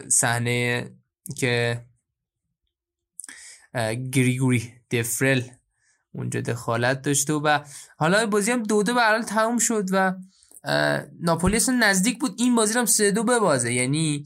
صحنه 0.08 0.90
که 1.36 1.84
گریگوری 4.12 4.72
دفرل. 4.90 5.42
اونجا 6.14 6.40
دخالت 6.40 7.02
داشته 7.02 7.32
و 7.32 7.58
حالا 7.98 8.26
بازی 8.26 8.50
هم 8.50 8.62
دو 8.62 8.82
دو 8.82 8.94
به 8.94 9.00
تموم 9.26 9.58
شد 9.58 9.88
و 9.92 10.12
ناپولی 11.20 11.56
اصلا 11.56 11.78
نزدیک 11.80 12.20
بود 12.20 12.34
این 12.38 12.54
بازی 12.54 12.78
هم 12.78 12.84
سه 12.84 13.10
دو 13.10 13.24
ببازه. 13.24 13.72
یعنی 13.72 14.24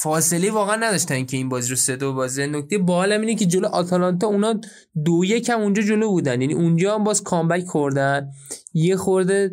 فاصله 0.00 0.50
واقعا 0.50 0.76
نداشتن 0.76 1.24
که 1.24 1.36
این 1.36 1.48
بازی 1.48 1.70
رو 1.70 1.76
سه 1.76 1.96
دو 1.96 2.12
بازه 2.12 2.46
نکته 2.46 2.78
باحالم 2.78 3.20
اینه 3.20 3.34
که 3.34 3.46
جلو 3.46 3.66
آتالانتا 3.66 4.26
اونا 4.26 4.60
دو 5.04 5.24
یک 5.24 5.48
هم 5.48 5.60
اونجا 5.60 5.82
جلو 5.82 6.08
بودن. 6.10 6.40
یعنی 6.40 6.54
اونجا 6.54 6.94
هم 6.94 7.04
باز 7.04 7.22
کامبک 7.22 7.64
خوردن. 7.66 8.30
یه 8.74 8.96
خورده 8.96 9.52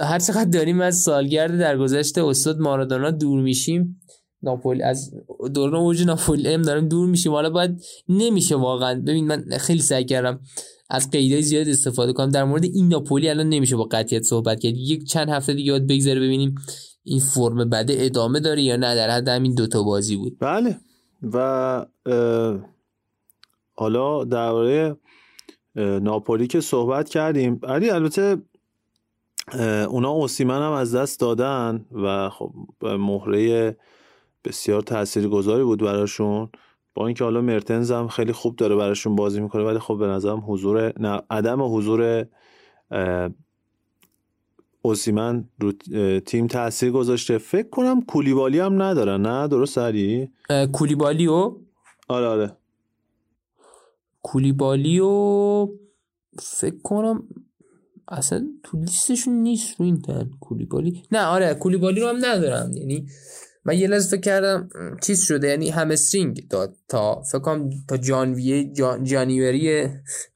هر 0.00 0.18
چقدر 0.18 0.50
داریم 0.50 0.80
از 0.80 0.96
سالگرد 0.96 1.58
درگذشت 1.58 2.18
استاد 2.18 2.58
مارادونا 2.58 3.10
دور 3.10 3.42
میشیم. 3.42 4.00
ناپولی 4.42 4.82
از 4.82 5.14
دوران 5.54 5.74
اوج 5.74 6.02
ناپولی 6.02 6.48
ام 6.48 6.62
داریم 6.62 6.88
دور 6.88 7.08
میشیم. 7.08 7.32
حالا 7.32 7.50
باید 7.50 7.82
نمیشه 8.08 8.56
واقعا. 8.56 9.00
ببین 9.00 9.26
من 9.26 9.44
خیلی 9.60 9.80
سعی 9.80 10.04
کردم 10.04 10.40
از 10.90 11.10
قیدای 11.10 11.42
زیاد 11.42 11.68
استفاده 11.68 12.12
کنم. 12.12 12.30
در 12.30 12.44
مورد 12.44 12.64
این 12.64 12.88
ناپولی 12.88 13.28
الان 13.28 13.48
نمیشه 13.48 13.76
با 13.76 13.84
قطعیت 13.84 14.22
صحبت 14.22 14.60
کرد. 14.60 14.76
یک 14.76 15.04
چند 15.04 15.28
هفته 15.28 15.54
دیگه 15.54 15.72
باید 15.72 15.86
بگذره 15.86 16.20
ببینیم 16.20 16.54
این 17.04 17.20
فرم 17.20 17.70
بده 17.70 17.94
ادامه 17.98 18.40
داره 18.40 18.62
یا 18.62 18.76
نه. 18.76 18.94
در 18.94 19.10
حد 19.10 19.28
همین 19.28 19.54
دوتا 19.54 19.82
بازی 19.82 20.16
بود. 20.16 20.38
بله. 20.38 20.76
و 21.32 21.86
حالا 23.72 24.24
درباره 24.24 24.96
ناپولی 25.76 26.46
که 26.46 26.60
صحبت 26.60 27.08
کردیم. 27.08 27.60
علی 27.62 27.90
البته 27.90 28.36
اونا 29.88 30.10
اوسیمن 30.10 30.62
هم 30.62 30.72
از 30.72 30.94
دست 30.94 31.20
دادن 31.20 31.86
و 31.92 32.30
خب 32.30 32.52
مهره 32.82 33.76
بسیار 34.44 34.82
تاثیرگذاری 34.82 35.64
بود 35.64 35.82
براشون. 35.82 36.48
با 36.94 37.06
اینکه 37.06 37.24
حالا 37.24 37.40
مرتنز 37.40 37.92
هم 37.92 38.08
خیلی 38.08 38.32
خوب 38.32 38.56
داره 38.56 38.76
براشون 38.76 39.16
بازی 39.16 39.40
می‌کنه 39.40 39.62
ولی 39.62 39.78
خب 39.78 39.98
به 39.98 40.06
نظرم 40.06 40.42
حضور 40.46 41.00
نه 41.00 41.22
عدم 41.30 41.76
حضور 41.76 42.26
اوسیمن 44.82 45.48
رو 45.60 45.72
تیم 46.20 46.46
تاثیر 46.46 46.90
گذاشته. 46.90 47.38
فکر 47.38 47.68
کنم 47.68 48.02
کولیبالی 48.02 48.58
هم 48.58 48.82
ندارن 48.82 49.20
نه؟ 49.20 49.48
درست 49.48 49.78
علی 49.78 50.30
کولیبالی 50.72 51.26
و؟ 51.26 51.56
آره 52.08 52.26
آره. 52.26 52.56
کولیبالی 54.22 55.00
و 55.00 55.68
فکر 56.38 56.78
کنم 56.82 57.28
اصلا 58.08 58.46
تو 58.62 58.78
لیستشون 58.78 59.34
نیست 59.34 59.80
رو 59.80 59.86
این 59.86 60.02
تن 60.02 60.30
کولیبالی. 60.40 61.02
نه 61.12 61.24
آره 61.24 61.54
کولیبالی 61.54 62.00
رو 62.00 62.08
هم 62.08 62.16
ندارم. 62.24 62.72
یعنی 62.72 63.06
من 63.64 63.78
یه 63.78 63.86
لحظه 63.88 64.16
فکر 64.16 64.20
کردم 64.20 64.68
چیز 65.02 65.22
شده 65.22 65.48
یعنی 65.48 65.70
همسترینگ 65.70 66.48
داد 66.48 66.76
تا 66.88 67.22
فکر 67.22 67.38
کنم 67.38 67.70
تا 67.88 67.96
جانویه 67.96 68.72
جان 68.72 69.04
جانیوری 69.04 69.88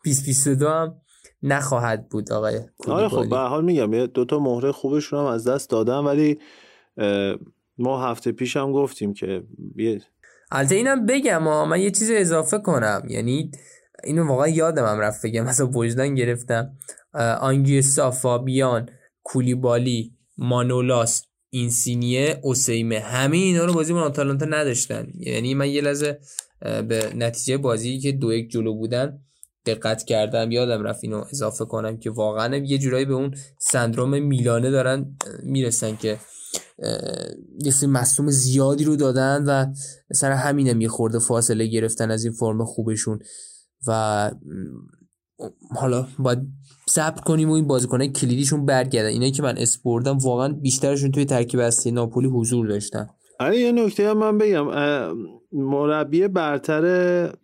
2022 0.05 0.69
هم 0.69 0.95
نخواهد 1.43 2.09
بود 2.09 2.33
آقای 2.33 2.61
آره 2.89 3.09
خب 3.09 3.29
به 3.29 3.37
حال 3.37 3.65
میگم 3.65 4.07
دو 4.07 4.25
تا 4.25 4.39
مهره 4.39 4.73
خوبشون 4.73 5.19
هم 5.19 5.27
از 5.27 5.49
دست 5.49 5.71
دادن 5.71 5.99
ولی 5.99 6.39
ما 7.79 8.11
هفته 8.11 8.33
پیش 8.33 8.57
هم 8.57 8.73
گفتیم 8.73 9.15
که 9.15 9.43
البته 10.51 10.75
اینم 10.75 11.07
بگم 11.07 11.43
من 11.69 11.81
یه 11.81 11.91
چیز 11.91 12.11
اضافه 12.11 12.59
کنم 12.59 13.03
یعنی 13.09 13.51
اینو 14.05 14.29
واقعا 14.29 14.49
یادم 14.49 14.87
هم 14.87 14.99
رفت 14.99 15.27
بگم 15.27 15.45
مثلا 15.45 15.67
وجدان 15.67 16.15
گرفتم. 16.15 16.77
آنگیسا 17.41 18.11
فابیان 18.11 18.89
کولیبالی 19.23 20.17
مانولاس 20.39 21.23
اینسینیه 21.57 22.41
اوسیمه. 22.43 22.99
همه 22.99 23.37
اینا 23.37 23.65
رو 23.65 23.73
بازی 23.73 23.93
من 23.93 24.01
آتالانتا 24.01 24.47
نداشتن. 24.47 25.07
یعنی 25.19 25.55
من 25.55 25.71
یه 25.71 25.81
لحظه 25.81 26.19
به 26.61 27.13
نتیجه 27.15 27.57
بازی 27.57 27.99
که 27.99 28.13
دو 28.13 28.33
یک 28.33 28.51
جلو 28.51 28.75
بودن 28.75 29.19
دقت 29.67 30.05
کردم 30.05 30.51
یادم 30.51 30.83
رفت 30.83 31.05
اینو 31.05 31.25
اضافه 31.31 31.65
کنم 31.65 31.97
که 31.97 32.11
واقعا 32.11 32.57
یه 32.57 32.79
جورایی 32.79 33.05
به 33.05 33.15
اون 33.15 33.35
سندروم 33.59 34.23
میلانه 34.23 34.71
دارن 34.71 35.17
می‌رسن 35.43 35.97
که 35.97 36.19
یه 37.65 37.73
سری 37.73 37.87
مصوم 37.87 38.31
زیادی 38.31 38.85
رو 38.85 38.97
دادن 38.97 39.45
و 39.45 39.75
سر 40.13 40.33
همینم 40.33 40.81
یه 40.81 40.89
خورده 40.89 41.19
فاصله 41.19 41.67
گرفتن 41.67 42.11
از 42.11 42.25
این 42.25 42.33
فرم 42.33 42.65
خوبشون. 42.65 43.19
و 43.87 44.31
حالا 45.71 46.09
باید 46.19 46.39
ثبت 46.91 47.21
کنیم 47.21 47.51
و 47.51 47.53
این 47.53 47.67
بازیکنای 47.67 48.09
کلیدیشون 48.09 48.67
برگردن. 48.67 49.09
اینایی 49.09 49.33
که 49.33 49.43
من 49.43 49.59
اسپوردم 49.59 50.19
واقعا 50.19 50.49
بیشترشون 50.49 51.11
توی 51.11 51.25
ترکیب 51.25 51.61
اصلی 51.61 51.93
ناپولی 51.93 52.29
حضور 52.29 52.67
داشتن. 52.67 53.07
آره 53.41 53.59
یه 53.59 53.73
نکته 53.73 54.09
هم 54.09 54.19
من 54.19 54.39
بگم. 54.39 54.67
مربی 55.53 56.29
برتر 56.29 56.85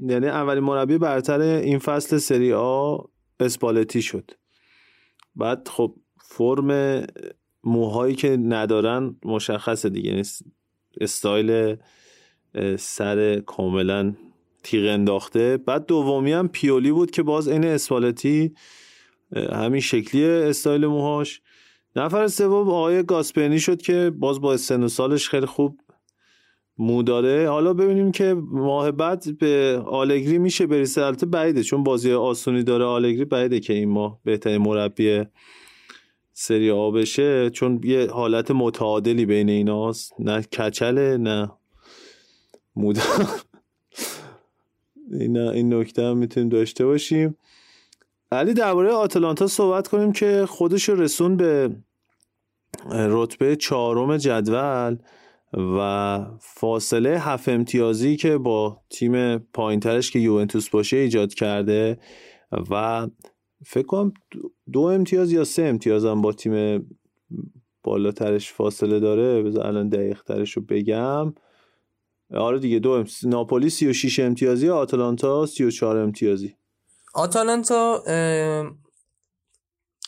یعنی 0.01 0.27
اولین 0.27 0.65
مربی 0.65 0.99
برتر 0.99 1.41
این 1.41 1.79
فصل 1.79 2.19
سری 2.19 2.53
آ 2.53 2.99
اسپالتی 3.41 4.03
شد. 4.03 4.31
بعد 5.37 5.69
خب 5.69 5.95
فرم 6.25 7.03
موهایی 7.65 8.15
که 8.15 8.37
ندارن 8.37 9.17
مشخصه 9.25 9.89
دیگه. 9.89 10.11
یعنی 10.11 10.23
استایل 11.01 11.77
سر 12.79 13.41
کاملا 13.41 14.15
تیغ 14.63 14.91
انداخته. 14.91 15.57
بعد 15.57 15.87
دومی 15.87 16.33
هم 16.33 16.49
پیولی 16.49 16.93
بود 16.93 17.11
که 17.11 17.23
باز 17.23 17.49
این 17.49 17.65
اسپالتی 17.65 18.55
همین 19.37 19.81
شکلی 19.81 20.25
استایل 20.25 20.87
موهاش. 20.87 21.41
نفر 21.97 22.27
سوم 22.27 22.71
آقای 22.71 23.03
گاسپرنی 23.03 23.61
شد 23.61 23.83
که 23.83 24.13
باز 24.19 24.41
با 24.41 24.57
سن 24.57 24.83
و 24.83 24.89
سالش 24.89 25.29
خیلی 25.29 25.47
خوب 25.47 25.81
مو 26.79 27.03
داره. 27.03 27.49
حالا 27.49 27.75
ببینیم 27.75 28.13
که 28.13 28.35
ماه 28.51 28.91
بعد 28.91 29.39
به 29.39 29.83
آلگری 29.87 30.39
میشه 30.39 30.67
برسه. 30.67 31.03
البته 31.03 31.27
بعیده 31.27 31.63
چون 31.63 31.85
بازی 31.85 32.13
آسونی 32.13 32.63
داره 32.63 32.85
آلگری 32.85 33.25
بعیده 33.25 33.61
که 33.61 33.73
این 33.73 33.89
ماه 33.89 34.21
بهترین 34.25 34.63
مربی 34.63 35.25
سری 36.33 36.71
آ 36.71 36.91
بشه. 36.91 37.51
چون 37.51 37.81
یه 37.85 38.11
حالت 38.11 38.51
متعادلی 38.51 39.27
بین 39.27 39.49
ایناست. 39.49 40.13
نه 40.19 40.43
کچله 40.43 41.17
نه 41.17 41.51
مودا 42.77 43.03
این 45.21 45.37
این 45.37 45.75
نکته 45.75 46.03
هم 46.03 46.17
می‌تونیم 46.17 46.49
داشته 46.49 46.87
باشیم. 46.87 47.37
علی 48.33 48.55
درباره 48.55 48.91
آتلانتا 48.91 49.47
صحبت 49.47 49.89
کنیم 49.89 50.13
که 50.13 50.47
خودش 50.49 50.89
رسون 50.89 51.37
به 51.37 51.77
رتبه 52.91 53.57
چهارم 53.57 54.17
جدول 54.17 54.97
و 55.57 56.21
فاصله 56.41 57.19
هفت 57.21 57.49
امتیازی 57.49 58.17
که 58.17 58.39
با 58.39 58.81
تیم 58.91 59.39
پایینترش 59.39 60.11
که 60.11 60.19
یوونتوس 60.19 60.69
باشه 60.69 60.97
ایجاد 60.97 61.35
کرده 61.35 61.99
و 62.71 63.07
فکر 63.67 63.87
کنم 63.87 64.13
دو 64.73 64.81
امتیاز 64.81 65.33
یا 65.33 65.45
سه 65.45 65.63
امتیاز 65.63 66.05
هم 66.05 66.23
با 66.23 66.33
تیم 66.33 66.87
بالاترش 67.83 68.53
فاصله 68.53 69.01
داره. 69.01 69.43
بذار 69.43 69.67
الان 69.67 69.89
دقیق 69.89 70.23
ترش 70.23 70.53
رو 70.53 70.63
بگم. 70.63 71.35
آره 72.35 72.59
دیگه 72.59 72.79
دو 72.79 72.91
امتیاز 72.91 73.33
ناپولی 73.33 73.71
36 73.71 74.19
امتیازی 74.19 74.69
آتالانتا 74.69 75.47
34 75.47 75.97
امتیازی. 75.97 76.55
آتالانتا 77.13 78.03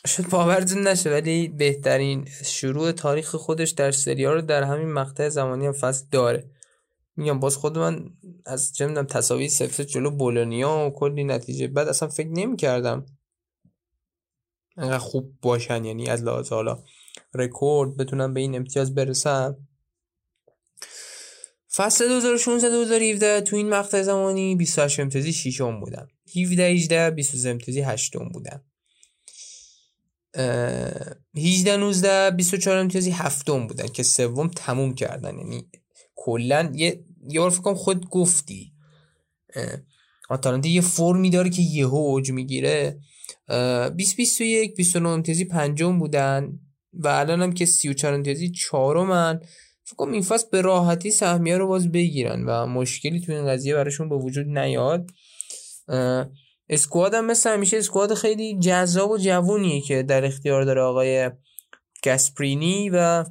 شد 0.07 0.29
باورتون 0.29 0.87
نشه 0.87 1.09
ولی 1.09 1.47
بهترین 1.47 2.27
شروع 2.43 2.91
تاریخ 2.91 3.35
خودش 3.35 3.69
در 3.69 3.91
سریا 3.91 4.33
رو 4.33 4.41
در 4.41 4.63
همین 4.63 4.93
مقطع 4.93 5.29
زمانی 5.29 5.65
هم 5.65 5.71
فصل 5.71 6.05
داره. 6.11 6.49
میگم 7.17 7.39
باز 7.39 7.55
خود 7.55 7.77
من 7.77 8.09
از 8.45 8.75
چه 8.75 8.87
می‌دونم 8.87 9.07
تساوی 9.07 9.49
سفت 9.49 9.81
جلو 9.81 10.11
بولونیا 10.11 10.87
و 10.87 10.89
کلی 10.89 11.23
نتیجه 11.23 11.67
بعد 11.67 11.87
اصلا 11.87 12.09
فکر 12.09 12.27
نمی 12.27 12.57
کردم 12.57 13.05
انقدر 14.77 14.97
خوب 14.97 15.33
باشن 15.41 15.85
یعنی 15.85 16.09
از 16.09 16.23
لحاظ 16.23 16.49
حالا 16.49 16.83
رکورد 17.33 17.97
بتونم 17.97 18.33
به 18.33 18.39
این 18.39 18.55
امتیاز 18.55 18.95
برسم. 18.95 19.57
فصل 21.75 22.07
2016 22.07 22.69
2017 22.69 23.41
تو 23.41 23.55
این 23.55 23.69
مقطع 23.69 24.01
زمانی 24.01 24.55
28 24.55 24.99
امتیازی 24.99 25.33
6 25.33 25.61
بودم 25.61 26.07
17 26.35 26.63
18 26.63 27.11
23 27.11 27.49
امتیازی 27.49 27.81
8 27.81 28.17
بودم. 28.17 28.61
18 31.35 31.77
19 31.77 32.31
24 32.31 32.77
امتیازی 32.77 33.11
هفتم 33.11 33.67
بودن 33.67 33.87
که 33.87 34.03
سوم 34.03 34.47
تموم 34.47 34.95
کردن. 34.95 35.37
یعنی 35.37 35.69
کلا 36.15 36.71
یه 36.73 37.05
یه 37.29 37.49
فکر 37.49 37.73
خود 37.73 38.09
گفتی. 38.09 38.73
آتالانتا 40.29 40.69
یه 40.69 40.81
فرمی 40.81 41.29
داره 41.29 41.49
که 41.49 41.61
یهو 41.61 41.95
اوج 41.95 42.31
می‌گیره. 42.31 42.99
20 43.95 44.17
21 44.17 44.75
29 44.75 45.09
امتیازی 45.09 45.45
پنجم 45.45 45.99
بودن 45.99 46.59
و 46.93 47.07
الان 47.07 47.41
هم 47.41 47.53
که 47.53 47.65
34 47.65 48.13
امتیازی 48.13 48.51
چهارمن. 48.51 49.39
فکر 49.83 49.95
کنم 49.95 50.11
این 50.11 50.21
فصل 50.21 50.47
به 50.51 50.61
راحتی 50.61 51.11
سهمیه 51.11 51.57
رو 51.57 51.67
باز 51.67 51.91
بگیرن 51.91 52.45
و 52.45 52.65
مشکلی 52.65 53.21
تو 53.21 53.31
این 53.31 53.47
قضیه 53.47 53.75
براشون 53.75 54.09
به 54.09 54.15
وجود 54.15 54.47
نیاد. 54.47 55.11
اسکواد 56.69 57.13
هم 57.13 57.25
مثل 57.25 57.49
همیشه 57.49 57.77
اسکواد 57.77 58.13
خیلی 58.13 58.59
جذاب 58.59 59.11
و 59.11 59.17
جوونیه 59.17 59.81
که 59.81 60.03
در 60.03 60.25
اختیار 60.25 60.63
داره 60.63 60.81
آقای 60.81 61.31
گسپرینی 62.05 62.89
و 62.93 63.25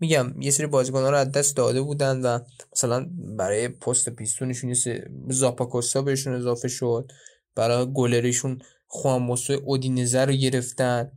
میگم 0.00 0.40
یه 0.40 0.50
سری 0.50 0.66
بازیکن‌ها 0.66 1.10
رو 1.10 1.16
از 1.16 1.32
دست 1.32 1.56
داده 1.56 1.82
بودن 1.82 2.20
و 2.20 2.38
مثلا 2.72 3.06
برای 3.38 3.68
پست 3.68 4.08
پیستونشون 4.08 4.70
یه 4.70 5.04
زاپاکوسا 5.28 6.02
بهشون 6.02 6.34
اضافه 6.34 6.68
شد. 6.68 7.10
برای 7.54 7.92
گلریشون 7.94 8.58
خواموسو 8.86 9.52
اودینزه 9.64 10.24
رو 10.24 10.32
گرفتن. 10.32 11.10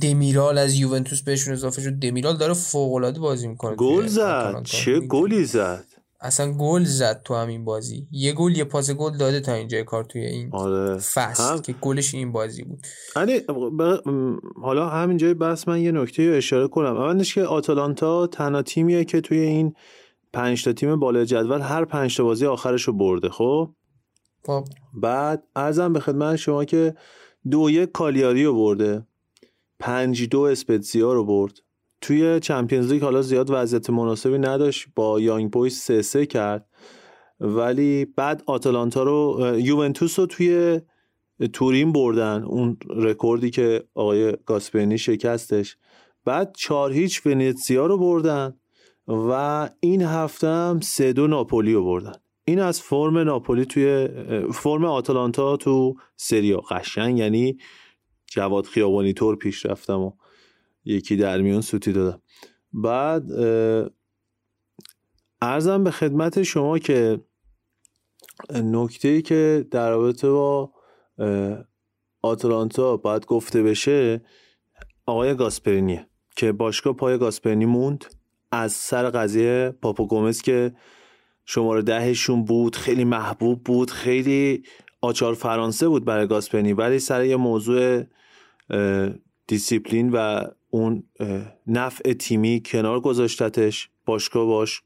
دمیرال 0.00 0.58
از 0.58 0.74
یوونتوس 0.74 1.22
بهشون 1.22 1.52
اضافه 1.52 1.82
شد. 1.82 1.90
دمیرال 1.90 2.36
داره 2.36 2.54
فوق 2.54 2.94
العاده 2.94 3.20
بازی 3.20 3.48
می‌کنه 3.48 3.76
گل 3.76 4.06
زد. 4.06 4.62
چه 4.64 5.00
گلی 5.00 5.44
زد. 5.44 5.84
اصلا 6.22 6.52
گل 6.52 6.84
زد 6.84 7.22
تو 7.24 7.34
همین 7.34 7.64
بازی. 7.64 8.08
یه 8.10 8.32
گل 8.32 8.56
یه 8.56 8.64
پاس 8.64 8.90
گل 8.90 9.16
داده 9.16 9.40
تا 9.40 9.52
اینجا 9.52 9.82
کار 9.82 10.04
توی 10.04 10.26
این 10.26 10.50
آره. 10.52 10.98
فصل 10.98 11.52
هم... 11.52 11.60
که 11.60 11.72
گلش 11.72 12.14
این 12.14 12.32
بازی 12.32 12.62
بود. 12.62 12.86
علی 13.16 13.40
ب... 13.78 13.82
حالا 14.62 14.88
همینجای 14.88 15.34
بس 15.34 15.68
من 15.68 15.80
یه 15.80 15.92
نکته 15.92 16.30
رو 16.30 16.36
اشاره 16.36 16.68
کنم. 16.68 16.96
اولش 16.96 17.34
که 17.34 17.42
آتالانتا 17.42 18.26
تنها 18.26 18.62
تیمیه 18.62 19.04
که 19.04 19.20
توی 19.20 19.38
این 19.38 19.74
پنج 20.32 20.64
تا 20.64 20.72
تیم 20.72 21.00
بالای 21.00 21.26
جدول 21.26 21.60
هر 21.60 21.84
پنج 21.84 22.16
تا 22.16 22.24
بازی 22.24 22.46
آخرش 22.46 22.82
رو 22.82 22.92
برده 22.92 23.28
خب؟ 23.28 23.70
خب. 24.46 24.64
بعد 24.94 25.44
ارزم 25.56 25.92
به 25.92 26.00
خدمت 26.00 26.36
شما 26.36 26.64
که 26.64 26.94
دو 27.50 27.70
یک 27.70 27.92
کالیاری 27.92 28.44
رو 28.44 28.54
برده. 28.54 29.06
پنج 29.78 30.28
دو 30.28 30.40
اسپتزیا 30.40 31.12
رو 31.12 31.24
برد. 31.24 31.58
توی 32.02 32.40
چمپیونز 32.40 32.92
لیگ 32.92 33.02
حالا 33.02 33.22
زیاد 33.22 33.46
وضعیت 33.50 33.90
مناسبی 33.90 34.38
نداشت 34.38 34.86
با 34.96 35.20
یانگ 35.20 35.50
بویز 35.50 35.78
سه 35.78 36.02
سه 36.02 36.26
کرد. 36.26 36.66
ولی 37.40 38.04
بعد 38.04 38.42
آتلانتا 38.46 39.02
رو 39.02 39.52
یوونتوس 39.58 40.18
رو 40.18 40.26
توی 40.26 40.80
تورین 41.52 41.92
بردن. 41.92 42.42
اون 42.42 42.76
رکوردی 42.96 43.50
که 43.50 43.84
آقای 43.94 44.36
گاسپرینی 44.46 44.98
شکستش. 44.98 45.76
بعد 46.24 46.54
چهار 46.58 46.92
هیچ 46.92 47.26
ونیتسیا 47.26 47.86
رو 47.86 47.98
بردن 47.98 48.56
و 49.08 49.68
این 49.80 50.02
هفته 50.02 50.46
هم 50.46 50.80
سه 50.80 51.12
دو 51.12 51.26
ناپولی 51.26 51.72
رو 51.72 51.84
بردن. 51.84 52.12
این 52.44 52.58
از 52.58 52.80
فرم 52.80 53.18
ناپولی 53.18 53.64
توی 53.64 54.08
فرم 54.52 54.84
آتلانتا 54.84 55.56
تو 55.56 55.94
سریا 56.16 56.60
قشنگ 56.60 57.18
یعنی 57.18 57.58
جواد 58.26 58.66
خیابانی 58.66 59.12
طور 59.12 59.36
پیش 59.36 59.66
رفتم 59.66 60.00
و 60.00 60.12
یکی 60.84 61.16
در 61.16 61.40
میون 61.40 61.60
سوتی 61.60 61.92
دادم. 61.92 62.22
بعد 62.72 63.24
ارزم 65.42 65.84
به 65.84 65.90
خدمت 65.90 66.42
شما 66.42 66.78
که 66.78 67.20
نکته 68.54 69.08
ای 69.08 69.22
که 69.22 69.66
در 69.70 69.90
رابطه 69.90 70.30
با 70.30 70.72
آتلانتا 72.22 72.96
باید 72.96 73.26
گفته 73.26 73.62
بشه 73.62 74.24
آقای 75.06 75.34
گاسپرینیه 75.34 76.06
که 76.36 76.52
باشگاه 76.52 76.92
پای 76.92 77.18
گاسپرینی 77.18 77.66
موند 77.66 78.04
از 78.52 78.72
سر 78.72 79.10
قضیه 79.10 79.74
پاپو 79.82 80.06
گومز 80.06 80.42
که 80.42 80.72
شماره 81.44 81.82
دهشون 81.82 82.44
بود 82.44 82.76
خیلی 82.76 83.04
محبوب 83.04 83.64
بود 83.64 83.90
خیلی 83.90 84.62
آچار 85.00 85.34
فرانسه 85.34 85.88
بود 85.88 86.04
برای 86.04 86.26
گاسپرینی 86.26 86.72
ولی 86.72 86.98
سر 86.98 87.24
یه 87.24 87.36
موضوع 87.36 88.02
دیسیپلین 89.46 90.10
و 90.12 90.44
اون 90.74 91.02
نظم 91.66 92.12
تیمی 92.12 92.62
کنار 92.64 93.00
گذاشتتش 93.00 93.90
باشگاه 94.06 94.46
باش 94.46 94.82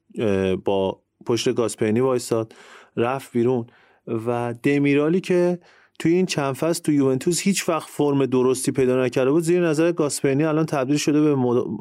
با 0.65 1.03
پشت 1.27 1.55
گاسپرینی 1.55 2.01
وایستاد 2.01 2.55
رفت 2.97 3.33
بیرون. 3.33 3.67
و 4.07 4.55
دمیرالی 4.63 5.21
که 5.21 5.59
توی 5.99 6.13
این 6.13 6.27
چند 6.27 6.55
فصل 6.55 6.83
تو 6.83 6.93
یوونتوس 6.93 7.41
هیچ 7.41 7.69
وقت 7.69 7.89
فرم 7.89 8.27
درستی 8.27 8.73
پیدا 8.73 9.05
نکرده 9.05 9.31
بود 9.31 9.43
زیر 9.43 9.69
نظر 9.69 9.93
گاسپرینی 9.93 10.45
الان 10.45 10.67
تبدیل 10.67 10.97
شده 10.97 11.21
به 11.21 11.37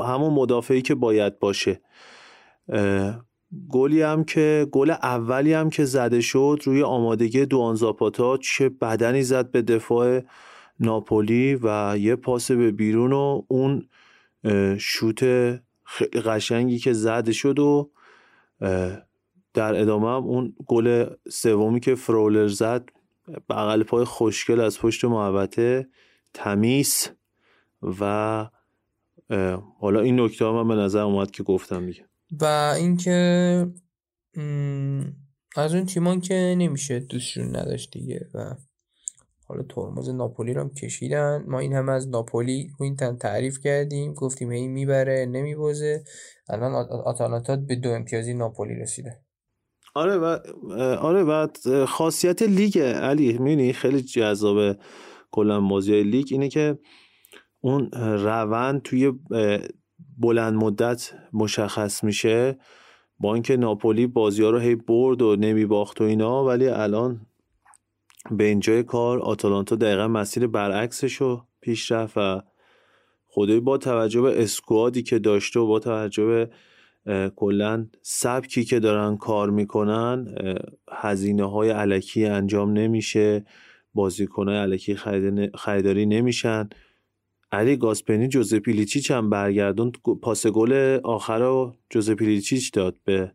همون 0.05 0.33
مدافعی 0.33 0.81
که 0.81 0.95
باید 0.95 1.39
باشه. 1.39 1.81
گلی 3.69 4.01
هم 4.01 4.23
که 4.23 4.67
گل 4.71 4.89
اولی 4.89 5.53
هم 5.53 5.69
که 5.69 5.85
زده 5.85 6.21
شد 6.21 6.59
روی 6.63 6.83
آمادگی 6.83 7.45
دوان 7.45 7.75
زاپاتا 7.75 8.37
چه 8.37 8.69
بدنی 8.69 9.23
زد 9.23 9.51
به 9.51 9.61
دفاع 9.61 10.21
ناپولی 10.79 11.59
و 11.63 11.97
یه 11.99 12.15
پاس 12.15 12.51
به 12.51 12.71
بیرون 12.71 13.13
و 13.13 13.41
اون 13.47 13.87
شوت 14.79 15.23
خیلی 15.83 16.21
قشنگی 16.25 16.79
که 16.79 16.93
زده 16.93 17.31
شد 17.31 17.59
و 17.59 17.91
در 19.53 19.81
ادامه 19.81 20.07
هم 20.07 20.23
اون 20.23 20.55
گل 20.67 21.05
سومی 21.29 21.79
که 21.79 21.95
فرولر 21.95 22.47
زد 22.47 22.89
بغل 23.49 23.83
پای 23.83 24.05
خوشگل 24.05 24.59
از 24.59 24.79
پشت 24.79 25.05
محوطه 25.05 25.87
تمیز 26.33 27.09
و 27.81 28.49
حالا 29.79 30.01
این 30.01 30.19
نکته 30.19 30.45
من 30.45 30.67
به 30.67 30.75
نظر 30.75 30.99
اومد 30.99 31.31
که 31.31 31.43
گفتم 31.43 31.85
دیگه. 31.85 32.05
و 32.41 32.45
اینکه 32.77 33.67
از 35.55 35.75
اون 35.75 35.85
تیمان 35.85 36.21
که 36.21 36.55
نمیشه 36.57 36.99
دوستشون 36.99 37.55
نداشت 37.55 37.91
دیگه 37.91 38.29
و 38.33 38.55
حالا 39.47 39.63
ترمز 39.63 40.09
ناپولی 40.09 40.53
رو 40.53 40.61
هم 40.61 40.69
کشیدن. 40.69 41.43
ما 41.47 41.59
این 41.59 41.73
هم 41.73 41.89
از 41.89 42.09
ناپولی 42.09 42.69
رو 42.79 42.83
این 42.83 42.95
تن 42.95 43.15
تعریف 43.15 43.59
کردیم. 43.59 44.13
گفتیم 44.13 44.51
هی 44.51 44.67
می‌بره 44.67 45.25
نمیبازه 45.25 46.03
الان 46.49 46.73
آتالانتا 47.05 47.55
به 47.55 47.75
دو 47.75 47.89
امتیازی 47.89 48.33
ناپولی 48.33 48.75
رسیده. 48.75 49.19
آره 49.95 50.15
و 50.15 50.37
آره 50.99 51.23
و 51.23 51.47
خاصیت 51.85 52.41
لیگ 52.41 52.79
علی 52.79 53.37
می‌بینی 53.37 53.73
خیلی 53.73 54.01
جذاب 54.01 54.77
کلا 55.31 55.61
بازی 55.61 56.03
لیگ. 56.03 56.27
اینه 56.31 56.49
که 56.49 56.79
اون 57.61 57.89
روند 57.93 58.81
توی 58.81 59.13
بلند 60.17 60.53
مدت 60.53 61.11
مشخص 61.33 62.03
میشه. 62.03 62.57
با 63.19 63.33
اینکه 63.33 63.57
ناپولی 63.57 64.07
بازی 64.07 64.43
ها 64.43 64.49
رو 64.49 64.59
هی 64.59 64.75
برد 64.75 65.21
و 65.21 65.35
نمیباخت 65.35 66.01
و 66.01 66.03
اینا 66.03 66.45
ولی 66.45 66.67
الان 66.67 67.25
به 68.31 68.43
اینجای 68.43 68.83
کار 68.83 69.19
آتالانتا 69.19 69.75
دقیقا 69.75 70.07
مسیر 70.07 70.47
برعکسش 70.47 71.13
رو 71.15 71.45
پیش 71.61 71.91
رفت 71.91 72.17
و 72.17 72.41
خدایی 73.27 73.59
با 73.59 73.77
توجه 73.77 74.21
به 74.21 74.43
اسکوادی 74.43 75.03
که 75.03 75.19
داشته 75.19 75.59
و 75.59 75.67
با 75.67 75.79
توجه 75.79 76.25
به 76.25 76.49
کلا 77.35 77.87
سبکی 78.01 78.63
که 78.63 78.79
دارن 78.79 79.17
کار 79.17 79.49
می‌کنن 79.49 80.35
هزینه 80.91 81.51
های 81.51 81.69
علکی 81.69 82.25
انجام 82.25 82.73
نمیشه 82.73 83.45
بازیکنهای 83.93 84.57
علکی 84.57 84.95
خریداری 85.55 86.05
نمیشن. 86.05 86.69
علی 87.51 87.77
گاسپنی 87.77 88.27
جوزه 88.27 88.59
پیلیچیچ 88.59 89.11
هم 89.11 89.29
برگردون 89.29 89.91
پاس 90.21 90.47
گل 90.47 90.99
آخر 91.03 91.39
رو 91.39 91.75
جوزه 91.89 92.15
پیلیچیچ 92.15 92.73
داد 92.73 92.95
به 93.03 93.31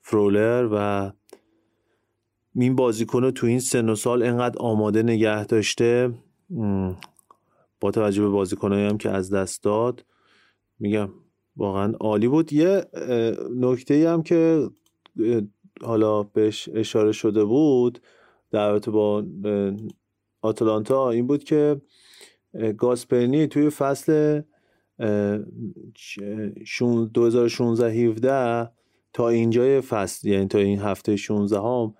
فرولر 0.00 0.68
و 0.72 1.10
این 2.54 2.76
بازیکن 2.76 3.30
تو 3.30 3.46
این 3.46 3.60
سن 3.60 3.88
و 3.88 3.94
سال 3.94 4.22
انقدر 4.22 4.58
آماده 4.58 5.02
نگه 5.02 5.44
داشته؟ 5.44 6.12
با 7.80 7.90
توجه 7.90 8.22
به 8.22 8.28
بازیکنایی 8.28 8.86
هم 8.86 8.98
که 8.98 9.10
از 9.10 9.32
دست 9.32 9.62
داد 9.62 10.04
میگم 10.78 11.08
واقعا 11.56 11.92
عالی 12.00 12.28
بود. 12.28 12.52
یه 12.52 12.84
نکته 13.56 14.10
هم 14.10 14.22
که 14.22 14.70
حالا 15.82 16.22
بهش 16.22 16.68
اشاره 16.74 17.12
شده 17.12 17.44
بود 17.44 18.00
در 18.50 18.78
با 18.78 19.24
آتلانتا 20.42 21.10
این 21.10 21.26
بود 21.26 21.44
که 21.44 21.80
گاسپرنی 22.78 23.46
توی 23.46 23.70
فصل 23.70 24.42
2016 27.14 27.90
17 27.90 28.70
تا 29.12 29.28
اینجای 29.28 29.80
فصل 29.80 30.28
یعنی 30.28 30.46
تا 30.46 30.58
این 30.58 30.78
هفته 30.78 31.16
16 31.16 31.60
هم 31.60 31.94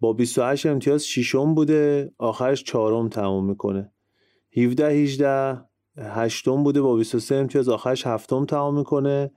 با 0.00 0.12
28 0.12 0.66
امتیاز 0.66 1.06
ششم 1.06 1.54
بوده 1.54 2.12
آخرش 2.18 2.64
چهارم 2.64 3.08
تموم 3.08 3.48
می‌کنه. 3.48 3.92
17 4.56 4.88
18 4.88 5.60
هشتم 5.98 6.62
بوده 6.62 6.82
با 6.82 6.96
23 6.96 7.34
امتیاز 7.34 7.68
آخرش 7.68 8.06
هفتم 8.06 8.44
تمام 8.44 8.78
می‌کنه. 8.78 9.30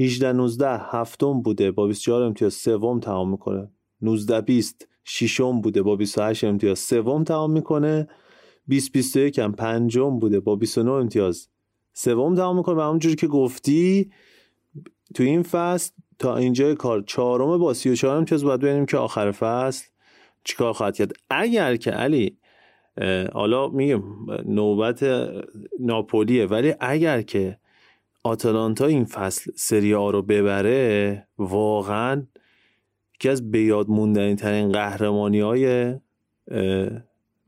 18 0.00 0.32
19 0.32 0.68
هفتم 0.68 1.42
بوده 1.42 1.70
با 1.70 1.86
24 1.86 2.22
امتیاز 2.22 2.54
سوم 2.54 3.00
تمام 3.00 3.30
می‌کنه. 3.30 3.70
19 4.02 4.40
20 4.40 4.88
ششم 5.04 5.60
بوده 5.60 5.82
با 5.82 5.96
28 5.96 6.44
امتیاز 6.44 6.78
سوم 6.78 7.24
تمام 7.24 7.52
می‌کنه. 7.52 8.08
20 8.66 8.92
21 8.92 9.38
هم 9.38 9.52
پنجم 9.52 10.18
بوده 10.18 10.40
با 10.40 10.56
29 10.56 10.90
امتیاز 10.90 11.48
سوم 11.92 12.34
تمام 12.34 12.56
می‌کنه. 12.56 12.74
و 12.76 12.80
همونجوری 12.80 13.16
که 13.16 13.26
گفتی 13.26 14.10
تو 15.14 15.22
این 15.22 15.42
فصل 15.42 15.92
تا 16.18 16.36
اینجا 16.36 16.74
کار 16.74 17.02
چهارم 17.02 17.58
با 17.58 17.74
34 17.74 18.16
امتیاز 18.16 18.44
باید 18.44 18.60
ببینیم 18.60 18.86
که 18.86 18.96
آخر 18.96 19.32
فصل 19.32 19.86
چیکار 20.44 20.72
خواهد 20.72 20.96
کرد؟ 20.96 21.12
اگر 21.30 21.76
که 21.76 21.90
علی 21.90 22.36
حالا 23.32 23.68
میگم 23.68 24.02
نوبت 24.46 25.04
ناپولیه 25.80 26.46
ولی 26.46 26.74
اگر 26.80 27.22
که 27.22 27.58
آتلانتا 28.24 28.86
این 28.86 29.04
فصل 29.04 29.50
سری 29.54 29.94
آ 29.94 30.10
رو 30.10 30.22
ببره 30.22 31.26
واقعا 31.38 32.26
یکی 33.14 33.28
از 33.28 33.50
به 33.50 33.60
یاد 33.60 33.88
موندنی 33.88 34.34
ترین 34.34 34.72
قهرمانی 34.72 35.40
های 35.40 35.94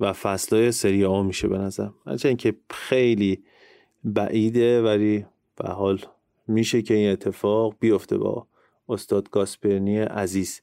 و 0.00 0.12
فصل 0.12 0.56
های 0.56 0.72
سری 0.72 1.04
آ 1.04 1.22
میشه 1.22 1.48
به 1.48 1.58
نظر 1.58 1.88
هرچند 2.06 2.36
که 2.36 2.54
خیلی 2.70 3.44
بعیده 4.04 4.82
ولی 4.82 5.26
به 5.56 5.68
حال 5.68 5.98
میشه 6.48 6.82
که 6.82 6.94
این 6.94 7.12
اتفاق 7.12 7.74
بیفته 7.80 8.18
با 8.18 8.46
استاد 8.88 9.30
گاسپرینی 9.30 9.98
عزیز. 9.98 10.62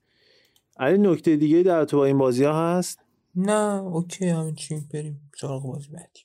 علی 0.79 0.97
نکته 0.97 1.35
دیگه 1.35 1.63
در 1.63 1.85
تو 1.85 1.97
با 1.97 2.05
این 2.05 2.17
بازی 2.17 2.43
ها 2.43 2.77
هست؟ 2.77 2.99
نه 3.35 3.81
OK 3.81 4.29
همین 4.29 4.55
چی 4.55 4.83
بریم 4.93 5.21
سراغ 5.41 5.63
بازی 5.63 5.87
بعدی. 5.87 6.21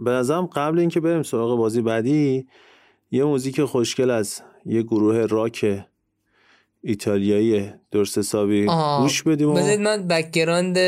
به 0.00 0.10
نظرم 0.10 0.46
قبل 0.46 0.78
اینکه 0.78 1.00
بریم 1.00 1.22
سراغ 1.22 1.58
بازی 1.58 1.82
بعدی 1.82 2.46
یه 3.10 3.24
موزیک 3.24 3.64
خوشگل 3.64 4.10
از 4.10 4.42
یه 4.66 4.82
گروه 4.82 5.26
راک 5.26 5.84
ایتالیایی 6.82 7.72
درست 7.90 8.18
حسابی 8.18 8.66
گوش 9.00 9.22
بدیم 9.22 9.54
بذارید 9.54 9.80
من 9.80 10.08
background 10.08 10.78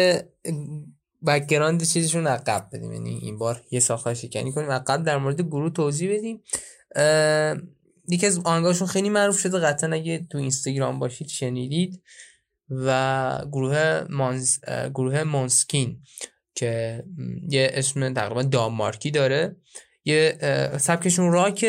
background 1.26 1.82
چیزشون 1.82 2.26
عقب 2.26 2.68
بدیم. 2.72 2.92
یعنی 2.92 3.11
این 3.22 3.38
بار 3.38 3.62
یه 3.70 3.80
ساختار 3.80 4.14
شکنی 4.14 4.52
کنیم 4.52 4.70
عقب 4.70 5.02
در 5.02 5.18
مورد 5.18 5.40
گروه 5.40 5.72
توضیح 5.72 6.16
بدیم. 6.16 6.42
یکی 8.08 8.26
از 8.26 8.40
آنگاهشون 8.44 8.88
خیلی 8.88 9.08
معروف 9.08 9.38
شده 9.38 9.58
قطعا 9.58 9.92
اگه 9.92 10.26
تو 10.30 10.38
اینستاگرام 10.38 10.98
باشید 10.98 11.28
شنیدید. 11.28 12.02
و 12.71 13.39
گروه 13.53 14.05
مانز... 14.11 14.59
گروه 14.95 15.23
مونسکین 15.23 16.03
که 16.55 17.05
یه 17.49 17.71
اسم 17.73 18.14
تقریبا 18.14 18.43
دانمارکی 18.43 19.11
داره. 19.11 19.57
یه 20.05 20.39
سبکشون 20.79 21.33
راک 21.33 21.66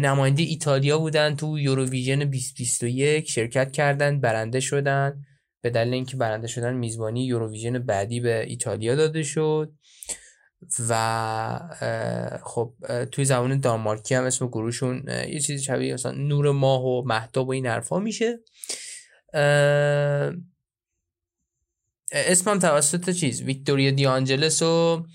نماینده 0.00 0.42
ایتالیا 0.42 0.98
بودن 0.98 1.36
تو 1.36 1.58
یوروویژن 1.58 2.18
2021 2.18 3.30
شرکت 3.30 3.72
کردن 3.72 4.20
برنده 4.20 4.60
شدن. 4.60 5.22
به 5.62 5.70
دلیل 5.70 5.94
اینکه 5.94 6.16
برنده 6.16 6.46
شدن 6.46 6.74
میزبانی 6.74 7.26
یوروویژن 7.26 7.78
بعدی 7.78 8.20
به 8.20 8.44
ایتالیا 8.46 8.94
داده 8.94 9.22
شد. 9.22 9.72
و 10.88 11.58
خب 12.44 12.74
توی 13.12 13.24
زبان 13.24 13.60
دانمارکی 13.60 14.14
هم 14.14 14.24
اسم 14.24 14.46
گروهشون 14.46 15.04
یه 15.08 15.40
چیزی 15.40 15.64
شبیه 15.64 15.94
مثلا 15.94 16.12
نور 16.12 16.52
ماه 16.52 16.82
و 16.82 17.02
مهتاب 17.06 17.48
و 17.48 17.52
این 17.52 17.66
حرفا 17.66 17.98
میشه. 17.98 18.38
اسمم 22.12 22.58
توسط 22.58 23.10
چیز؟ 23.10 23.42
ویکتوریا 23.42 23.90
دیانجلس 23.90 24.62
و 24.62 25.06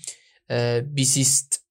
بیسیست 0.94 1.64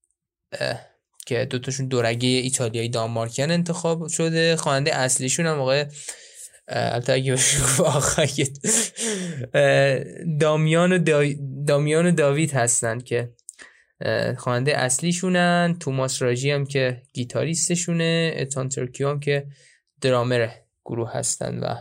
که 1.26 1.46
دوتاشون 1.46 1.88
دورگه 1.88 2.28
ایتالیایی 2.28 2.90
دانمارکیان 2.90 3.52
انتخاب 3.52 4.08
شده. 4.08 4.56
خواننده 4.56 4.96
اصلیشون 4.96 5.46
هم 5.46 5.58
موقع 5.58 5.86
البته 6.68 7.14
اگه 7.14 7.36
دامیان 10.40 10.94
و, 10.94 11.34
دامیان 11.68 12.06
و 12.06 12.12
داوید 12.12 12.52
هستن 12.52 13.00
که 13.00 13.34
خواننده 14.38 14.78
اصلیشونن. 14.78 15.78
توماس 15.80 16.22
راجی 16.22 16.52
هم 16.52 16.66
که 16.66 17.02
گیتاریستشونه. 17.14 18.34
اتان 18.38 18.70
ترکیو 18.70 19.10
هم 19.10 19.20
که 19.20 19.48
درامر 20.02 20.50
گروه 20.86 21.12
هستن 21.14 21.60
و 21.60 21.76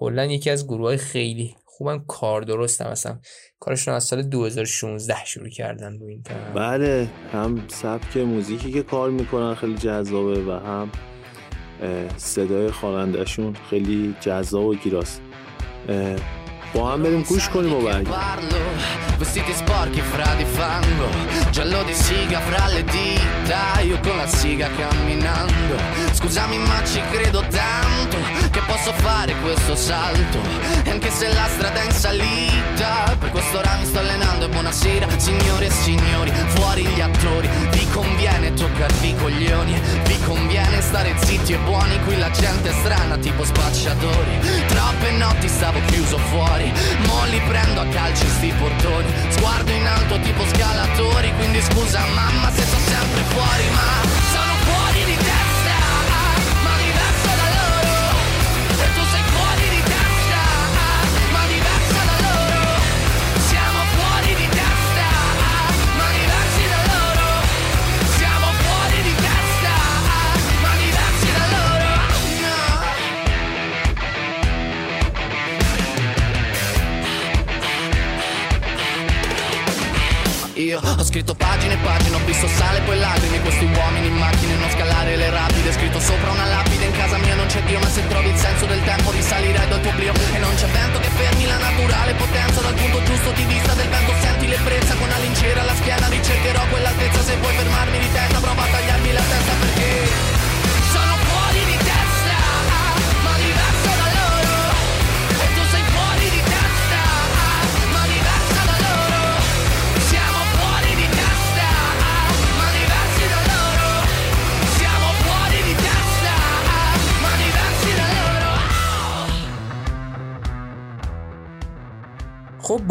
کلا 0.00 0.24
یکی 0.24 0.50
از 0.50 0.66
گروه 0.66 0.86
های 0.86 0.96
خیلی 0.96 1.56
خوبن 1.64 1.98
کار 2.08 2.42
درست 2.42 2.82
هم 2.82 2.90
مثلا 2.90 3.18
کارشون 3.60 3.94
از 3.94 4.04
سال 4.04 4.22
2016 4.22 5.24
شروع 5.24 5.48
کردن 5.48 5.98
رو 5.98 6.06
این 6.06 6.22
بله 6.54 7.08
هم 7.32 7.64
سبک 7.68 8.16
موزیکی 8.16 8.72
که 8.72 8.82
کار 8.82 9.10
می‌کنن 9.10 9.54
خیلی 9.54 9.74
جذابه 9.74 10.40
و 10.40 10.50
هم 10.50 10.90
صدای 12.16 12.70
خوانندهشون 12.70 13.56
خیلی 13.70 14.14
جذاب 14.20 14.64
و 14.64 14.74
گیراست. 14.74 15.22
با 16.74 16.92
هم 16.92 17.02
بریم 17.02 17.22
گوش 17.22 17.48
کنیم 17.48 17.74
و 17.74 17.80
برگیم 17.80 18.14
Vestiti 19.20 19.52
sporchi 19.52 20.00
fra 20.00 20.34
di 20.34 20.46
fango 20.46 21.08
Giallo 21.50 21.82
di 21.82 21.92
siga 21.92 22.40
fra 22.40 22.68
le 22.68 22.82
dita 22.84 23.80
Io 23.80 24.00
con 24.00 24.16
la 24.16 24.26
siga 24.26 24.66
camminando 24.78 25.76
Scusami 26.12 26.56
ma 26.56 26.82
ci 26.84 27.00
credo 27.12 27.40
tanto 27.40 28.16
Che 28.50 28.60
posso 28.70 28.92
fare 28.92 29.34
questo 29.42 29.74
salto? 29.74 30.38
E 30.84 30.90
anche 30.90 31.10
se 31.10 31.26
la 31.32 31.48
strada 31.48 31.80
è 31.82 31.84
in 31.84 31.90
salita 31.90 33.16
Per 33.18 33.30
questo 33.30 33.58
ora 33.58 33.76
mi 33.76 33.84
sto 33.84 33.98
allenando 33.98 34.44
E 34.44 34.48
buonasera 34.48 35.06
signore 35.18 35.66
e 35.66 35.70
signori 35.70 36.30
Fuori 36.54 36.84
gli 36.86 37.00
attori. 37.00 37.48
Vi 37.70 37.88
conviene 37.90 38.54
toccarvi 38.54 39.08
i 39.08 39.16
coglioni 39.16 39.80
Vi 40.04 40.18
conviene 40.24 40.80
stare 40.80 41.14
zitti 41.18 41.52
e 41.52 41.58
buoni 41.58 41.98
Qui 42.04 42.16
la 42.16 42.30
gente 42.30 42.70
è 42.70 42.72
strana 42.72 43.16
tipo 43.16 43.44
spacciatori. 43.44 44.38
Troppe 44.68 45.10
notti 45.12 45.48
stavo 45.48 45.80
chiuso 45.86 46.18
fuori 46.18 46.72
Mo 47.06 47.24
li 47.24 47.40
prendo 47.48 47.80
a 47.80 47.86
calci 47.86 48.28
sti 48.28 48.54
portoni. 48.58 49.12
Sguardo 49.30 49.72
in 49.72 49.86
alto 49.86 50.18
tipo 50.20 50.44
scalatori 50.46 51.32
Quindi 51.36 51.60
scusa 51.60 52.00
mamma 52.14 52.50
se 52.52 52.62
sto 52.62 52.78
sempre 52.78 53.22
fuori 53.34 53.64
Ma 53.72 54.29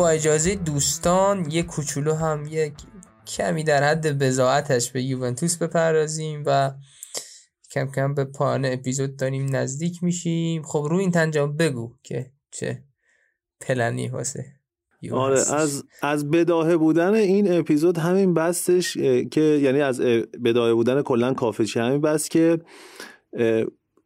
اجازه 0.10 0.56
دوستان 0.56 1.52
یه 1.52 1.64
کوچولو 1.64 2.14
هم 2.14 2.48
یک 2.50 2.74
کمی 3.28 3.64
در 3.64 3.84
حد 3.84 4.20
بزاعتش 4.20 4.92
به 4.92 5.04
یوونتوس 5.04 5.58
بپردازیم 5.58 6.44
و 6.46 6.72
کم 7.72 7.92
کم 7.92 8.14
به 8.14 8.26
پایان 8.26 8.66
اپیزود 8.66 9.16
داریم 9.16 9.56
نزدیک 9.56 10.04
میشیم. 10.04 10.64
خب 10.64 10.88
روی 10.90 11.00
این 11.00 11.12
تنجام 11.12 11.58
بگو 11.58 11.96
که 12.04 12.32
چه 12.52 12.84
پلنی 13.62 14.08
واسه 14.08 14.46
آره 15.12 15.40
از 15.54 15.84
از 16.02 16.32
بداهه 16.32 16.78
بودن 16.78 17.14
این 17.14 17.60
اپیزود 17.60 17.98
همین 17.98 18.34
بستش 18.34 18.98
که 19.32 19.42
یعنی 19.42 19.82
از 19.82 20.02
بداهه 20.46 20.74
بودن 20.74 21.02
کلا 21.02 21.34
کافه 21.34 21.66
همین 21.76 22.02
بس 22.02 22.30
که 22.30 22.60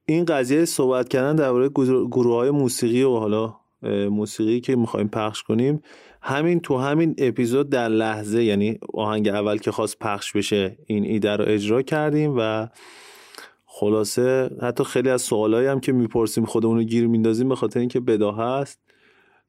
این 0.05 0.25
قضیه 0.25 0.65
صحبت 0.65 1.09
کردن 1.09 1.35
درباره 1.35 1.69
گروه 2.11 2.35
های 2.35 2.49
موسیقی 2.49 3.03
و 3.03 3.15
حالا 3.15 3.62
موسیقی 4.11 4.61
که 4.61 4.75
می‌خوایم 4.75 5.07
پخش 5.07 5.43
کنیم. 5.43 5.81
همین 6.21 6.59
تو 6.59 6.77
همین 6.77 7.15
اپیزود 7.17 7.69
در 7.69 7.89
لحظه 7.89 8.43
یعنی 8.43 8.79
آهنگ 8.93 9.27
اول 9.27 9.57
که 9.57 9.71
خواست 9.71 9.99
پخش 9.99 10.31
بشه 10.31 10.77
این 10.85 11.05
ایده 11.05 11.35
رو 11.35 11.45
اجرا 11.47 11.81
کردیم 11.81 12.35
و 12.37 12.67
خلاصه 13.65 14.49
حتی 14.61 14.83
خیلی 14.83 15.09
از 15.09 15.21
سوالایی 15.21 15.67
هم 15.67 15.79
که 15.79 15.91
می‌پرسیم 15.91 16.45
خودمون 16.45 16.77
رو 16.77 16.83
گیر 16.83 17.07
میندازیم 17.07 17.49
به 17.49 17.55
خاطر 17.55 17.79
اینکه 17.79 17.99
بداهه 17.99 18.41
است. 18.41 18.79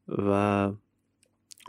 و 0.08 0.70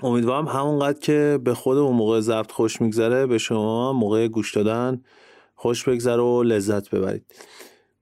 امیدوارم 0.03 0.47
همونقدر 0.47 0.99
که 0.99 1.39
به 1.43 1.53
خودمون 1.53 1.95
موقع 1.95 2.19
ضبط 2.19 2.51
خوش 2.51 2.81
میگذره 2.81 3.25
به 3.25 3.37
شما 3.37 3.93
موقع 3.93 4.27
گوش 4.27 4.55
دادن 4.55 5.01
خوش 5.55 5.83
بگذره 5.89 6.21
و 6.21 6.43
لذت 6.43 6.89
ببرید. 6.89 7.25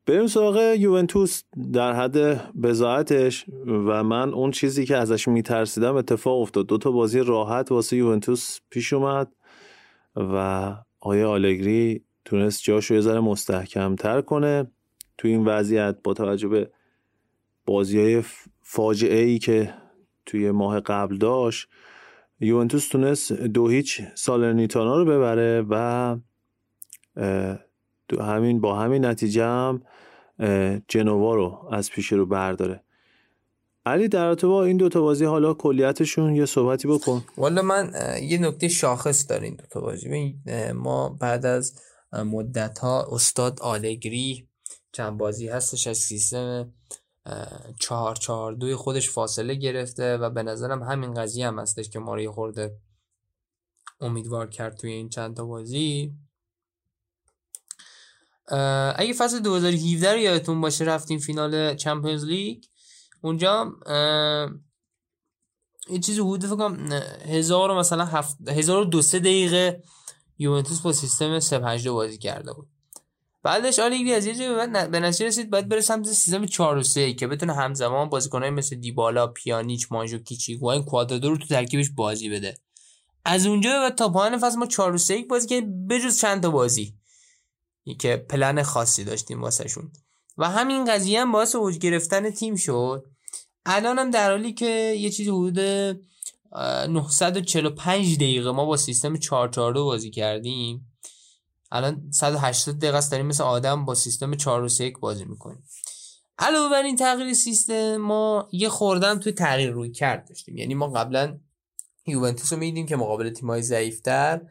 بریم 0.06 0.28
سراغ 0.28 0.58
یوونتوس 0.78 1.44
در 1.74 1.94
حد 1.94 2.18
بزاعتش 2.62 3.46
و 3.66 4.04
من 4.04 4.34
اون 4.34 4.52
چیزی 4.52 4.86
که 4.86 4.98
ازش 4.98 5.28
میترسیدم 5.28 5.96
اتفاق 5.96 6.42
افتاد. 6.42 6.68
دو 6.68 6.78
تا 6.78 6.92
بازی 6.92 7.20
راحت 7.20 7.72
واسه 7.72 7.98
یوونتوس 7.98 8.60
پیش 8.70 8.94
اومد 8.94 9.36
و 10.16 10.76
آیا 11.00 11.30
آلگری 11.30 12.04
تونست 12.26 12.64
جاشو 12.64 12.94
یه 12.94 13.02
ذره 13.02 13.20
مستحکم 13.20 13.96
تر 13.96 14.22
کنه. 14.22 14.72
تو 15.18 15.28
این 15.28 15.46
وضعیت 15.46 15.98
با 16.04 16.14
توجه 16.14 16.48
به 16.48 16.72
بازی 17.66 18.00
های 18.00 18.24
فاجعه 18.62 19.24
ای 19.24 19.40
که 19.40 19.74
توی 20.26 20.52
ماه 20.52 20.80
قبل 20.80 21.18
داشت 21.18 21.68
یوونتوس 22.40 22.88
تونست 22.88 23.32
دو 23.32 23.68
هیچ 23.68 24.02
سالرنیتانا 24.16 24.98
رو 24.98 25.06
ببره 25.06 25.66
و 25.70 26.16
همین 28.20 28.62
با 28.62 28.76
همین 28.76 29.06
نتیجه 29.06 29.46
هم 29.46 29.82
جنوا 30.88 31.36
رو 31.36 31.70
از 31.72 31.90
پیش 31.90 32.12
رو 32.12 32.26
برداره. 32.26 32.84
علی 33.86 34.08
در 34.08 34.36
با 34.36 34.64
این 34.64 34.78
دوتا 34.78 35.02
بازی 35.02 35.26
حالا 35.26 35.54
کلیتشون 35.54 36.36
یه 36.36 36.46
صحبتی 36.46 36.88
بکن. 36.88 37.24
والا 37.38 37.62
من 37.62 37.94
یه 38.22 38.38
نکته 38.38 38.68
شاخص 38.68 39.30
داره 39.30 39.46
این 39.46 39.56
دوتا 39.56 39.82
بازی. 39.82 40.36
ما 40.74 41.10
بعد 41.10 41.46
از 41.46 41.80
مدت 42.14 42.80
ها 42.80 43.08
استاد 43.12 43.62
آلگری 43.62 44.48
چند 44.92 45.18
بازی 45.18 45.48
هستش 45.48 45.88
از 45.88 45.98
سیستم 45.98 46.74
چهار 47.80 48.16
چهار 48.16 48.54
دوی 48.54 48.76
خودش 48.76 49.10
فاصله 49.10 49.56
گرفته 49.56 50.18
و 50.18 50.30
به 50.30 50.44
نظرم 50.44 50.84
همین 50.84 51.14
قضیه 51.14 51.48
هم 51.48 51.60
هستش 51.60 51.90
که 51.90 52.00
ما 52.00 52.16
رو 52.16 52.32
خورده 52.32 52.78
امیدوار 54.02 54.50
کرد 54.50 54.78
توی 54.78 54.92
این 54.92 55.10
چند 55.10 55.36
تا 55.36 55.46
بازی. 55.46 56.14
اگه 58.96 59.14
فصل 59.18 59.40
2017 59.40 60.12
رو 60.12 60.18
یادتون 60.18 60.62
باشه 60.62 60.86
رفتیم 60.86 61.20
فینال 61.20 61.76
چمپیونز 61.76 62.26
لیگ 62.26 62.64
اونجا 63.22 63.72
یه 65.90 66.00
چیزی 66.00 66.22
حدود 66.22 66.46
فکر 66.46 66.56
کنم 66.56 66.92
هزار 67.26 67.80
مثلا 67.80 68.06
هفت 68.06 68.50
هزار 68.50 68.82
و 68.82 68.86
دو 68.86 69.02
سه 69.02 69.20
دقیقه 69.20 69.84
یوونتوس 70.38 70.82
با 70.82 70.94
سیستم 70.94 71.40
3 71.40 71.60
بازی 71.92 72.18
کرده 72.18 72.54
بود. 72.54 72.68
بعدش 73.44 73.80
آلیگری 73.80 74.14
از 74.14 74.26
یه 74.26 74.36
جایی 74.36 74.68
به 74.88 75.00
نتیجه 75.00 75.28
رسید 75.28 75.50
باید 75.50 75.70
بره 75.70 75.82
سمت 75.82 76.08
سیستم 76.08 76.46
4 76.46 76.82
3 76.82 77.14
که 77.14 77.28
بتونه 77.28 77.54
همزمان 77.54 78.10
بازیکنای 78.10 78.50
مثل 78.50 78.76
دیبالا، 78.76 79.28
پیانیچ، 79.28 79.88
مانجو 79.92 80.18
کیچی 80.18 80.56
و 80.56 80.66
این 80.66 80.84
کوادرادو 80.84 81.30
رو 81.30 81.38
تو 81.38 81.46
ترکیبش 81.46 81.90
بازی 81.90 82.30
بده. 82.30 82.58
از 83.26 83.46
اونجا 83.46 83.70
و 83.86 83.90
تا 83.90 84.10
پایان 84.10 84.38
فصل 84.38 84.58
ما 84.58 84.66
4 84.66 84.98
3 84.98 85.26
بازی 85.30 85.48
که 85.48 85.62
بجز 85.90 86.20
چند 86.20 86.42
تا 86.42 86.50
بازی. 86.50 86.96
که 88.00 88.26
پلن 88.30 88.64
خاصی 88.64 89.04
داشتیم 89.04 89.42
واسهشون. 89.42 89.92
و 90.38 90.50
همین 90.50 90.86
قضیه 90.86 91.22
هم 91.22 91.32
باعث 91.32 91.56
اوج 91.56 91.78
گرفتن 91.78 92.30
تیم 92.30 92.56
شد. 92.56 93.06
الان 93.66 94.00
هم 94.00 94.12
در 94.12 94.30
حالی 94.30 94.54
که 94.54 94.96
یه 95.00 95.10
چیزی 95.10 95.30
حدود 95.30 95.60
945 96.90 98.16
دقیقه 98.16 98.52
ما 98.52 98.66
با 98.66 98.78
سیستم 98.78 99.18
442 99.18 99.86
بازی 99.86 100.12
کردیم. 100.12 100.94
الان 101.72 102.12
180 102.12 102.78
دقیقه 102.78 102.98
است 102.98 103.12
داریم 103.12 103.26
مثل 103.26 103.44
آدم 103.44 103.86
با 103.86 103.96
سیستم 103.96 104.36
431 104.36 105.00
بازی 105.00 105.26
می‌کنیم. 105.26 105.64
علاوه 106.40 106.70
بر 106.70 106.84
این 106.84 106.96
تغییر 106.96 107.34
سیستم 107.34 107.98
ما 107.98 108.50
یه 108.52 108.70
خوردم 108.70 109.20
توی 109.20 109.32
تغییر 109.32 109.70
روی 109.70 109.92
کرد 109.92 110.28
داشتیم. 110.28 110.58
یعنی 110.58 110.74
ما 110.74 110.88
قبلا 110.88 111.40
یوونتوس 112.08 112.54
رو 112.54 112.60
می‌دیدیم 112.60 112.86
که 112.86 112.96
مقابل 112.96 113.30
تیمای 113.30 113.62
ضعیفتر 113.62 114.42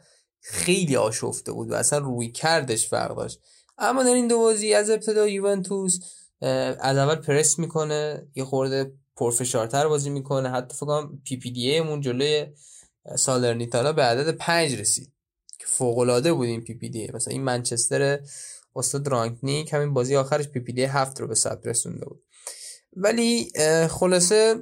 خیلی 0.43 0.97
آشفته 0.97 1.53
بود 1.53 1.71
و 1.71 1.75
اصلا 1.75 1.99
رویکردش 1.99 2.89
فرق 2.89 3.17
داشت. 3.17 3.41
اما 3.79 4.03
در 4.03 4.15
این 4.15 4.29
دو 4.29 4.39
بازی 4.39 4.75
از 4.75 4.91
ابتدا 4.91 5.27
یوونتوس 5.27 5.99
از 6.81 6.97
اول 6.97 7.15
پرس 7.15 7.59
می‌کنه 7.59 8.27
یه 8.35 8.45
خورده 8.45 8.93
پرفشارتر 9.17 9.89
بازی 9.89 10.11
می‌کنه. 10.11 10.51
حتی 10.51 10.75
فکر 10.75 10.87
کنم 10.87 11.23
PPDA 11.25 11.71
مون 11.71 12.01
جلوی 12.01 12.47
سالرنیتانا 13.17 13.93
به 13.93 14.03
عدد 14.03 14.31
پنج 14.31 14.75
رسید. 14.75 15.13
که 15.59 15.67
فوق 15.67 15.99
العاده 15.99 16.33
بود 16.33 16.47
این 16.47 16.61
PPD 16.61 17.11
مثلا 17.15 17.33
این 17.33 17.43
منچستر 17.43 18.21
استاد 18.77 19.09
رانکنیک 19.09 19.73
همین 19.73 19.95
بازی 19.95 20.17
آخرش 20.17 20.49
PPD 20.49 20.83
هفت 20.83 21.21
رو 21.21 21.27
به 21.27 21.35
ثبت 21.35 21.67
رسونده 21.67 22.05
بود. 22.05 22.23
ولی 22.97 23.53
خلاصه 23.91 24.55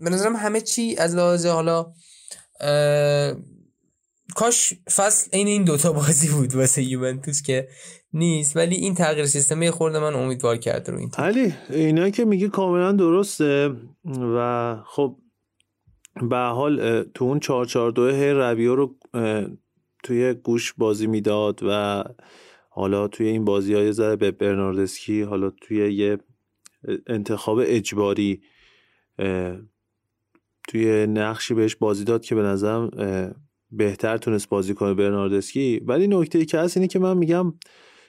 به 0.00 0.10
نظرم 0.10 0.36
همه 0.36 0.60
چی 0.60 0.96
از 0.96 1.14
لحاظ 1.14 1.46
حالا 1.46 1.92
کاش 4.34 4.74
فصل 4.96 5.28
این 5.32 5.46
این 5.46 5.64
دوتا 5.64 5.92
بازی 5.92 6.28
بود 6.28 6.54
واسه 6.54 6.82
یوونتوس 6.82 7.42
که 7.42 7.68
نیست 8.12 8.56
ولی 8.56 8.74
این 8.74 8.94
تغییر 8.94 9.26
سیستم 9.26 9.70
خورده 9.70 9.98
من 9.98 10.14
امیدوار 10.14 10.56
کرده 10.56 10.92
رو 10.92 10.98
این 10.98 11.10
علی 11.18 11.54
اینا 11.70 12.10
که 12.10 12.24
میگی 12.24 12.48
کاملا 12.48 12.92
درسته 12.92 13.70
و 14.04 14.76
خب 14.86 15.16
به 16.30 16.36
حال 16.36 17.02
تو 17.02 17.24
اون 17.24 17.40
442 17.40 18.08
هی 18.08 18.66
رو 18.66 18.96
توی 20.02 20.34
گوش 20.34 20.72
بازی 20.72 21.06
می‌داد 21.06 21.60
و 21.62 22.04
حالا 22.68 23.08
توی 23.08 23.28
این 23.28 23.44
بازی 23.44 23.74
های 23.74 23.92
زده 23.92 24.16
به 24.16 24.30
برناردسکی 24.30 25.22
حالا 25.22 25.50
توی 25.50 25.94
یه 25.94 26.18
انتخاب 27.06 27.58
اجباری 27.62 28.42
توی 30.68 31.06
نقشی 31.06 31.54
بهش 31.54 31.76
بازی 31.76 32.04
داد 32.04 32.24
که 32.24 32.34
به 32.34 32.42
نظرم 32.42 32.90
بهتر 33.76 34.16
تونست 34.16 34.48
بازی 34.48 34.74
کنه 34.74 34.94
برناردسکی. 34.94 35.80
ولی 35.86 36.06
نکته 36.06 36.44
که 36.44 36.58
هست 36.58 36.76
اینه 36.76 36.88
که 36.88 36.98
من 36.98 37.18
میگم 37.18 37.54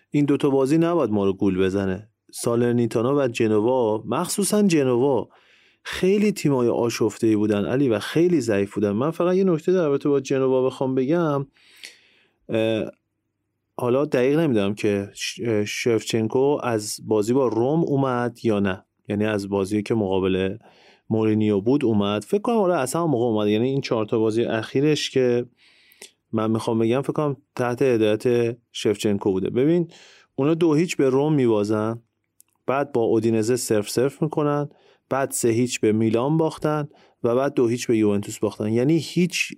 این 0.09 0.25
دوتا 0.25 0.49
بازی 0.49 0.77
نباید 0.77 1.09
ما 1.09 1.25
رو 1.25 1.33
گول 1.33 1.57
بزنه. 1.57 2.09
سالرنیتانا 2.31 3.15
و 3.15 3.27
جنوا 3.27 4.03
مخصوصا 4.07 4.63
جنوا 4.63 5.29
خیلی 5.83 6.31
تیمای 6.31 6.67
آشفته 6.67 7.37
بودن 7.37 7.65
علی 7.65 7.89
و 7.89 7.99
خیلی 7.99 8.41
ضعیف 8.41 8.73
بودن. 8.73 8.91
من 8.91 9.11
فقط 9.11 9.35
یه 9.35 9.43
نکته 9.43 9.71
در 9.71 9.85
رابطه 9.85 10.09
با 10.09 10.19
جنوا 10.19 10.65
بخوام 10.65 10.95
بگم 10.95 11.47
حالا 13.79 14.05
دقیق 14.05 14.39
نمی‌دونم 14.39 14.75
که 14.75 15.09
شفچنکو 15.65 16.57
از 16.63 16.99
بازی 17.07 17.33
با 17.33 17.47
روم 17.47 17.83
اومد 17.83 18.39
یا 18.43 18.59
نه. 18.59 18.85
یعنی 19.09 19.25
از 19.25 19.49
بازی 19.49 19.83
که 19.83 19.95
مقابل 19.95 20.57
مورینیو 21.09 21.61
بود 21.61 21.85
اومد. 21.85 22.23
فکر 22.23 22.41
کنم 22.41 22.57
آره 22.57 22.75
اصلا 22.75 23.07
موقع 23.07 23.25
اومد. 23.25 23.47
یعنی 23.47 23.69
این 23.69 23.81
چهار 23.81 24.05
تا 24.05 24.19
بازی 24.19 24.43
اخیرش 24.43 25.09
که 25.09 25.45
من 26.33 26.51
می‌خوام 26.51 26.79
بگم 26.79 27.01
فکر 27.01 27.13
کنم 27.13 27.37
تحت 27.55 27.81
هدایت 27.81 28.57
شفچنکو 28.71 29.31
بوده. 29.31 29.49
ببین 29.49 29.91
اونا 30.35 30.53
دو 30.53 30.73
هیچ 30.73 30.97
به 30.97 31.09
روم 31.09 31.33
میوازن 31.33 32.01
بعد 32.67 32.91
با 32.91 33.01
اودینزه 33.01 33.55
صرف 33.55 33.89
صرف 33.89 34.21
می‌کنن 34.21 34.69
بعد 35.09 35.31
سه 35.31 35.49
هیچ 35.49 35.79
به 35.79 35.91
میلان 35.91 36.37
باختن 36.37 36.87
و 37.23 37.35
بعد 37.35 37.53
دو 37.53 37.67
هیچ 37.67 37.87
به 37.87 37.97
یوونتوس 37.97 38.39
باختن. 38.39 38.73
یعنی 38.73 38.97
هیچ 38.97 39.53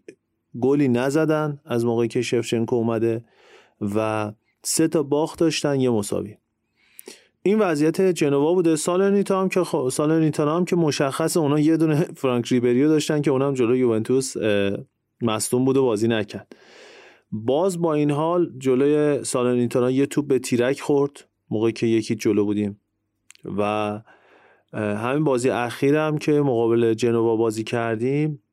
گلی 0.62 0.88
نزدن 0.88 1.60
از 1.66 1.86
موقعی 1.86 2.08
که 2.08 2.22
شفچنکو 2.22 2.76
اومده 2.76 3.26
و 3.96 4.32
سه 4.64 4.88
تا 4.88 5.04
باخت 5.04 5.40
داشتن 5.40 5.80
یه 5.80 5.90
مساوی. 5.90 6.38
این 7.44 7.60
وضعیت 7.60 8.02
جنوا 8.02 8.54
بوده. 8.54 8.76
سالرنیتا 8.76 9.42
هم 9.42 9.50
که 9.50 9.64
خ... 9.64 9.90
سالرنیتا 9.90 10.56
هم 10.56 10.66
که 10.66 10.76
مشخص 10.76 11.38
اونا 11.38 11.60
یه 11.60 11.78
دونه 11.78 11.96
فرانک 11.96 12.48
ریبریو 12.48 12.88
داشتن 12.88 13.22
که 13.22 13.32
اونم 13.32 13.54
جلو 13.54 13.76
یوونتوس 13.76 14.34
مصدوم 15.22 15.66
بود 15.66 15.78
و 15.78 15.84
بازی 15.84 16.08
نکرد. 16.08 16.56
باز 17.32 17.82
با 17.82 17.94
این 17.94 18.12
حال 18.12 18.52
جلوی 18.58 19.24
سالرنیتانا 19.24 19.92
یه 19.92 20.06
توپ 20.06 20.28
به 20.28 20.40
تیرک 20.40 20.80
خورد 20.80 21.28
موقعی 21.50 21.72
که 21.72 21.88
یکی 21.88 22.16
جلو 22.16 22.46
بودیم. 22.46 22.80
و 23.58 24.02
همین 24.74 25.24
بازی 25.24 25.50
اخیرم 25.50 26.18
که 26.18 26.32
مقابل 26.32 26.94
جنوا 26.94 27.36
بازی 27.36 27.64
کردیم 27.64 28.44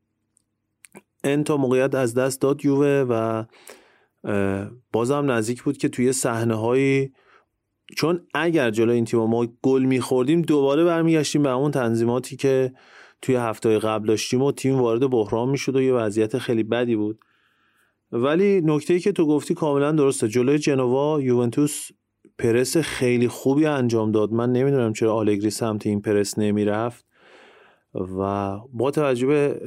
انتا 1.24 1.56
موقعیت 1.56 1.94
از 1.94 2.14
دست 2.14 2.40
داد 2.40 2.64
یووه 2.64 3.06
و 3.08 3.44
بازم 4.92 5.30
نزدیک 5.30 5.62
بود 5.62 5.76
که 5.76 5.88
توی 5.88 6.12
صحنه 6.12 6.54
هایی 6.54 7.12
چون 7.96 8.26
اگر 8.34 8.70
جلو 8.70 8.92
این 8.92 9.04
تیم 9.04 9.20
ما 9.20 9.46
گل 9.62 9.82
میخوردیم 9.82 10.42
دوباره 10.42 10.84
برمیگشتیم 10.84 11.42
به 11.42 11.48
همون 11.48 11.70
تنظیماتی 11.70 12.36
که 12.36 12.72
توی 13.22 13.34
هفته 13.34 13.78
قبل 13.78 14.06
داشتیم 14.06 14.42
و 14.42 14.52
تیم 14.52 14.80
وارد 14.80 15.10
بحران 15.10 15.48
می‌شد 15.48 15.76
و 15.76 15.82
یه 15.82 15.92
وضعیت 15.92 16.38
خیلی 16.38 16.62
بدی 16.62 16.96
بود. 16.96 17.18
ولی 18.12 18.60
نکته 18.64 18.94
ای 18.94 19.00
که 19.00 19.12
تو 19.12 19.26
گفتی 19.26 19.54
کاملا 19.54 19.92
درسته. 19.92 20.28
جلوی 20.28 20.58
جنوا 20.58 21.20
یوونتوس 21.22 21.88
پرس 22.38 22.76
خیلی 22.76 23.28
خوبی 23.28 23.66
انجام 23.66 24.12
داد. 24.12 24.32
من 24.32 24.52
نمی‌دونم 24.52 24.92
چرا 24.92 25.14
آلگری 25.14 25.50
سمت 25.50 25.86
این 25.86 26.00
پرس 26.00 26.38
نمی‌رفت. 26.38 27.06
و 27.94 28.50
با 28.72 28.90
توجه 28.90 29.26
به 29.26 29.60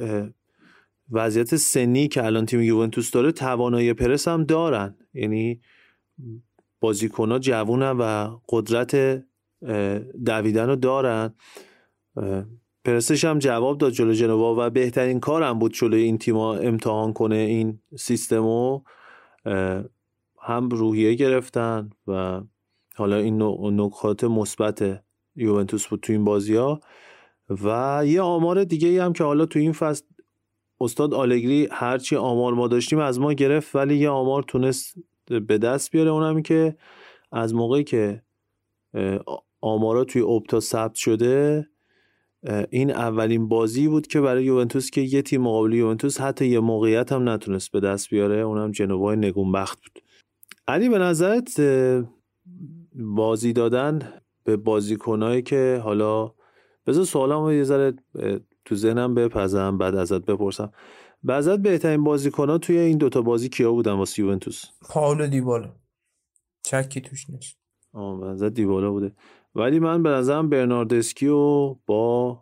وضعیت 1.10 1.56
سنی 1.56 2.08
که 2.08 2.24
الان 2.24 2.46
تیم 2.46 2.60
یوونتوس 2.60 3.10
داره 3.10 3.32
توانایی 3.32 3.92
پرس 3.92 4.28
هم 4.28 4.44
دارن. 4.44 4.96
یعنی 5.14 5.60
بازیکنها 6.80 7.38
جوونن 7.38 7.90
و 7.90 8.36
قدرت 8.48 9.22
دویدن 10.24 10.66
رو 10.66 10.76
دارن. 10.76 11.34
پرسش 12.84 13.24
هم 13.24 13.38
جواب 13.38 13.78
داد 13.78 13.92
جلو 13.92 14.12
جنوا 14.12 14.54
و 14.58 14.70
بهترین 14.70 15.20
کارم 15.20 15.58
بود 15.58 15.72
جلو 15.72 15.96
این 15.96 16.18
تیما 16.18 16.54
امتحان 16.54 17.12
کنه 17.12 17.36
این 17.36 17.78
سیستمو. 17.98 18.80
هم 20.42 20.68
روحیه 20.68 21.14
گرفتن 21.14 21.90
و 22.06 22.40
حالا 22.96 23.16
این 23.16 23.42
نکات 23.80 24.24
مثبت 24.24 25.04
یوونتوس 25.36 25.86
بود 25.86 26.00
تو 26.00 26.12
این 26.12 26.24
بازی 26.24 26.56
ها 26.56 26.80
و 27.64 28.02
یه 28.06 28.20
آمار 28.22 28.64
دیگه 28.64 29.04
هم 29.04 29.12
که 29.12 29.24
حالا 29.24 29.46
تو 29.46 29.58
این 29.58 29.72
فصل 29.72 30.04
استاد 30.80 31.14
آلگری 31.14 31.68
هرچی 31.72 32.16
آمار 32.16 32.54
ما 32.54 32.68
داشتیم 32.68 32.98
از 32.98 33.20
ما 33.20 33.32
گرفت 33.32 33.76
ولی 33.76 33.96
یه 33.96 34.10
آمار 34.10 34.42
تونست 34.42 34.94
به 35.26 35.58
دست 35.58 35.90
بیاره. 35.90 36.10
اونم 36.10 36.42
که 36.42 36.76
از 37.32 37.54
موقعی 37.54 37.84
که 37.84 38.22
آمارا 39.60 40.04
توی 40.04 40.22
اپتا 40.22 40.60
ثبت 40.60 40.94
شده 40.94 41.66
این 42.70 42.90
اولین 42.90 43.48
بازی 43.48 43.88
بود 43.88 44.06
که 44.06 44.20
برای 44.20 44.44
یوونتوس 44.44 44.90
که 44.90 45.00
یه 45.00 45.22
تیم 45.22 45.42
مقابل 45.42 45.72
یوونتوس 45.72 46.20
حتی 46.20 46.46
یه 46.46 46.60
موقعیت 46.60 47.12
هم 47.12 47.28
نتونست 47.28 47.72
به 47.72 47.80
دست 47.80 48.10
بیاره. 48.10 48.36
اونم 48.36 48.70
جنوبای 48.70 49.16
نگونبخت 49.16 49.78
بود. 49.78 50.02
علی 50.68 50.88
به 50.88 50.98
نظرت 50.98 51.60
بازی 52.94 53.52
دادن 53.52 53.98
به 54.44 54.56
بازیکنایی 54.56 55.42
که 55.42 55.80
حالا 55.84 56.34
بذار 56.86 57.04
سوالم 57.04 57.56
یه 57.56 57.64
ذره 57.64 57.92
تو 58.64 58.74
ذهنم 58.74 59.14
بپزم 59.14 59.78
بعد 59.78 59.94
ازت 59.94 60.24
بپرسم. 60.24 60.72
بعضت 61.22 61.58
بهترین 61.58 62.04
بازیکنها 62.04 62.58
توی 62.58 62.78
این 62.78 62.98
دوتا 62.98 63.22
بازی 63.22 63.48
کیا 63.48 63.72
بودن 63.72 63.92
واسه 63.92 64.22
یوونتوس؟ 64.22 64.64
پاولو 64.88 65.26
دیبالا. 65.26 65.74
چکی 66.62 67.00
توش 67.00 67.30
نیست. 67.30 67.56
آه 67.92 68.50
دیبالا 68.50 68.90
بوده. 68.90 69.12
ولی 69.54 69.78
من 69.78 70.02
به 70.02 70.08
نظرم 70.08 70.48
برناردسکیو 70.48 71.74
با 71.86 72.38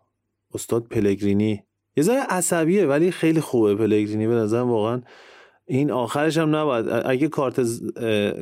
استاد 0.55 0.83
پلگرینی. 0.83 1.65
یه 1.97 2.03
ذره 2.03 2.21
عصبیه 2.31 2.87
ولی 2.87 3.11
خیلی 3.11 3.41
خوبه 3.41 3.75
پلگرینی 3.75 4.27
به 4.27 4.35
نظرم 4.35 4.71
واقعا. 4.71 5.03
این 5.67 5.91
آخرش 5.91 6.39
هم 6.39 6.57
نباید. 6.57 6.87
اگه 6.89 7.29
کارت 7.29 7.61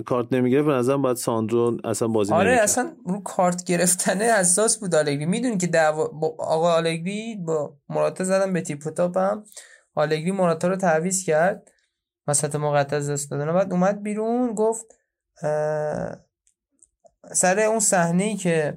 کارت 0.02 0.32
نمی‌گیره 0.32 0.62
به 0.62 0.72
نظرم 0.72 1.02
باید 1.02 1.16
ساندرو 1.16 1.76
اصلا 1.84 2.08
بازی 2.08 2.32
آره 2.32 2.52
اصلا 2.52 2.92
رو 3.06 3.20
کارت 3.20 3.64
گرفتنه 3.64 4.24
اساس 4.24 4.78
بود 4.78 4.94
آلگری. 4.94 5.26
می‌دونی 5.26 5.58
که 5.58 5.66
دعوا 5.66 6.08
با 6.08 6.36
آقا 6.38 6.72
آلگری 6.72 7.34
با 7.46 7.76
مراتا 7.88 8.24
زدن 8.24 8.52
به 8.52 8.60
تیپ 8.60 8.78
تاپ 8.78 9.18
هم 9.18 9.44
آلگری 9.94 10.30
مراتا 10.30 10.68
رو 10.68 10.76
تعویض 10.76 11.24
کرد. 11.24 11.70
وسط 12.26 12.54
از 12.92 13.10
دست 13.10 13.30
دادن. 13.30 13.52
بعد 13.52 13.72
اومد 13.72 14.02
بیرون 14.02 14.54
گفت 14.54 14.86
سر 17.32 17.60
اون 17.60 17.80
صحنه 17.80 18.24
ای 18.24 18.36
که 18.36 18.76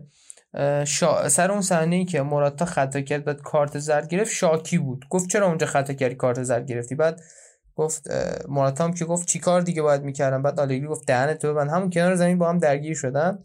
شا... 0.86 1.30
سر 1.30 1.52
اون 1.52 1.62
صحنه 1.62 1.96
ای 1.96 2.06
که 2.06 2.22
مراتا 2.22 2.66
خطا 2.66 3.02
کرد 3.02 3.26
بعد 3.26 3.42
کارت 3.42 3.80
زرد 3.80 4.08
گرفت 4.10 4.32
شاکی 4.32 4.78
بود. 4.78 5.06
گفت 5.10 5.30
چرا 5.30 5.48
اونجا 5.48 5.68
خطا 5.68 5.94
کردی 5.94 6.16
کارت 6.16 6.44
زرد 6.44 6.66
گرفتی؟ 6.66 6.96
بعد 6.96 7.22
گفت 7.76 8.08
مراتا 8.50 8.84
هم 8.84 8.94
که 8.94 9.06
گفت 9.06 9.28
چیکار 9.28 9.62
دیگه 9.62 9.82
باید 9.82 10.04
می‌کردم؟ 10.04 10.42
بعد 10.42 10.60
آلگری 10.60 10.88
گفت 10.88 11.08
دهنت 11.08 11.42
تو 11.42 11.54
من 11.54 11.70
همون 11.70 11.90
کنار 11.90 12.16
زمین 12.16 12.38
با 12.38 12.50
هم 12.50 12.58
درگیر 12.58 12.96
شدن 12.96 13.40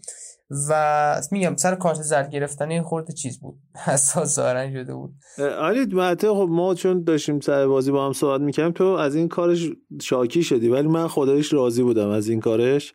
و 0.69 1.21
میگم 1.31 1.57
سر 1.57 1.75
کارت 1.75 2.03
زرد 2.03 2.31
گرفتن 2.31 2.83
خورده 2.83 3.13
چیز 3.13 3.41
بود. 3.41 3.59
حساس 3.87 4.35
ظاهرا 4.35 4.73
شده 4.73 4.95
بود. 4.95 5.15
علی 5.39 5.87
خب 6.21 6.49
ما 6.51 6.75
چون 6.75 7.05
داشتیم 7.05 7.41
سر 7.41 7.67
بازی 7.67 7.91
با 7.91 8.07
هم 8.07 8.13
صحبت 8.13 8.41
می‌کردیم 8.41 8.73
تو 8.73 8.85
از 8.85 9.15
این 9.15 9.29
کارش 9.29 9.71
شاکی 10.03 10.43
شدی 10.43 10.69
ولی 10.69 10.89
من 10.89 11.09
خودش 11.09 11.53
راضی 11.53 11.83
بودم 11.83 12.09
از 12.09 12.29
این 12.29 12.41
کارش. 12.41 12.93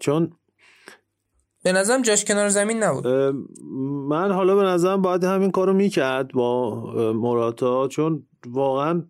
چون 0.00 0.32
به 1.66 1.72
نظرم 1.72 2.02
جاش 2.02 2.24
کنار 2.24 2.48
زمین 2.48 2.82
نبود. 2.82 3.06
من 4.08 4.32
حالا 4.32 4.56
به 4.56 4.62
نظرم 4.62 5.02
باید 5.02 5.24
همین 5.24 5.50
کارو 5.50 5.72
می‌کرد 5.72 6.32
با 6.32 6.74
موراتا 7.12 7.88
چون 7.88 8.26
واقعا 8.46 9.02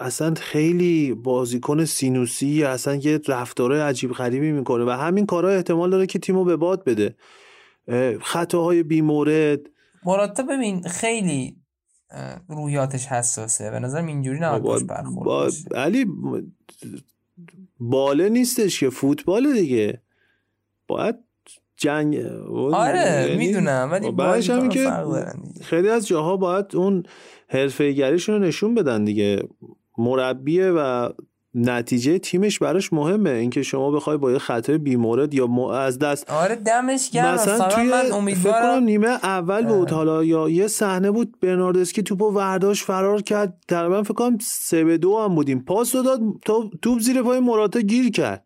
اصلا 0.00 0.34
خیلی 0.34 1.14
بازیکن 1.14 1.84
سینوسی 1.84 2.64
اصلا 2.64 2.94
یه 2.94 3.20
رفتاره 3.28 3.82
عجیب 3.82 4.12
غریبی 4.12 4.52
می‌کنه 4.52 4.84
و 4.84 4.90
همین 4.90 5.26
کارها 5.26 5.50
احتمال 5.50 5.90
داره 5.90 6.06
که 6.06 6.18
تیمو 6.18 6.44
به 6.44 6.56
باد 6.56 6.84
بده. 6.84 7.16
خطاهای 8.20 8.82
بیمورد. 8.82 9.60
موراتا 10.04 10.42
ببین 10.42 10.82
خیلی 10.82 11.56
رویاتش 12.48 13.06
حساسه. 13.06 13.70
به 13.70 13.78
نظرم 13.78 14.06
اینجوری 14.06 14.38
نباید 14.40 14.86
برخورد 14.86 15.52
علی 15.74 16.06
باله 17.80 18.28
نیستش 18.28 18.80
که 18.80 18.90
فوتبال 18.90 19.52
دیگه. 19.52 20.02
باید 20.86 21.25
جنگ 21.76 22.16
آره 22.72 23.26
یعنی 23.28 23.36
می‌دونم 23.36 23.88
ولی 23.92 24.10
بعدش 24.10 24.50
همین 24.50 24.68
که 24.68 24.92
خیلی 25.62 25.88
از 25.88 26.06
جاها 26.06 26.36
باید 26.36 26.66
اون 26.74 27.02
حرفه‌ایگریشون 27.48 28.34
رو 28.34 28.40
نشون 28.40 28.74
بدن 28.74 29.04
دیگه. 29.04 29.42
مربیه 29.98 30.70
و 30.70 31.08
نتیجه 31.54 32.18
تیمش 32.18 32.58
براش 32.58 32.92
مهمه. 32.92 33.30
اینکه 33.30 33.62
شما 33.62 33.90
بخوای 33.90 34.16
با 34.16 34.32
یه 34.32 34.38
خطای 34.38 34.78
بیمورد 34.78 35.34
یا 35.34 35.72
از 35.72 35.98
دست 35.98 36.30
آره 36.30 36.54
دمش 36.54 37.10
گرم. 37.10 37.34
مثلا 37.34 37.68
توی 37.68 37.84
من 37.84 38.12
امیدوارم 38.12 38.82
نیمه 38.82 39.08
اول 39.08 39.66
بود 39.66 39.90
حالا 39.90 40.24
یا 40.24 40.48
یه 40.48 40.66
صحنه 40.66 41.10
بود 41.10 41.40
برناردسکی 41.40 42.02
توپو 42.02 42.30
ورداش 42.30 42.82
فرار 42.82 43.22
کرد. 43.22 43.64
تقریبا 43.68 44.02
فکر 44.02 44.14
کنم 44.14 44.38
3 44.40 44.84
به 44.84 44.98
2 44.98 45.18
هم 45.18 45.34
بودیم. 45.34 45.64
پاس 45.64 45.92
داد 45.92 46.20
توپ 46.82 47.00
زیر 47.00 47.22
پای 47.22 47.40
مراتا 47.40 47.80
گیر 47.80 48.10
کرد. 48.10 48.44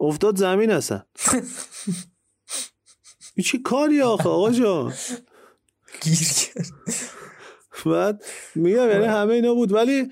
افتاد 0.00 0.36
زمین 0.36 0.70
اصلا. 0.70 1.02
چی 3.42 3.58
کاری 3.62 4.02
آخه 4.02 4.28
آقا 4.28 4.50
جان؟ 4.50 4.92
گیر 6.02 6.18
کرد. 6.18 6.66
بعد 7.86 8.24
میگم 8.54 8.88
یعنی 8.90 9.04
همه 9.04 9.34
اینا 9.34 9.54
بود. 9.54 9.72
ولی 9.72 10.08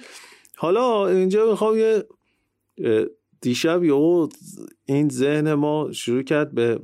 حالا 0.57 1.09
اینجا 1.09 1.51
می‌خوام 1.51 1.79
یه 1.79 2.05
دیشب 3.41 3.85
یهو 3.85 4.29
این 4.85 5.09
ذهن 5.09 5.55
ما 5.55 5.93
شروع 5.93 6.23
کرد 6.23 6.55
به 6.55 6.81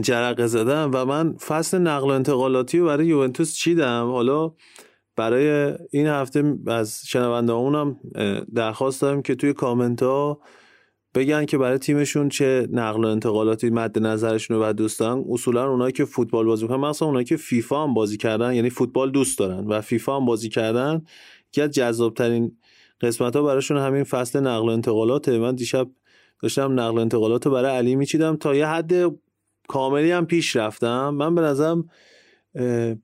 جرقه 0.00 0.46
زدن 0.46 0.84
و 0.84 1.04
من 1.04 1.36
فصل 1.36 1.78
نقل 1.78 2.10
و 2.10 2.12
انتقالاتی 2.12 2.78
رو 2.78 2.86
برای 2.86 3.06
یوونتوس 3.06 3.54
چیدم. 3.54 4.10
حالا 4.10 4.52
برای 5.16 5.74
این 5.90 6.06
هفته 6.06 6.58
از 6.66 7.00
شنونده 7.06 7.52
هم 7.52 8.00
درخواست 8.54 9.02
دارم 9.02 9.22
که 9.22 9.34
توی 9.34 9.52
کامنت 9.52 10.02
ها 10.02 10.40
بگن 11.14 11.44
که 11.44 11.58
برای 11.58 11.78
تیمشون 11.78 12.28
چه 12.28 12.68
نقل 12.72 13.04
و 13.04 13.08
انتقالاتی 13.08 13.70
مد 13.70 13.98
نظرشون 13.98 14.56
رو 14.56 14.62
بعد 14.62 14.76
دوست 14.76 15.00
دارن 15.00 15.24
اصولا 15.30 15.70
اونایی 15.70 15.92
که 15.92 16.04
فوتبال 16.04 16.46
بازی 16.46 16.62
می‌کنن 16.62 16.80
مثلا 16.80 17.08
اونایی 17.08 17.24
که 17.24 17.36
فیفا 17.36 17.84
هم 17.84 17.94
بازی 17.94 18.16
کردن 18.16 18.54
یعنی 18.54 18.70
فوتبال 18.70 19.10
دوست 19.10 19.38
دارن 19.38 19.66
و 19.66 19.80
فیفا 19.80 20.16
هم 20.16 20.24
بازی 20.24 20.48
کردن. 20.48 21.02
که 21.52 21.68
جذابترین 21.68 22.56
قسمت 23.00 23.36
ها 23.36 23.42
براشون 23.42 23.76
همین 23.76 24.04
فصل 24.04 24.40
نقل 24.40 24.68
و 24.68 24.72
انتقالاته. 24.72 25.38
من 25.38 25.54
دیشب 25.54 25.90
داشتم 26.42 26.80
نقل 26.80 26.98
و 26.98 27.00
انتقالات 27.00 27.46
رو 27.46 27.52
برای 27.52 27.76
علی 27.76 27.96
میچیدم. 27.96 28.36
تا 28.36 28.54
یه 28.54 28.66
حد 28.66 28.92
کاملی 29.68 30.10
هم 30.10 30.26
پیش 30.26 30.56
رفتم. 30.56 31.08
من 31.10 31.34
به 31.34 31.40
نظرم 31.40 31.88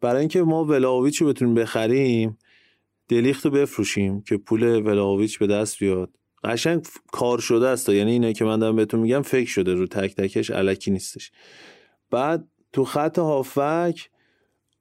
برای 0.00 0.20
اینکه 0.20 0.42
ما 0.42 0.64
ولاویچ 0.64 1.22
رو 1.22 1.28
بتونیم 1.28 1.54
بخریم 1.54 2.38
دلیخت 3.08 3.44
رو 3.44 3.50
بفروشیم 3.50 4.20
که 4.20 4.36
پول 4.36 4.62
ولاویچ 4.62 5.38
به 5.38 5.46
دست 5.46 5.78
بیاد. 5.78 6.19
قشنگ 6.44 6.86
کار 7.12 7.38
شده 7.38 7.68
است 7.68 7.88
یعنی 7.88 8.10
اینه 8.10 8.32
که 8.32 8.44
من 8.44 8.58
دارم 8.58 8.76
بهتون 8.76 9.00
میگم 9.00 9.22
فکر 9.22 9.48
شده 9.48 9.74
رو 9.74 9.86
تک 9.86 10.14
تکش 10.16 10.50
علکی 10.50 10.90
نیستش. 10.90 11.32
بعد 12.10 12.48
تو 12.72 12.84
خط 12.84 13.18
هافک 13.18 14.10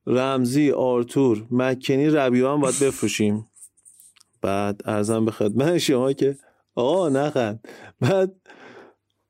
رمزی 0.08 0.72
آرتور 0.72 1.48
مکنی 1.52 2.10
ربیو 2.10 2.50
هم 2.50 2.62
باید 2.62 2.80
بفروشیم. 2.82 3.48
بعد 4.42 4.82
ارزم 4.86 5.26
به 5.26 5.32
خدمت 5.32 5.78
شما 5.78 6.14
که 6.14 6.38
آقا 6.76 7.10
نخند 7.10 7.68
بعد 8.02 8.36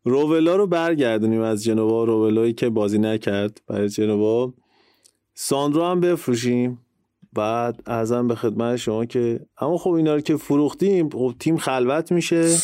روولا 0.04 0.56
رو 0.56 0.68
برگردونیم 0.68 1.42
از 1.42 1.64
جنوا. 1.64 2.04
روولایی 2.04 2.54
که 2.54 2.70
بازی 2.70 2.98
نکرد 2.98 3.62
برای 3.68 3.90
جنوا. 3.90 4.54
ساندرو 5.34 5.84
هم 5.86 6.00
بفروشیم. 6.00 6.80
بعد 7.34 7.82
ازم 7.86 8.28
به 8.28 8.36
خدمت 8.36 8.76
شما 8.76 9.06
که 9.06 9.40
اما 9.58 9.78
خب 9.78 9.92
اینا 9.92 10.16
رو 10.16 10.22
که 10.22 10.38
فروختیم 10.38 11.10
خب 11.10 11.34
تیم 11.40 11.58
خلوت 11.58 12.12
میشه. 12.12 12.58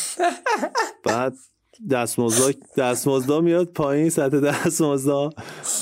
بعد 1.03 1.35
دستمزدا 1.91 2.51
دستمزدا 2.77 3.41
میاد 3.41 3.67
پایین 3.67 4.09
سطح 4.09 4.39
دستمزدا. 4.39 5.29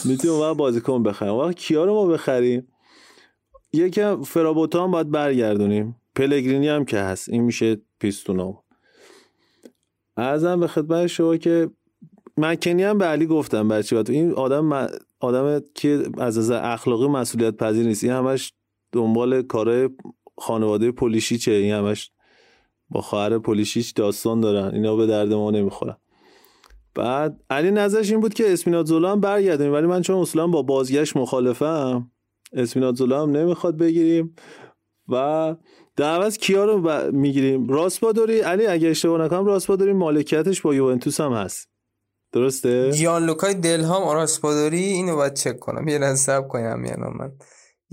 می‌تونیم 0.05 0.35
اون 0.35 0.53
بازیکن 0.53 1.03
بخریم. 1.03 1.33
وقت 1.33 1.55
کیا 1.55 1.85
رو 1.85 1.93
ما 1.93 2.05
بخریم؟ 2.05 2.67
یکم 3.73 4.23
فرابوتا 4.23 4.83
هم 4.83 4.91
باید 4.91 5.11
برگردونیم. 5.11 5.95
پلگرینی 6.15 6.67
هم 6.67 6.85
که 6.85 6.97
هست. 6.97 7.29
این 7.29 7.43
میشه 7.43 7.81
پیستونام. 7.99 8.57
ازم 10.17 10.59
به 10.59 10.67
خدمت 10.67 11.07
شما 11.07 11.37
که 11.37 11.69
مکنی 12.37 12.83
هم 12.83 12.97
به 12.97 13.05
علی 13.05 13.25
گفتم 13.25 13.67
بچه 13.67 14.03
این 14.09 14.31
آدم 14.31 14.87
آدم 15.19 15.61
که 15.75 16.03
از 16.17 16.37
از 16.37 16.51
اخلاقی 16.51 17.07
مسئولیت 17.07 17.55
پذیر 17.55 17.87
نیست. 17.87 18.03
این 18.03 18.13
همش 18.13 18.53
دنبال 18.93 19.41
کارهای 19.41 19.89
خانواده 20.37 20.91
پولیشیچه 20.91 21.51
این 21.51 21.73
همش 21.73 22.11
با 22.89 23.01
خواهر 23.01 23.37
پولیشیچ 23.37 23.95
داستان 23.95 24.41
دارن. 24.41 24.75
اینا 24.75 24.95
به 24.95 25.07
درد 25.07 25.33
ما 25.33 25.51
نمی‌خورن. 25.51 25.97
بعد 26.95 27.43
علی 27.49 27.71
نظرش 27.71 28.11
این 28.11 28.19
بود 28.19 28.33
که 28.33 28.53
اسمینات 28.53 28.91
هم 28.91 29.19
برگردیم. 29.19 29.73
ولی 29.73 29.87
من 29.87 30.01
چون 30.01 30.15
اصلا 30.15 30.47
با 30.47 30.61
بازگشت 30.61 31.17
مخالفم 31.17 32.11
اسمینات 32.53 33.01
هم 33.01 33.31
نمی‌خواد 33.31 33.77
بگیریم 33.77 34.35
و 35.09 35.55
در 35.95 36.21
عوض 36.21 36.37
کیا 36.37 36.65
رو 36.65 37.11
می‌گیریم؟ 37.11 37.67
راسپادوری. 37.67 38.39
علی 38.39 38.65
اگه 38.65 38.89
اشتباه 38.89 39.21
نکنم 39.21 39.45
راسپادوری 39.45 39.93
مالکیتش 39.93 40.61
با 40.61 40.75
یوونتوس 40.75 41.21
هم 41.21 41.33
هست. 41.33 41.69
درسته؟ 42.31 42.91
گیان 42.91 43.25
لوکای 43.25 43.53
دلهام 43.53 44.15
راسپادوری 44.15 44.83
اینو 44.83 45.15
باید 45.15 45.33
چک 45.33 45.59
کنم. 45.59 45.87
یه 45.87 45.97
نصب 45.97 46.47
کنم 46.47 46.85
یعنی 46.85 47.03
من. 47.19 47.31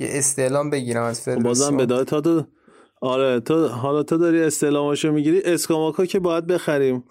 یه 0.01 0.09
استعلام 0.12 0.70
بگیرم 0.70 1.03
از 1.03 1.20
فرد 1.20 1.42
بازم 1.42 1.76
بدای 1.76 2.05
تا 2.05 2.20
تو 2.20 2.44
آره 3.01 3.40
تو 3.40 3.68
حالا 3.68 4.03
تو 4.03 4.16
داری 4.16 4.42
استعلاماشو 4.42 5.12
می‌گیری 5.12 5.42
اسکاماکا 5.42 6.07
که 6.07 6.18
باید 6.18 6.46
بخریم. 6.46 7.05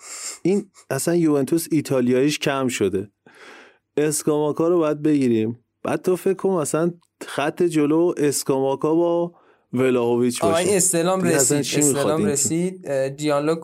این 0.44 0.72
اصلا 0.90 1.16
یوونتوس 1.16 1.68
ایتالیاییش 1.72 2.40
کم 2.40 2.68
شده. 2.68 3.12
اسکاماکا 3.98 4.68
رو 4.68 4.78
باید 4.78 5.02
بگیریم. 5.02 5.60
بعد 5.84 6.02
تو 6.02 6.16
فکر 6.16 6.34
کن 6.34 6.50
مثلا 6.50 6.92
خط 7.28 7.64
جلو 7.64 8.14
اسکاماکا 8.18 8.96
با 8.96 9.34
ولاهویچ 9.74 10.42
باشه 10.42 10.58
این 10.58 10.78
استعلام 10.78 11.22
رسید 11.22 11.58
استعلام 11.58 12.26
رسید. 12.26 13.08
دیالوگ 13.08 13.60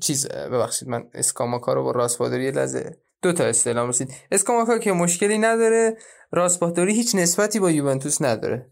چیز 0.00 0.28
ببخشید 0.28 0.88
من 0.88 1.04
اسکاماکا 1.14 1.72
رو 1.72 1.82
با 1.82 1.90
راسپادوری 1.90 2.50
لزه 2.50 2.96
دو 3.22 3.32
تا 3.32 3.44
استعلام 3.44 3.88
رسید. 3.88 4.08
اسکاماکا 4.32 4.78
که 4.78 4.92
مشکلی 4.92 5.38
نداره. 5.38 5.96
راسپادوری 6.32 6.94
هیچ 6.94 7.14
نسبتی 7.14 7.60
با 7.60 7.70
یوونتوس 7.70 8.22
نداره. 8.22 8.66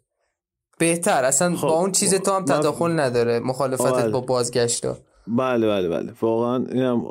بهتر 0.78 1.24
اصلا 1.24 1.56
خب. 1.56 1.68
با 1.68 1.80
اون 1.80 1.92
چیز 1.92 2.14
تو 2.14 2.32
هم 2.32 2.44
تداخل 2.44 3.00
نداره 3.00 3.40
مخالفتت 3.40 3.92
بله. 3.92 4.08
با 4.08 4.20
بازگشت 4.20 4.86
بله 5.26 5.66
بله 5.66 5.88
بله. 5.88 6.12
واقعا 6.20 6.66
اینم 6.72 7.04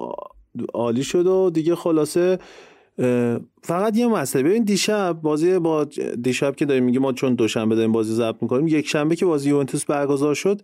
عالی 0.74 1.04
شد 1.04 1.28
و 1.28 1.50
دیگه 1.50 1.76
خلاصه 1.76 2.39
فقط 3.64 3.97
یه 3.97 4.08
مسئله. 4.08 4.43
ببین 4.43 4.64
دیشب 4.64 5.20
بازی 5.22 5.60
با 5.60 5.84
دیشب 6.22 6.56
که 6.56 6.66
داریم 6.66 6.84
میگه 6.84 7.00
ما 7.00 7.14
چون 7.14 7.36
دوشنبه 7.36 7.76
داریم 7.76 7.91
بازی 7.91 8.14
ضبط 8.14 8.36
می‌کنیم 8.41 8.68
یک 8.68 8.88
شنبه 8.88 9.16
که 9.16 9.26
بازی 9.26 9.50
یوونتوس 9.50 9.86
برگزار 9.86 10.36
شد 10.36 10.62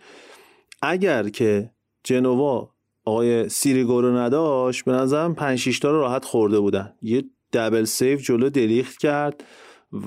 اگر 0.81 1.29
که 1.29 1.71
جنوا 2.03 2.69
آقای 3.05 3.49
سیریگو 3.49 4.01
رو 4.01 4.17
نداشت 4.17 4.85
به 4.85 4.91
نظرم 4.91 5.35
5 5.35 5.59
6 5.59 5.79
تا 5.79 5.91
رو 5.91 5.99
راحت 5.99 6.25
خورده 6.25 6.59
بودن. 6.59 6.93
یه 7.01 7.23
دبل 7.53 7.83
سیف 7.83 8.21
جلو 8.21 8.49
دریخت 8.49 8.97
کرد. 8.97 9.43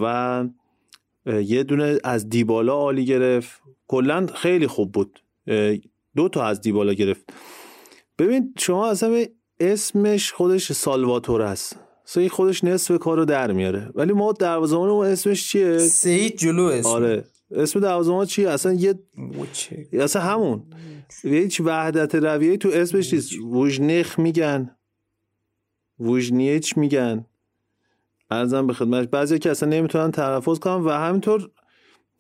و 0.01 0.45
یه 1.27 1.63
دونه 1.63 1.99
از 2.05 2.29
دیبالا 2.29 2.75
عالی 2.75 3.05
گرفت. 3.05 3.63
کلا 3.87 4.27
خیلی 4.27 4.67
خوب 4.67 4.93
بود. 4.93 5.23
دو 6.17 6.29
تا 6.29 6.45
از 6.45 6.61
دیبالا 6.61 6.93
گرفت. 6.93 7.33
ببین 8.19 8.55
شما 8.59 8.89
اصلا 8.89 9.25
اسمش 9.61 10.33
خودش 10.33 10.73
سالواتور 10.73 11.43
است. 11.43 11.77
سعید 12.05 12.31
خودش 12.31 12.65
نصف 12.65 12.99
کارو 12.99 13.25
در 13.25 13.53
میاره. 13.53 13.91
ولی 13.95 14.13
ما 14.13 14.33
دروازه‌بان 14.33 14.89
اون 14.89 15.07
اسمش 15.07 15.49
چیه؟ 15.49 15.79
سعید 15.79 16.37
جلو 16.37 16.63
اسم. 16.63 16.89
آره. 16.89 17.25
اسم 17.51 17.81
دروازه‌بان 17.81 18.27
چیه 18.27 18.51
اصلا 18.51 18.73
یه 18.73 18.95
اصلا 19.93 20.23
همون. 20.23 20.63
هیچ 21.23 21.61
وحدت 21.61 22.15
رویه 22.15 22.57
تو 22.57 22.69
اسمش 22.69 23.15
نیست. 23.15 23.33
وژنخ 23.39 24.19
میگن. 24.19 24.77
وژنیچ 26.01 26.77
میگن. 26.77 27.27
ارزم 28.31 28.67
به 28.67 28.73
خدمتش 28.73 29.09
بعضی 29.09 29.39
که 29.39 29.51
اصلا 29.51 29.69
نمی‌تونن 29.69 30.11
تلفظ 30.11 30.59
کنن 30.59 30.85
و 30.85 30.91
همینطور 30.91 31.51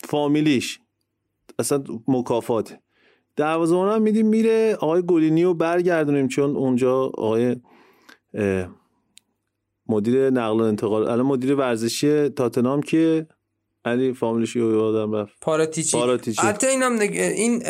فامیلیش. 0.05 0.81
اصلا 1.59 1.85
مکافات. 2.09 2.79
دروازه‌بان 3.37 3.95
هم 3.95 4.03
میدیم 4.03 4.27
میره 4.27 4.75
آقای 4.81 5.03
گلینی 5.07 5.45
رو 5.45 5.55
برگردونیم 5.55 6.29
چون 6.29 6.57
اونجا 6.57 7.03
آقای 7.03 7.57
مدیر 9.89 10.31
نقل 10.31 10.61
و 10.61 10.63
انتقال 10.63 11.03
الان 11.09 11.27
مدیر 11.27 11.55
ورزشی 11.55 12.29
تاتنام 12.29 12.83
که 12.83 13.27
علی 13.85 14.13
فامیلش 14.13 14.57
رو 14.57 14.73
یادم 14.73 15.13
رفت. 15.13 15.33
پاراتیچی 15.41 15.97
پاراتیچی 15.97 16.43
حتی 16.43 16.67
اینم 16.67 16.99
این 17.01 17.63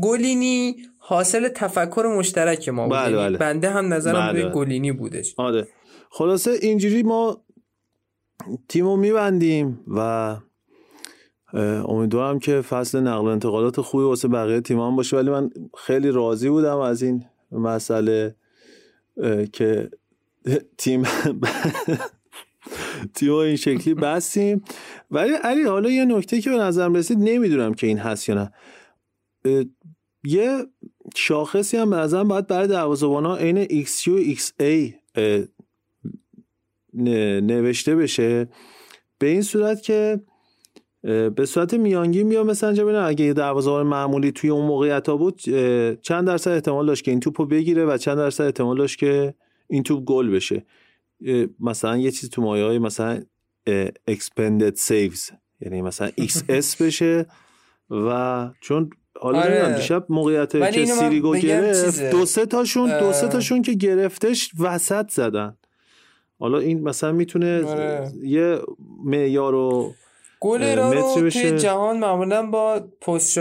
گلینی 0.00 0.76
حاصل 0.98 1.48
تفکر 1.48 2.14
مشترک 2.18 2.68
ما 2.68 2.88
بود. 2.88 2.96
بله 2.96 3.16
یعنی 3.16 3.28
بله. 3.28 3.38
بنده 3.38 3.70
هم 3.70 3.94
نظرم 3.94 4.32
بله. 4.32 4.50
گلینی 4.50 4.92
بودش. 4.92 5.34
آره. 5.36 5.68
خلاصه 6.10 6.50
اینجوری 6.62 7.02
ما 7.02 7.44
تیمو 8.68 8.96
میبندیم 8.96 9.80
و 9.86 10.36
امیدوارم 11.88 12.38
که 12.38 12.60
فصل 12.60 13.00
نقل 13.00 13.24
و 13.24 13.28
انتقالات 13.28 13.80
خوبی 13.80 14.04
واسه 14.04 14.28
بقیه 14.28 14.60
تیم 14.60 14.80
هم 14.80 14.96
باشه. 14.96 15.16
ولی 15.16 15.30
من 15.30 15.50
خیلی 15.78 16.10
راضی 16.10 16.48
بودم 16.48 16.78
از 16.78 17.02
این 17.02 17.24
مسئله 17.52 18.34
که 19.52 19.90
تیم 20.78 21.02
تیم 23.14 23.32
این 23.32 23.56
شکلی 23.56 23.94
بستیم. 23.94 24.64
ولی 25.10 25.32
علی 25.32 25.62
حالا 25.62 25.90
یه 25.90 26.04
نکته 26.04 26.40
که 26.40 26.50
به 26.50 26.56
نظرم 26.56 26.94
رسید 26.94 27.18
نمی‌دونم 27.20 27.74
که 27.74 27.86
این 27.86 27.98
هست 27.98 28.28
یا 28.28 28.34
نه. 28.34 28.52
یه 30.24 30.66
شاخصی 31.16 31.76
هم 31.76 31.90
به 31.90 31.96
نظرم 31.96 32.28
باید 32.28 32.46
برای 32.46 32.68
دروازه‌بان 32.68 33.26
ها 33.26 33.36
عین 33.36 33.58
و 33.58 33.64
XA 34.34 34.94
نوشته 37.40 37.96
بشه 37.96 38.48
به 39.18 39.26
این 39.26 39.42
صورت 39.42 39.82
که 39.82 40.20
به 41.36 41.46
صورت 41.46 41.74
میانگین 41.74 42.28
بیا 42.28 42.44
مثلا 42.44 42.72
ببینم 42.72 43.04
اگه 43.06 43.24
یه 43.24 43.32
دروازه‌بان 43.32 43.86
معمولی 43.86 44.32
توی 44.32 44.50
اون 44.50 44.66
موقعیت 44.66 45.08
ها 45.08 45.16
بود 45.16 45.40
چند 46.00 46.26
درصد 46.26 46.50
احتمال 46.50 46.86
داشت 46.86 47.04
که 47.04 47.10
این 47.10 47.20
توپو 47.20 47.46
بگیره 47.46 47.84
و 47.84 47.96
چند 47.96 48.16
درصد 48.16 48.44
احتمال 48.44 48.78
داشت 48.78 48.98
که 48.98 49.34
این 49.68 49.82
توپ 49.82 50.04
گل 50.04 50.30
بشه. 50.30 50.66
مثلا 51.60 51.96
یه 51.96 52.10
چیز 52.10 52.30
تو 52.30 52.42
مایه 52.42 52.64
های 52.64 52.78
مثلا 52.78 53.22
expanded 54.10 54.76
saves 54.88 55.32
یعنی 55.60 55.82
مثلا 55.82 56.10
XS 56.28 56.76
بشه 56.80 57.26
و 57.90 58.50
چون 58.60 58.90
حالا 59.20 59.38
آره. 59.38 59.74
دیشب 59.76 60.06
موقعیت 60.08 60.72
که 60.74 60.86
سیریگو 60.86 61.36
گرفت 61.36 62.10
دو 62.10 62.26
سه 62.26 62.46
تاشون 62.46 63.00
دو 63.00 63.12
سه 63.12 63.28
تاشون 63.28 63.62
که 63.62 63.72
گرفتش 63.72 64.50
وسط 64.58 65.10
زدن. 65.10 65.56
حالا 66.38 66.58
این 66.58 66.82
مثلا 66.82 67.12
می‌تونه 67.12 67.64
آره. 67.64 68.12
یه 68.22 68.58
معیار 69.04 69.52
رو 69.52 69.94
گل 70.40 70.78
رو 70.78 71.14
توی 71.14 71.58
جهان 71.58 71.98
معمولا 71.98 72.46
با 72.46 72.88
پست 73.00 73.38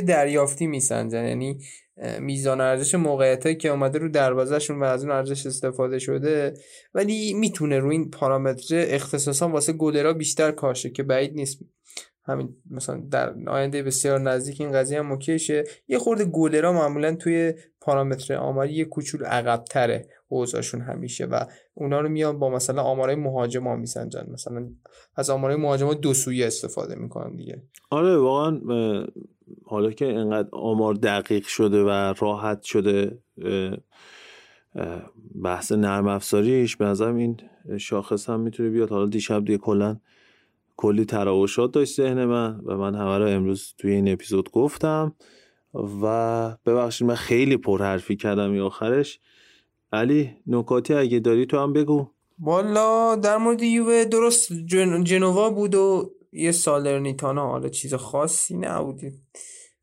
دریافتی 0.00 0.66
میسنجن. 0.66 1.24
یعنی 1.24 1.58
میزان 2.20 2.60
ارزش 2.60 2.94
موقعیت 2.94 3.58
که 3.58 3.68
اومده 3.68 3.98
رو 3.98 4.08
دروازهشون 4.08 4.80
و 4.80 4.84
از 4.84 5.04
اون 5.04 5.12
ارزش 5.12 5.46
استفاده 5.46 5.98
شده 5.98 6.54
ولی 6.94 7.34
می‌تونه 7.34 7.78
رو 7.78 7.88
این 7.88 8.10
پارامتر 8.10 8.84
اختصاصا 8.88 9.48
واسه 9.48 9.72
گلرا 9.72 10.12
بیشتر 10.12 10.50
کاشه 10.50 10.90
که 10.90 11.02
بعید 11.02 11.34
نیست. 11.34 11.58
همین 12.24 12.56
مثلا 12.70 13.02
در 13.10 13.34
آینده 13.46 13.82
بسیار 13.82 14.20
نزدیک 14.20 14.60
این 14.60 14.72
قضیه 14.72 14.98
هم 14.98 15.10
اوکیشه. 15.10 15.64
یه 15.88 15.98
خورده 15.98 16.24
گلرا 16.24 16.72
معمولا 16.72 17.14
توی 17.14 17.54
پارامتر 17.80 18.34
آماری 18.34 18.72
یه 18.72 18.84
کوچول 18.84 19.24
عقب 19.24 19.64
تره 19.64 20.08
اوضاعشون 20.28 20.80
همیشه 20.80 21.24
و 21.24 21.44
اونا 21.74 22.00
رو 22.00 22.08
میان 22.08 22.38
با 22.38 22.50
مثلا 22.50 22.82
آمارای 22.82 23.14
مهاجما 23.14 23.76
میسنجن. 23.76 24.26
مثلا 24.32 24.68
از 25.16 25.30
آمارای 25.30 25.56
مهاجما 25.56 25.94
دو 25.94 26.14
سویه 26.14 26.46
استفاده 26.46 26.94
می‌کنن 26.94 27.36
دیگه. 27.36 27.62
آره 27.90 28.16
واقعا 28.16 28.60
حالا 29.64 29.90
که 29.90 30.06
انقدر 30.06 30.48
آمار 30.52 30.94
دقیق 30.94 31.46
شده 31.46 31.82
و 31.82 32.14
راحت 32.18 32.62
شده 32.62 33.18
بحث 35.44 35.72
نرم 35.72 36.08
افزاریش 36.08 36.76
به 36.76 36.84
نظرم 36.84 37.16
این 37.16 37.36
شاخص 37.78 38.30
هم 38.30 38.40
می‌تونه 38.40 38.70
بیاد. 38.70 38.90
حالا 38.90 39.06
دیشب 39.06 39.44
دیگه 39.44 39.58
کلا 39.58 39.96
کلی 40.76 41.04
تراوشات 41.04 41.72
داشت 41.72 41.96
ذهن 41.96 42.24
من 42.24 42.60
و 42.64 42.76
من 42.76 42.94
همه 42.94 43.18
رو 43.18 43.28
امروز 43.28 43.74
توی 43.78 43.92
این 43.92 44.12
اپیزود 44.12 44.50
گفتم. 44.50 45.14
و 45.74 46.56
ببخشید 46.66 47.06
من 47.06 47.14
خیلی 47.14 47.56
پرحرفی 47.56 48.16
کردم 48.16 48.54
یا 48.54 48.66
آخرش. 48.66 49.20
علی 49.92 50.36
نکاتی 50.46 50.94
اگه 50.94 51.18
داری 51.18 51.46
تو 51.46 51.58
هم 51.58 51.72
بگو. 51.72 52.06
والا 52.38 53.16
در 53.16 53.36
مورد 53.36 53.62
یووه 53.62 54.04
درست 54.04 54.52
جن... 54.52 55.04
جنوا 55.04 55.50
بود 55.50 55.74
و 55.74 56.10
یه 56.32 56.52
سالرنیتانا 56.52 57.48
حالا 57.48 57.68
چیز 57.68 57.94
خاصی 57.94 58.56
نبودی 58.56 59.12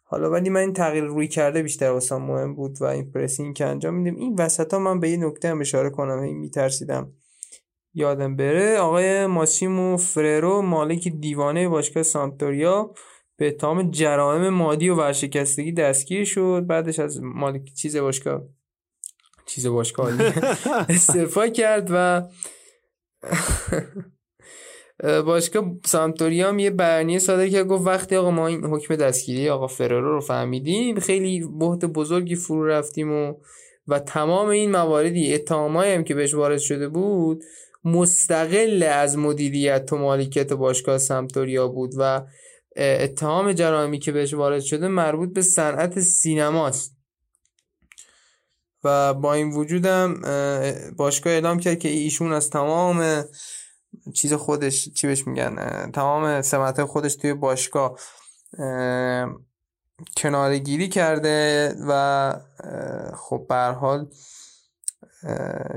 حالا 0.04 0.32
ولی 0.32 0.50
من 0.50 0.60
این 0.60 0.74
تغییر 0.74 1.04
روی 1.04 1.28
کرده 1.28 1.64
بیشتر 1.64 1.92
واسه 1.92 2.16
مهم 2.16 2.56
بود 2.56 2.82
و 2.82 2.86
این 2.86 3.12
پرسینگ 3.12 3.56
که 3.56 3.66
انجام 3.66 3.94
میدیم. 3.94 4.16
این 4.16 4.36
وسط 4.40 4.74
ها 4.74 4.80
من 4.80 5.00
به 5.00 5.10
یه 5.10 5.18
نکته 5.18 5.50
هم 5.50 5.62
اشاره 5.62 5.90
کنم 5.90 6.20
این 6.20 6.38
میترسیدم 6.38 7.14
یادم 7.94 8.36
بره. 8.36 8.78
آقای 8.78 9.26
ماسیمو 9.26 9.98
فررو 9.98 10.62
مالک 10.62 11.08
دیوانه 11.08 11.70
باشگاه 11.70 12.04
سانتوریا 12.04 12.94
به 13.38 13.48
اتهام 13.48 13.92
جرائم 13.92 14.50
مادی 14.50 14.90
و 14.90 14.96
ورشکستگی 14.96 15.72
دستگیر 15.72 16.26
شد. 16.26 16.66
بعدش 16.68 17.00
از 17.00 17.22
مالک 17.22 17.74
چیز 17.74 17.98
باشگاه 17.98 18.44
چیز 19.46 19.68
باشگاه 19.68 20.12
استعفا 20.90 21.48
کرد 21.48 21.88
و 21.92 22.28
باشگاه 25.26 25.72
سامتوریا 25.86 26.48
هم 26.48 26.60
یه 26.60 26.70
بیانیه 26.70 27.20
صادر 27.20 27.48
کرد. 27.48 27.68
گفت 27.68 27.88
وقتی 27.88 28.16
آقا 28.16 28.32
ما 28.32 28.48
این 28.48 28.66
حکم 28.66 28.96
دستگیری 28.96 29.50
آقا 29.50 29.68
فرارو 29.68 30.12
رو 30.12 30.22
فهمیدیم 30.22 31.00
خیلی 31.00 31.48
بحت 31.60 31.86
بزرگی 31.86 32.36
فرو 32.36 32.66
رفتیم 32.66 33.12
و 33.12 33.34
و 33.88 34.00
تمام 34.00 34.48
این 34.48 34.72
مواردی 34.72 35.34
اتهامایی 35.34 35.94
هم 35.94 36.04
که 36.04 36.16
بهش 36.16 36.34
وارد 36.34 36.58
شده 36.58 36.88
بود 36.88 37.44
مستقل 37.84 38.84
از 38.84 39.18
مدیریت 39.18 39.94
و 39.94 39.98
مالکیت 39.98 40.54
باشگاه 40.54 40.98
سمتوریا 40.98 41.68
بود 41.68 41.92
و 41.98 42.22
اتهام 42.78 43.54
جرائمی 43.54 44.00
که 44.00 44.12
بهش 44.12 44.34
وارد 44.34 44.62
شده 44.62 44.88
مربوط 44.88 45.34
به 45.34 45.42
صنعت 45.42 46.00
سینماست. 46.00 46.98
و 48.84 49.14
با 49.14 49.34
این 49.34 49.52
وجودم 49.52 50.22
باشگاه 50.98 51.34
اعلام 51.34 51.60
کرد 51.60 51.80
که 51.80 51.90
ایشون 51.90 52.34
از 52.34 52.50
تمام 52.50 53.24
چیز 54.14 54.34
خودش 54.34 54.90
چی 54.90 55.08
بهش 55.08 55.28
میگن؟ 55.28 55.92
تمام 55.92 56.42
سمت 56.42 56.84
خودش 56.84 57.16
توی 57.16 57.34
باشگاه 57.34 58.00
کنارگیری 60.18 60.90
کرده 60.90 61.76
و 61.88 62.34
خب 63.16 63.46
به 63.50 63.56
حال 63.56 64.08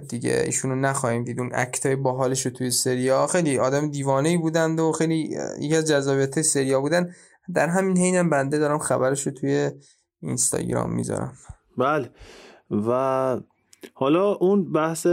دیگه 0.08 0.42
ایشونو 0.46 0.74
نخواهیم 0.74 1.24
دید. 1.24 1.40
اون 1.40 1.50
اکتای 1.54 1.96
باحالش 1.96 2.46
رو 2.46 2.52
توی 2.52 2.70
سریا. 2.70 3.26
خیلی 3.26 3.58
آدم 3.58 3.90
دیوانه 3.90 4.28
ای 4.28 4.36
بودند 4.36 4.80
و 4.80 4.92
خیلی 4.92 5.36
یکی 5.60 5.76
از 5.76 5.88
جذابیت 5.88 6.42
سریا 6.42 6.80
بودن. 6.80 7.10
در 7.54 7.68
همین 7.68 7.98
حینم 7.98 8.30
بنده 8.30 8.58
دارم 8.58 8.78
خبرش 8.78 9.26
رو 9.26 9.32
توی 9.32 9.70
اینستاگرام 10.22 10.94
می‌ذارم. 10.94 11.32
بله. 11.78 12.10
و 12.70 13.40
حالا 13.94 14.32
اون 14.32 14.72
بحث 14.72 15.06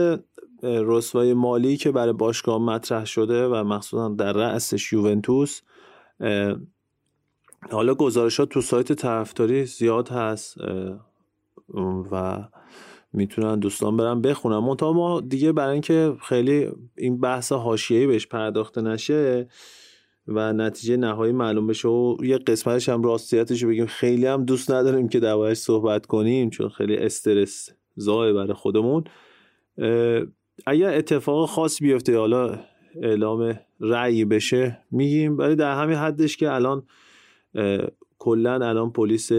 رسوای 0.63 1.33
مالی 1.33 1.77
که 1.77 1.91
برای 1.91 2.13
باشگاه 2.13 2.61
مطرح 2.61 3.05
شده 3.05 3.47
و 3.47 3.63
مخصوصا 3.63 4.09
در 4.09 4.33
رأسش 4.33 4.93
یوونتوس 4.93 5.61
حالا 7.71 7.95
گزارشات 7.95 8.49
تو 8.49 8.61
سایت 8.61 8.93
طرفداری 8.93 9.65
زیاد 9.65 10.09
هست 10.09 10.57
و 12.11 12.43
می‌تونن 13.13 13.59
دوستان 13.59 13.97
برن 13.97 14.21
بخونن. 14.21 14.57
منتها 14.57 14.93
ما 14.93 15.21
دیگه 15.21 15.51
برای 15.51 15.73
اینکه 15.73 16.13
خیلی 16.29 16.69
این 16.97 17.19
بحث 17.19 17.51
حاشیه‌ای 17.51 18.07
بهش 18.07 18.27
پرداخته 18.27 18.81
نشه 18.81 19.47
و 20.27 20.53
نتیجه 20.53 20.97
نهایی 20.97 21.33
معلوم 21.33 21.67
بشه 21.67 21.87
و 21.87 22.17
یه 22.23 22.37
قسمتش 22.37 22.89
هم 22.89 23.03
راستیتش 23.03 23.65
بگیم. 23.65 23.85
خیلی 23.85 24.25
هم 24.25 24.45
دوست 24.45 24.71
نداریم 24.71 25.09
که 25.09 25.19
دربارش 25.19 25.57
صحبت 25.57 26.05
کنیم 26.05 26.49
چون 26.49 26.69
خیلی 26.69 26.97
استرس 26.97 27.69
زای 27.95 28.33
برای 28.33 28.53
خودمون. 28.53 29.03
اگر 30.67 30.93
اتفاق 30.93 31.49
خاص 31.49 31.81
بیفته 31.81 32.17
حالا 32.17 32.59
اعلام 33.01 33.59
رأی 33.79 34.25
بشه 34.25 34.79
میگیم. 34.91 35.37
ولی 35.37 35.55
در 35.55 35.81
همین 35.81 35.95
حدش 35.95 36.37
که 36.37 36.51
الان 36.51 36.83
کلا 38.27 38.53
الان 38.53 38.91
پلیس 38.91 39.31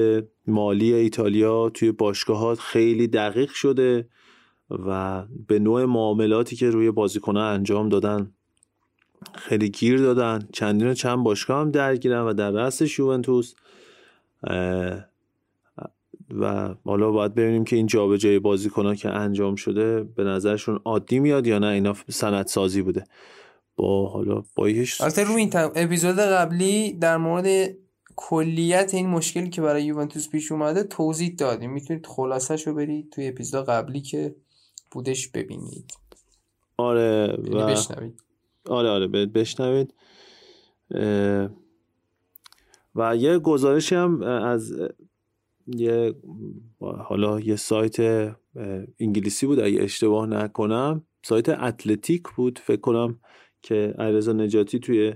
مالی 0.47 0.95
ایتالیا 0.95 1.71
توی 1.71 1.93
باشگاهات 1.93 2.59
خیلی 2.59 3.07
دقیق 3.07 3.51
شده 3.51 4.09
و 4.71 5.23
به 5.49 5.59
نوع 5.59 5.85
معاملاتی 5.85 6.57
که 6.57 6.71
روی 6.71 6.91
بازیکنها 6.91 7.49
انجام 7.49 7.89
دادن 7.89 8.33
خیلی 9.35 9.71
گیر 9.71 9.99
دادن. 9.99 10.49
چندین 10.53 10.89
و 10.89 10.95
چند 10.95 11.25
باشگاه 11.25 11.61
هم 11.61 11.71
درگیرن 11.71 12.21
و 12.21 12.33
در 12.33 12.51
رأس 12.51 12.99
یوونتوس 12.99 13.55
و 16.41 16.75
حالا 16.85 17.11
باید 17.11 17.35
ببینیم 17.35 17.65
که 17.65 17.77
این 17.77 17.87
جابجایی 17.87 18.39
بازیکنها 18.39 18.95
که 18.95 19.09
انجام 19.11 19.55
شده 19.55 20.03
به 20.03 20.25
نظرشون 20.25 20.81
عادی 20.85 21.19
میاد 21.19 21.47
یا 21.47 21.59
نه 21.59 21.67
اینا 21.67 21.95
سند 22.09 22.47
سازی 22.47 22.83
بوده. 22.83 23.05
با 23.77 24.09
حالا 24.09 24.43
با 24.57 24.67
البته 25.01 25.25
رو 25.25 25.35
این 25.35 25.51
اپیزود 25.55 26.17
قبلی 26.19 26.93
در 26.93 27.17
مورد 27.17 27.77
کلیت 28.21 28.95
این 28.95 29.09
مشکلی 29.09 29.51
که 29.51 29.63
برای 29.63 29.85
یوونتوس 29.85 30.29
پیش 30.29 30.53
اومده 30.53 30.83
توضیح 30.83 31.35
دادیم. 31.35 31.71
می‌تونید 31.71 32.07
خلاصش 32.07 32.67
رو 32.67 32.75
برید 32.75 33.11
توی 33.11 33.29
اپیزود 33.29 33.67
قبلی 33.67 34.01
که 34.01 34.37
بودش 34.91 35.29
ببینید. 35.29 35.93
آره 36.77 37.39
یعنی 37.45 37.55
و 37.55 37.67
بشنوید. 37.67 38.21
آره 38.67 38.89
آره 38.89 39.07
بشنوید. 39.27 39.95
و 42.95 43.17
یه 43.17 43.39
گزارشی 43.39 43.95
هم 43.95 44.23
از 44.23 44.73
یه 45.67 46.15
حالا 46.81 47.41
یه 47.41 47.57
سایت 47.57 47.97
انگلیسی 49.01 49.47
بود 49.47 49.61
اگه 49.61 49.83
اشتباه 49.83 50.27
نکنم 50.27 51.07
سایت 51.23 51.49
اتلتیک 51.49 52.23
بود. 52.37 52.59
فکر 52.59 52.81
کنم 52.81 53.21
که 53.63 53.95
علیرضا 53.99 54.33
نجاتی 54.33 54.79
توی 54.79 55.15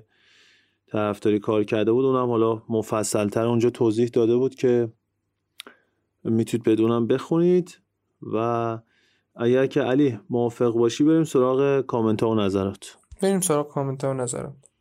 طرفداری 0.92 1.38
کار 1.38 1.64
کرده 1.64 1.92
بود 1.92 2.04
اونم 2.04 2.30
حالا 2.30 2.62
مفصلتر 2.68 3.46
اونجا 3.46 3.70
توضیح 3.70 4.08
داده 4.08 4.36
بود 4.36 4.54
که 4.54 4.92
می‌تونید 6.24 6.66
بدونم 6.66 7.06
بخونید 7.06 7.78
و 8.22 8.78
اگر 9.36 9.66
که 9.66 9.80
علی 9.80 10.18
موافق 10.30 10.72
باشی 10.72 11.04
بریم 11.04 11.24
سراغ 11.24 11.80
کامنت 11.80 12.22
ها 12.22 12.30
و 12.30 12.34
نظرات. 12.34 12.96
بریم 13.22 13.40
سراغ 13.40 13.68
کامنت 13.68 14.04
ها 14.04 14.10
و 14.10 14.14
نظرات. 14.14 14.71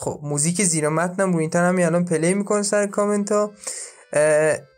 خب 0.00 0.20
موزیک 0.22 0.62
زیر 0.62 0.88
متنم 0.88 1.32
رویین‌تن 1.32 1.64
همین 1.64 1.86
الان 1.86 2.04
play 2.04 2.34
می‌کنه 2.34 2.62
سر 2.62 2.86
کامنت 2.86 3.32
ها 3.32 3.52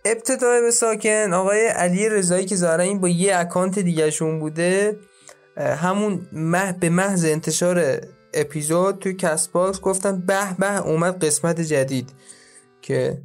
ابتدا 0.04 0.60
به 0.60 0.70
ساکن 0.70 1.32
آقای 1.32 1.66
علی 1.66 2.08
رضایی 2.08 2.44
که 2.46 2.56
ظاهرا 2.56 2.82
این 2.82 3.00
با 3.00 3.08
یه 3.08 3.36
اکانت 3.36 3.78
دیگهشون 3.78 4.40
بوده 4.40 4.96
همون 5.56 6.28
مح 6.32 6.72
به 6.72 6.90
محض 6.90 7.24
انتشار 7.24 8.00
اپیزود 8.34 8.98
توی 8.98 9.14
کست 9.14 9.52
باکس 9.52 9.80
گفتن 9.80 10.20
به 10.20 10.54
به 10.58 10.86
اومد 10.86 11.24
قسمت 11.24 11.60
جدید 11.60 12.10
که 12.82 13.18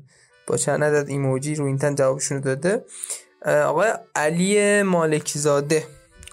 با 0.48 0.58
چند 0.58 0.84
عدد 0.84 1.10
ایموجی 1.10 1.56
رویین‌تن 1.56 1.96
جوابشون 1.96 2.40
داده. 2.40 2.86
آقای 3.46 3.94
علی 4.16 4.84
مالکیزاده 4.84 5.84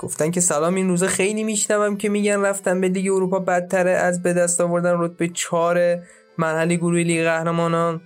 گفتن 0.02 0.30
که 0.30 0.40
سلام 0.40 0.74
این 0.74 0.88
روزا 0.88 1.06
خیلی 1.06 1.44
میشنوم 1.44 1.96
که 1.96 2.08
میگن 2.08 2.40
رفتن 2.40 2.80
به 2.80 2.88
لیگ 2.88 3.12
اروپا 3.12 3.38
بدتره 3.38 3.90
از 3.90 4.22
به 4.22 4.32
دست 4.32 4.60
آوردن 4.60 4.94
رتبه 4.98 5.28
4 5.28 5.98
مرحله 6.38 6.76
گروه 6.76 7.00
لیگ 7.00 7.22
قهرمانان. 7.22 8.00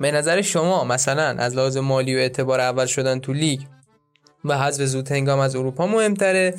به 0.00 0.10
نظر 0.10 0.42
شما 0.42 0.84
مثلا 0.84 1.34
از 1.38 1.56
لحاظ 1.56 1.76
مالی 1.76 2.16
و 2.16 2.18
اعتبار 2.18 2.60
اول 2.60 2.86
شدن 2.86 3.20
تو 3.20 3.32
لیگ 3.32 3.60
و 4.44 4.58
حذف 4.58 4.84
زود 4.84 5.12
هنگام 5.12 5.38
از 5.38 5.56
اروپا 5.56 5.86
مهمتره؟ 5.86 6.54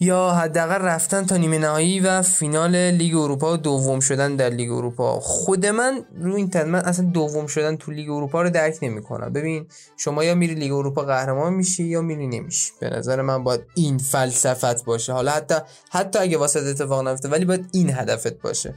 یا 0.00 0.30
حداقل 0.30 0.82
رفتن 0.82 1.26
تا 1.26 1.36
نیمه 1.36 1.58
نهایی 1.58 2.00
و 2.00 2.22
فینال 2.22 2.76
لیگ 2.76 3.16
اروپا 3.16 3.52
و 3.52 3.56
دوم 3.56 4.00
شدن 4.00 4.36
در 4.36 4.50
لیگ 4.50 4.72
اروپا. 4.72 5.20
خود 5.20 5.66
من 5.66 6.00
رو 6.20 6.34
این 6.34 6.50
من 6.64 6.78
اصلا 6.78 7.10
دوم 7.14 7.46
شدن 7.46 7.76
تو 7.76 7.92
لیگ 7.92 8.10
اروپا 8.10 8.42
رو 8.42 8.50
درک 8.50 8.78
نمی‌کنم. 8.82 9.32
ببین 9.32 9.66
شما 9.96 10.24
یا 10.24 10.34
میری 10.34 10.54
لیگ 10.54 10.72
اروپا 10.72 11.02
قهرمان 11.02 11.54
میشی 11.54 11.84
یا 11.84 12.00
میری 12.00 12.26
نمیشی. 12.26 12.72
به 12.80 12.90
نظر 12.90 13.22
من 13.22 13.44
باید 13.44 13.60
این 13.74 13.98
فلسفت 13.98 14.84
باشه. 14.84 15.12
حالا 15.12 15.30
حتی 15.30 15.54
حتی 15.90 16.18
اگه 16.18 16.38
واسه 16.38 16.60
اتفاق 16.60 17.08
نیفته 17.08 17.28
ولی 17.28 17.44
باید 17.44 17.68
این 17.72 17.90
هدفت 17.90 18.42
باشه. 18.42 18.74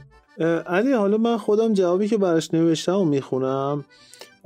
علی 0.66 0.92
حالا 0.92 1.16
من 1.16 1.38
خودم 1.38 1.72
جوابی 1.72 2.08
که 2.08 2.18
براش 2.18 2.54
نوشتم 2.54 2.96
و 2.96 3.04
می‌خونم. 3.04 3.84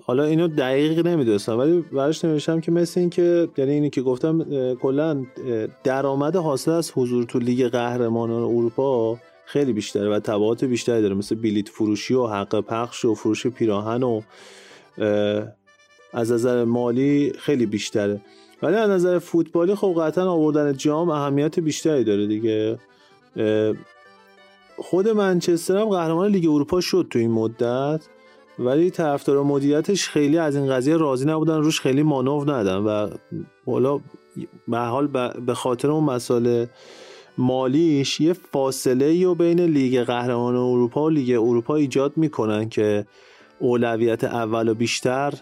حالا 0.07 0.24
اینو 0.24 0.49
دقیق 0.49 1.07
نمی‌دونستم 1.07 1.59
ولی 1.59 1.81
براش 1.81 2.24
نوشتم 2.24 2.61
که 2.61 2.73
مثل 2.73 3.01
این 3.01 3.11
که 3.11 3.49
یعنی 3.57 3.73
اینی 3.73 3.91
که 3.91 4.03
گفتم 4.03 4.45
کلا 4.74 5.24
درآمد 5.85 6.37
حاصل 6.37 6.70
از 6.70 6.93
حضور 6.95 7.24
تو 7.24 7.39
لیگ 7.39 7.69
قهرمانان 7.69 8.43
اروپا 8.43 9.19
خیلی 9.45 9.73
بیشتره 9.73 10.09
و 10.09 10.20
تبعات 10.20 10.65
بیشتری 10.65 11.03
داره 11.03 11.15
مثل 11.15 11.35
بلیت 11.35 11.69
فروشی 11.69 12.15
و 12.15 12.27
حق 12.27 12.61
پخش 12.61 13.05
و 13.05 13.15
فروش 13.15 13.47
پیراهن 13.47 14.03
و 14.03 14.20
از 16.12 16.33
نظر 16.33 16.65
مالی 16.65 17.33
خیلی 17.39 17.66
بیشتره. 17.66 18.20
ولی 18.62 18.77
از 18.77 18.91
نظر 18.91 19.19
فوتبالی 19.19 19.74
خب 19.74 19.95
قطعا 20.01 20.31
آوردن 20.31 20.77
جام 20.77 21.11
اهمیت 21.11 21.61
بیشتری 21.61 22.05
داره 22.05 22.27
دیگه. 22.27 22.78
خود 24.78 25.09
منچستر 25.09 25.77
هم 25.77 25.89
قهرمان 25.89 26.31
لیگ 26.31 26.45
اروپا 26.51 26.81
شد 26.81 27.07
تو 27.11 27.19
این 27.19 27.31
مدت. 27.31 28.01
ولی 28.59 28.91
طرفدار 28.91 29.43
مدیریتش 29.43 30.09
خیلی 30.09 30.39
از 30.39 30.57
این 30.57 30.70
قضیه 30.70 30.97
راضی 30.97 31.24
نبودن 31.24 31.57
روش 31.57 31.81
خیلی 31.81 32.03
مانور 32.03 32.53
ندن 32.53 32.77
و 32.77 33.09
حالا 33.66 34.01
به 34.69 34.78
حال 34.78 35.07
به 35.47 35.55
خاطر 35.55 35.91
اون 35.91 36.05
مسئله 36.05 36.69
مالیش 37.39 38.20
یه 38.20 38.33
فاصله 38.33 39.27
و 39.27 39.35
بین 39.35 39.61
لیگ 39.61 40.03
قهرمان 40.03 40.57
اروپا 40.57 41.05
و 41.05 41.09
لیگ 41.09 41.31
اروپا 41.31 41.77
ایجاد 41.77 42.12
می‌کنن 42.16 42.69
که 42.69 43.07
اولویت 43.59 44.24
اول 44.24 44.69
و 44.69 44.74
بیشتر 44.74 45.35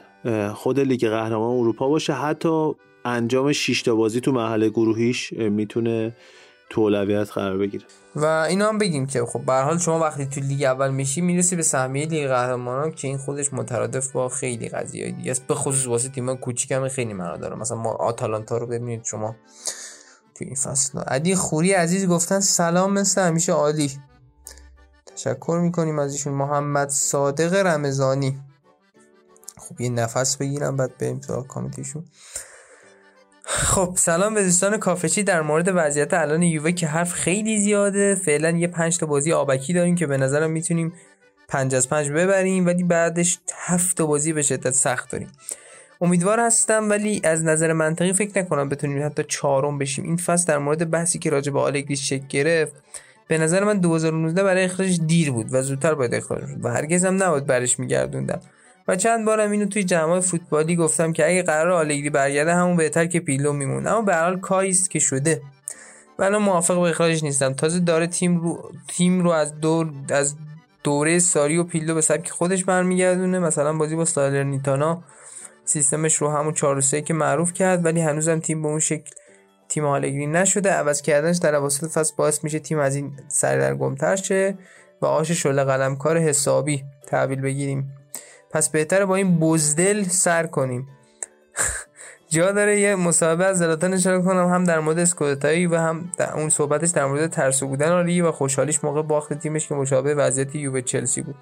خود 0.55 0.81
لیگ 0.81 1.09
قهرمان 1.09 1.57
اروپا 1.57 1.89
باشه. 1.89 2.13
حتی 2.13 2.73
انجام 3.05 3.53
شش 3.53 3.89
بازی 3.89 4.21
تو 4.21 4.33
محل 4.33 4.69
گروهیش 4.69 5.33
می‌تونه 5.33 6.17
تو 6.75 6.81
اولویت 6.81 7.31
قرار 7.31 7.59
بگیره. 7.59 7.85
و 8.17 8.25
اینا 8.25 8.69
هم 8.69 8.79
بگیم 8.79 9.07
که 9.07 9.25
خب 9.25 9.41
به 9.45 9.53
حال 9.53 9.79
شما 9.79 9.99
وقتی 9.99 10.27
تو 10.27 10.41
لیگ 10.41 10.63
اول 10.63 10.91
میشی 10.91 11.21
می‌رسی 11.21 11.57
به 11.57 11.63
سهمیه 11.63 12.07
لیگ 12.07 12.29
قهرمانان 12.29 12.91
که 12.93 13.09
این 13.09 13.19
خودش 13.19 13.53
مترادف 13.53 14.13
با 14.13 14.29
خیلی 14.29 14.69
قضیه 14.69 15.11
دیگه 15.11 15.31
است. 15.31 15.47
به 15.47 15.55
خصوص 15.55 15.87
واسه 15.87 16.09
تیم 16.09 16.37
کوچیک 16.37 16.73
هم 16.73 16.89
خیلی 16.89 17.13
معنا 17.13 17.37
داره. 17.37 17.57
مثلا 17.57 17.77
ما 17.77 17.93
آتالانتا 17.93 18.59
رو 18.59 18.67
ببینید 18.67 19.05
شما 19.05 19.37
تو 20.35 20.45
این 20.45 20.55
فصل. 20.55 20.99
علی 20.99 21.35
خوری 21.35 21.73
عزیز 21.73 22.07
گفتن 22.07 22.41
سلام 22.41 22.93
مثل 22.93 23.21
همیشه 23.21 23.53
عالی. 23.53 23.91
تشکر 25.17 25.59
می‌کنیم 25.63 25.99
از 25.99 26.13
ایشون 26.13 26.33
محمد 26.33 26.89
صادق 26.89 27.55
رمضانی. 27.55 28.43
خب 29.57 29.81
یه 29.81 29.91
نفس 29.91 30.37
بگیرم 30.37 30.77
بعد 30.77 30.99
بریم 30.99 31.19
تو 31.19 31.43
کامیتیشون. 31.43 32.05
خب 33.55 33.93
سلام 33.97 34.35
به 34.35 34.43
دوستان 34.43 34.77
کافچی 34.77 35.23
در 35.23 35.43
مورد 35.43 35.71
وضعیت 35.75 36.15
الان 36.15 36.43
یووه 36.43 36.73
که 36.73 36.87
حرف 36.87 37.13
خیلی 37.13 37.59
زیاده. 37.59 38.15
فعلا 38.15 38.51
یه 38.51 38.67
پنج 38.67 38.99
تا 38.99 39.07
بازی 39.07 39.33
آبکی 39.33 39.73
داریم 39.73 39.95
که 39.95 40.07
به 40.07 40.17
نظرم 40.17 40.51
می‌تونیم 40.51 40.93
پنج 41.49 41.75
از 41.75 41.89
پنج 41.89 42.11
ببریم 42.11 42.67
ولی 42.67 42.85
بعدش 42.85 43.39
هفت 43.55 43.97
تا 43.97 44.07
بازی 44.07 44.33
به 44.33 44.43
شدت 44.43 44.71
سخت 44.71 45.13
داریم. 45.13 45.29
امیدوار 46.01 46.41
هستم 46.41 46.91
ولی 46.91 47.21
از 47.25 47.45
نظر 47.45 47.73
منطقی 47.73 48.13
فکر 48.13 48.39
نکنم 48.39 48.69
بتونیم 48.69 49.07
حتی 49.07 49.25
چهارم 49.29 49.79
بشیم. 49.79 50.05
این 50.05 50.17
فصل 50.17 50.47
در 50.47 50.59
مورد 50.59 50.91
بحثی 50.91 51.19
که 51.19 51.31
راجع 51.31 51.53
به 51.53 51.61
آلگری 51.61 51.97
شک 51.97 52.29
گرفت 52.29 52.73
به 53.29 53.39
نظر 53.39 53.65
من 53.65 53.79
2019 53.79 54.43
برای 54.43 54.65
اخراجش 54.65 54.99
دیر 55.07 55.31
بود 55.31 55.47
و 55.51 55.63
زودتر 55.63 55.95
باید 55.95 56.15
اخراج 56.15 56.43
و 56.63 56.69
هرگز 56.69 57.05
هم 57.05 57.23
نباید 57.23 57.47
برش 57.47 57.79
میگردوندم. 57.79 58.41
و 58.89 58.97
چند 58.97 59.25
بارم 59.25 59.51
اینو 59.51 59.67
توی 59.67 59.85
جمع 59.85 60.21
فوتبالی 60.21 60.77
گفتم 60.77 61.13
که 61.13 61.29
اگه 61.29 61.43
قرار 61.43 61.71
آلگری 61.71 62.11
برگرده 62.11 62.55
همون 62.55 62.77
بهتر 62.77 63.07
که 63.07 63.21
پیلو 63.21 63.53
میمونه. 63.53 63.91
اما 63.91 64.03
به 64.03 64.17
حال 64.17 64.41
کایست 64.41 64.91
که 64.91 64.99
شده. 64.99 65.43
من 66.19 66.37
موافق 66.37 66.75
به 66.75 66.81
اخراجش 66.81 67.23
نیستم. 67.23 67.53
تازه 67.53 67.81
داره 67.81 68.07
تیم 68.07 68.41
رو 68.41 68.73
تیم 68.89 69.21
رو 69.21 69.31
از 69.31 69.61
دور 69.61 69.93
از 70.11 70.35
دوره 70.85 71.19
ساری 71.19 71.59
و 71.59 71.65
پیلو 71.65 71.95
به 71.95 72.01
سبک 72.01 72.31
خودش 72.31 72.65
برمیگردونه. 72.65 73.39
مثلا 73.39 73.73
بازی 73.73 73.97
با 73.97 74.29
نیتانا 74.29 75.03
سیستمش 75.65 76.15
رو 76.15 76.31
همون 76.31 76.53
4 76.53 76.81
3 76.81 77.03
که 77.03 77.15
معروف 77.15 77.53
کرد 77.53 77.85
ولی 77.85 78.01
هنوزم 78.01 78.39
تیم 78.41 78.63
به 78.63 78.69
اون 78.69 78.79
شکل 78.79 79.11
تیم 79.69 79.85
آلگری 79.85 80.27
نشده. 80.27 80.71
عوض 80.71 81.03
کردنش 81.03 81.37
در 81.37 81.55
اواسط 81.55 81.91
فصل 81.91 82.15
باعث 82.17 82.45
میشه 82.45 82.59
تیم 82.59 82.79
از 82.79 82.95
این 82.97 83.13
سردرگمتر 83.29 84.17
شه 84.17 84.59
و 85.03 85.07
آش 85.07 85.31
شله 85.31 85.65
قلمکار 85.65 86.19
حسابی 86.19 86.85
تحویل 87.07 87.41
بگیریم. 87.41 88.04
پس 88.55 88.69
بهتره 88.69 89.05
با 89.05 89.17
این 89.17 89.39
بزدل 89.39 90.03
سر 90.03 90.47
کنیم. 90.47 90.89
جا 92.31 92.53
داره 92.53 92.81
یه 92.81 92.95
مصاحبه 92.95 93.45
از 93.45 93.59
زلاتان 93.59 93.95
اشاره 93.95 94.23
کنم 94.23 94.49
هم 94.49 94.65
در 94.65 94.81
مورد 94.81 94.99
اسکودتایی 94.99 95.67
و 95.67 95.77
هم 95.77 96.13
در 96.17 96.35
اون 96.35 96.51
صحبتش 96.51 96.91
در 96.91 97.07
مورد 97.07 97.31
ترسو 97.31 97.67
بودن 97.69 97.93
آری 97.93 98.21
و 98.21 98.33
خوشحالیش 98.33 98.85
موقع 98.85 99.03
باخت 99.03 99.33
تیمش 99.33 99.69
که 99.69 99.75
مشابه 99.75 100.15
وضعیت 100.15 100.55
یووه 100.55 100.81
چلسی 100.81 101.23
بود. 101.23 101.35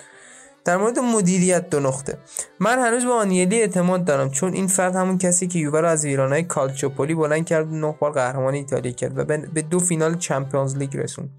در 0.65 0.77
مورد 0.77 0.99
مدیریت 0.99 1.71
دو 1.71 1.81
نقطه. 1.81 2.19
من 2.61 2.79
هنوز 2.79 3.05
به 3.05 3.13
آنیلی 3.13 3.61
اعتماد 3.61 4.05
دارم 4.05 4.31
چون 4.31 4.53
این 4.53 4.67
فرد 4.67 4.97
همون 4.97 5.19
کسی 5.19 5.49
که 5.49 5.59
یووه 5.59 5.81
رو 5.81 5.89
از 5.89 6.05
ویرانای 6.05 6.43
کالچوپولی 6.43 7.15
بلند 7.15 7.47
کرد 7.47 7.73
و 7.73 7.77
نه 7.77 7.95
بار 8.01 8.13
قهرمان 8.13 8.55
ایتالیا 8.55 8.93
کرد 8.93 9.19
و 9.19 9.25
به 9.25 9.63
دو 9.63 9.79
فینال 9.79 10.19
چمپیونز 10.19 10.77
لیگ 10.77 10.97
رسوند. 10.97 11.31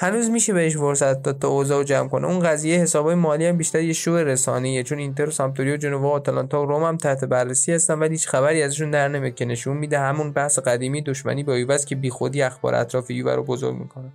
هنوز 0.00 0.30
میشه 0.30 0.52
بهش 0.52 0.76
فرصت 0.76 1.22
داد 1.22 1.38
تا 1.38 1.48
اوضاع 1.48 1.84
جمع 1.84 2.08
کنه. 2.08 2.26
اون 2.26 2.40
قضیه 2.40 2.78
حسابای 2.78 3.14
مالی 3.14 3.46
هم 3.46 3.56
بیشتر 3.56 3.80
یه 3.80 3.92
شو 3.92 4.16
رسانیه 4.16 4.82
چون 4.82 4.98
اینتر 4.98 5.28
و 5.28 5.30
سامپدوریا 5.30 5.76
جنوا 5.76 6.08
و 6.08 6.12
آتالانتا 6.12 6.62
و 6.62 6.66
روم 6.66 6.82
هم 6.82 6.96
تحت 6.96 7.24
بررسی 7.24 7.72
هستن 7.72 7.98
ولی 7.98 8.10
هیچ 8.10 8.28
خبری 8.28 8.62
ازشون 8.62 8.90
در 8.90 9.08
نمیاد 9.08 9.34
که 9.34 9.44
نشون 9.44 9.76
میده 9.76 9.98
همون 9.98 10.32
بحث 10.32 10.58
قدیمی 10.58 11.02
دشمنی 11.02 11.42
با 11.44 11.58
یووه 11.58 11.78
که 11.78 11.96
بیخودی 11.96 12.42
اخبار 12.42 12.74
اطراف 12.74 13.10
یووه 13.10 13.34
رو 13.34 13.42
بزرگ 13.42 13.76
می‌کنه. 13.76 14.12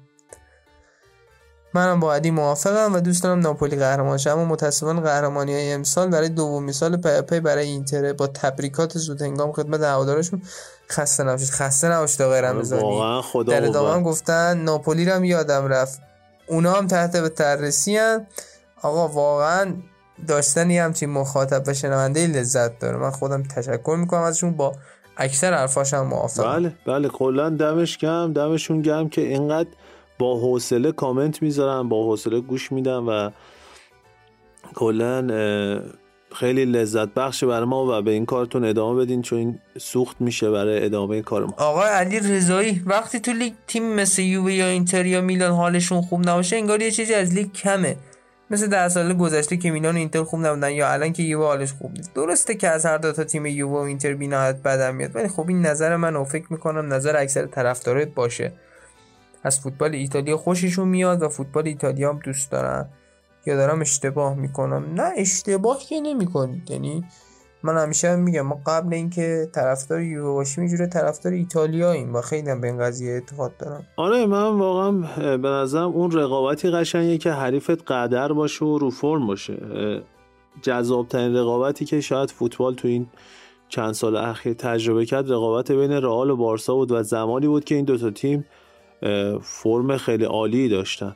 منم 1.73 1.99
با 1.99 2.14
علی 2.14 2.31
موافقم 2.31 2.95
و 2.95 2.99
دوست 2.99 3.23
دارم 3.23 3.39
ناپولی 3.39 3.76
قهرمان 3.76 4.18
شه 4.18 4.31
اما 4.31 4.45
متاسفانه 4.45 5.01
قهرمانی 5.01 5.53
های 5.53 5.72
امسال 5.72 6.10
برای 6.10 6.30
دومین 6.30 6.72
سال 6.72 6.97
پیاپی 6.98 7.40
برای 7.39 7.68
اینتر 7.68 8.14
با 8.14 8.27
تبریکات 8.27 8.97
زود 8.97 9.22
هنگام 9.22 9.51
خدمت 9.51 9.81
هوادارشون 9.81 10.41
خسته 10.94 11.24
نباشید. 11.24 11.49
خسته 11.49 11.88
نباشید 11.88 12.22
آقای 12.22 12.41
رمضانی. 12.41 12.82
واقعا 12.84 13.22
خدا 13.22 13.53
در 13.53 13.65
ادامه 13.65 14.03
گفتن 14.03 14.57
ناپولی 14.57 15.06
رو 15.06 15.14
هم 15.14 15.24
یادم 15.24 15.65
رفت. 15.65 16.02
اونا 16.48 16.74
هم 16.74 16.88
تحت 16.88 17.18
به 17.18 17.30
ترسی 17.30 17.99
آقا 18.82 19.07
واقعا 19.07 19.74
داشتن 20.28 20.70
یه 20.70 20.84
همچین 20.84 21.10
مخاطب 21.10 21.64
و 21.68 21.74
شنونده 21.74 22.28
لذت 22.28 22.80
داره. 22.80 22.98
من 22.98 23.11
خودم 23.11 23.44
تشکر 23.44 23.95
می‌کنم 23.99 24.22
ازشون. 24.22 24.52
با 24.52 24.72
اکثر 25.18 25.53
حرفاشم 25.53 26.02
موافقم. 26.02 26.53
بله 26.53 26.74
بله 26.88 27.10
کلا 27.10 27.49
دمش 27.49 27.98
گم 27.98 28.34
دمشون 28.34 28.82
گم 28.82 29.10
که 29.10 29.22
اینقدر 29.22 29.70
با 30.20 30.40
حوصله 30.40 30.91
کامنت 30.91 31.41
می‌ذارن 31.41 31.90
با 31.90 32.03
حوصله 32.03 32.40
گوش 32.40 32.72
میدن 32.72 32.98
و 32.98 33.30
کلا 34.76 35.22
خیلی 36.34 36.65
لذت 36.65 37.14
بخش 37.14 37.43
برای 37.43 37.65
ما 37.65 37.99
و 37.99 38.01
به 38.01 38.11
این 38.11 38.26
کارتون 38.26 38.65
ادامه 38.65 39.01
بدین 39.01 39.22
چون 39.22 39.39
این 39.39 39.60
سوخت 39.77 40.22
میشه 40.22 40.51
برای 40.51 40.85
ادامه 40.85 41.22
کار 41.22 41.45
ما. 41.45 41.53
آقا 41.57 41.84
علی 41.84 42.19
رضایی 42.19 42.84
وقتی 42.85 43.19
تو 43.19 43.34
لیگ 43.34 43.53
تیم 43.68 43.95
مثل 43.95 44.22
یووه 44.22 44.53
یا 44.53 44.65
اینتر 44.65 45.05
یا 45.05 45.22
میلان 45.22 45.51
حالشون 45.51 46.01
خوب 46.01 46.30
نباشه 46.30 46.55
انگار 46.55 46.81
یه 46.81 46.91
چیزی 46.91 47.14
از 47.14 47.34
لیگ 47.34 47.51
کمه. 47.51 47.95
مثل 48.49 48.68
در 48.68 48.89
سال 48.89 49.14
گذشته 49.14 49.57
که 49.57 49.72
میلان 49.72 49.95
و 49.95 49.97
اینتر 49.97 50.23
خوب 50.23 50.45
نبودن 50.45 50.72
یا 50.72 50.91
الان 50.91 51.14
که 51.14 51.23
یووه 51.23 51.45
حالش 51.45 51.73
خوب 51.73 51.91
نیست. 51.91 52.14
درسته 52.14 52.55
که 52.55 52.69
از 52.69 52.85
هر 52.85 52.97
دو 52.97 53.11
تا 53.11 53.23
تیم 53.23 53.45
یووه 53.45 53.80
و 53.80 53.84
اینتر 53.84 54.14
بینهایت 54.14 54.55
بدم 54.55 54.95
میاد 54.95 55.15
ولی 55.15 55.27
خب 55.27 55.45
این 55.47 55.65
نظر 55.65 55.95
من 55.95 56.15
و 56.15 56.23
فکر 56.23 56.45
می‌کنم 56.49 56.93
نظر 56.93 57.18
اکثر 57.18 57.45
طرفدارات 57.45 58.07
باشه. 58.07 58.53
از 59.43 59.60
فوتبال 59.60 59.93
ایتالیا 59.93 60.38
خوششون 60.38 60.88
میاد 60.88 61.23
و 61.23 61.30
فوتبال 61.30 61.68
ایتالیا 61.68 62.10
هم 62.10 62.19
دوست 62.19 62.51
دارن. 62.51 62.89
یا 63.45 63.56
دارم 63.56 63.82
اشتباه 63.82 64.34
می‌کنم؟ 64.34 64.86
نه 64.94 65.11
اشتباه 65.18 65.80
که 65.80 66.02
نمی‌کنید 66.02 66.72
یعنی 66.72 67.03
من 67.64 67.78
همیشه 67.78 68.15
میگم 68.15 68.41
ما 68.41 68.61
قبل 68.65 68.94
اینکه 68.94 69.49
طرفدار 69.53 70.02
یووه 70.02 70.34
باشیم 70.34 70.64
اینجوری 70.64 70.90
طرفدار 70.90 71.34
ایتالیاییم 71.34 72.15
و 72.15 72.22
خیلی 72.22 72.56
به 72.56 72.68
این 72.68 72.78
قضیه 72.78 73.11
اعتقاد 73.11 73.57
دارم. 73.57 73.88
آره 73.98 74.26
من 74.26 74.57
واقعا 74.57 74.91
به 75.38 75.49
نظرم 75.49 75.91
اون 75.91 76.11
رقابتی 76.11 76.70
قشنگه 76.70 77.18
که 77.18 77.32
حریفت 77.32 77.91
قدر 77.91 78.34
باشه 78.34 78.65
و 78.65 78.78
رو 78.78 78.90
فرم 78.90 79.28
باشه. 79.28 79.57
جذابترین 80.61 81.36
رقابتی 81.36 81.86
که 81.86 82.02
شاید 82.02 82.32
فوتبال 82.32 82.74
تو 82.74 82.88
این 82.88 83.07
چند 83.70 83.91
سال 83.91 84.15
اخیر 84.15 84.53
تجربه 84.53 85.06
کرد 85.06 85.32
رقابت 85.32 85.72
بین 85.72 85.91
رئال 85.91 86.30
و 86.30 86.36
بارسا 86.36 86.76
بود 86.76 86.91
و 86.91 87.03
زمانی 87.03 87.48
بود 87.48 87.64
که 87.64 87.76
این 87.76 87.86
دوتا 87.86 88.10
تیم 88.10 88.45
فرم 89.41 89.98
خیلی 89.98 90.26
عالی 90.26 90.70
داشتن. 90.70 91.15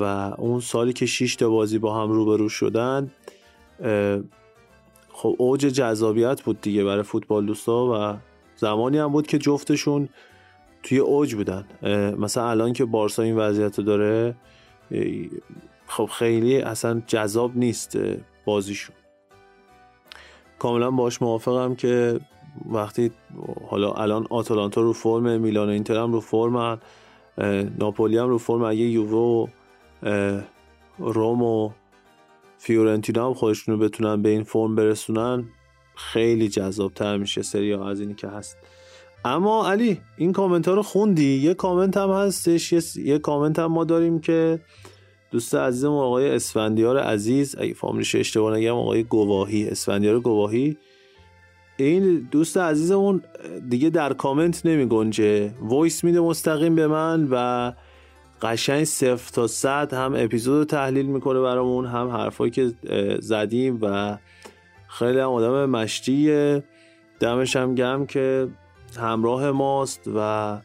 و 0.00 0.02
اون 0.38 0.60
سالی 0.60 0.92
که 0.92 1.06
6 1.06 1.36
تا 1.36 1.48
بازی 1.48 1.78
با 1.78 2.02
هم 2.02 2.10
روبرو 2.10 2.48
شدن 2.48 3.10
خب 5.08 5.34
اوج 5.38 5.60
جذابیت 5.60 6.42
بود 6.42 6.60
دیگه 6.60 6.84
برای 6.84 7.02
فوتبال 7.02 7.46
دوستا 7.46 7.86
و 7.86 8.16
زمانی 8.56 8.98
هم 8.98 9.12
بود 9.12 9.26
که 9.26 9.38
جفتشون 9.38 10.08
توی 10.82 10.98
اوج 10.98 11.34
بودن. 11.34 11.64
مثلا 12.18 12.50
الان 12.50 12.72
که 12.72 12.84
بارسا 12.84 13.22
این 13.22 13.36
وضعیت 13.36 13.78
رو 13.78 13.84
داره 13.84 14.34
خب 15.86 16.06
خیلی 16.12 16.56
اصلا 16.56 17.02
جذاب 17.06 17.56
نیست 17.56 17.98
بازیشون. 18.44 18.96
کاملا 20.58 20.90
باش 20.90 21.22
موافقم 21.22 21.74
که 21.74 22.20
وقتی 22.70 23.10
حالا 23.68 23.92
الان 23.92 24.26
آتالانتا 24.30 24.80
رو 24.80 24.92
فرم 24.92 25.40
میلان 25.40 25.68
و 25.68 25.70
اینتر 25.70 25.96
هم 25.96 26.12
رو 26.12 26.20
فرم 26.20 26.80
ناپولی 27.78 28.18
هم 28.18 28.28
رو 28.28 28.38
فرم 28.38 28.62
اگه 28.62 28.80
یووه 28.80 29.18
و 29.18 29.46
روم 30.98 31.42
و 31.42 31.70
فیورنتینا 32.58 33.26
هم 33.26 33.34
خودشون 33.34 33.74
رو 33.74 33.80
بتونن 33.80 34.22
به 34.22 34.28
این 34.28 34.42
فرم 34.42 34.74
برسونن 34.74 35.44
خیلی 35.96 36.48
جذاب 36.48 36.94
تر 36.94 37.16
میشه 37.16 37.42
سری 37.42 37.72
از 37.72 38.00
اینی 38.00 38.14
که 38.14 38.28
هست. 38.28 38.56
اما 39.24 39.70
علی 39.70 40.00
این 40.16 40.32
کامنت 40.32 40.68
ها 40.68 40.74
رو 40.74 40.82
خوندی؟ 40.82 41.38
یه 41.38 41.54
کامنت 41.54 41.96
هم 41.96 42.10
هستش 42.10 42.96
یه, 42.96 43.18
کامنت 43.18 43.58
هم 43.58 43.66
ما 43.66 43.84
داریم 43.84 44.20
که 44.20 44.60
دوست 45.30 45.54
عزیزم 45.54 45.92
آقای 45.92 46.30
اسفندیار 46.30 46.98
عزیز 46.98 47.56
اگه 47.58 47.74
فامیلش 47.74 48.14
اشتباه 48.14 48.56
نگم 48.56 48.74
آقای 48.74 49.02
گواهی 49.02 49.68
اسفندیار 49.68 50.20
گواهی. 50.20 50.76
این 51.76 52.28
دوست 52.30 52.56
عزیزمون 52.56 53.22
دیگه 53.68 53.90
در 53.90 54.12
کامنت 54.12 54.66
نمی 54.66 54.86
گنجه 54.86 55.54
وایس 55.60 56.04
میده 56.04 56.20
مستقیم 56.20 56.74
به 56.74 56.86
من 56.86 57.28
و 57.30 57.72
قشنگ 58.42 58.84
صفر 58.84 59.32
تا 59.32 59.46
صد 59.46 59.94
هم 59.94 60.14
اپیزود 60.16 60.66
تحلیل 60.66 61.06
می‌کنه 61.06 61.40
برامون 61.40 61.86
هم 61.86 62.08
حرفایی 62.08 62.50
که 62.50 62.72
زدیم 63.18 63.78
و 63.82 64.18
خیلی 64.88 65.18
هم 65.18 65.30
آدم 65.30 65.70
مشتیه. 65.70 66.64
دمش 67.20 67.56
هم 67.56 67.74
گم 67.74 68.06
که 68.06 68.48
همراه 69.00 69.50
ماست 69.50 70.10
و 70.16 70.58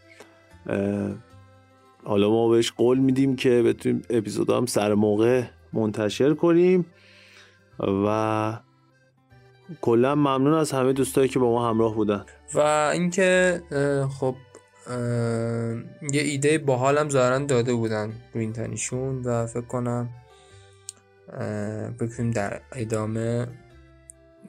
حالا 2.03 2.29
ما 2.29 2.49
بهش 2.49 2.71
قول 2.71 2.97
میدیم 2.97 3.35
که 3.35 3.63
بتونیم 3.63 4.01
اپیزود 4.09 4.49
هم 4.49 4.65
سر 4.65 4.93
موقع 4.93 5.43
منتشر 5.73 6.33
کنیم 6.33 6.85
و 7.79 8.59
کلا 9.81 10.15
ممنون 10.15 10.53
از 10.53 10.71
همه 10.71 10.93
دوستایی 10.93 11.27
که 11.27 11.39
با 11.39 11.51
ما 11.51 11.69
همراه 11.69 11.95
بودن. 11.95 12.25
و 12.55 12.59
اینکه 12.93 13.61
خب 14.19 14.35
یه 16.13 16.21
ایده 16.21 16.57
باحالم 16.57 17.09
ظاهرا 17.09 17.39
داده 17.39 17.73
بودن 17.73 18.13
رو 18.33 18.41
این 18.41 18.53
تنیشون 18.53 19.21
و 19.21 19.45
فکر 19.45 19.65
کنم 19.65 20.09
بکنیم 21.99 22.31
در 22.31 22.61
ادامه 22.71 23.47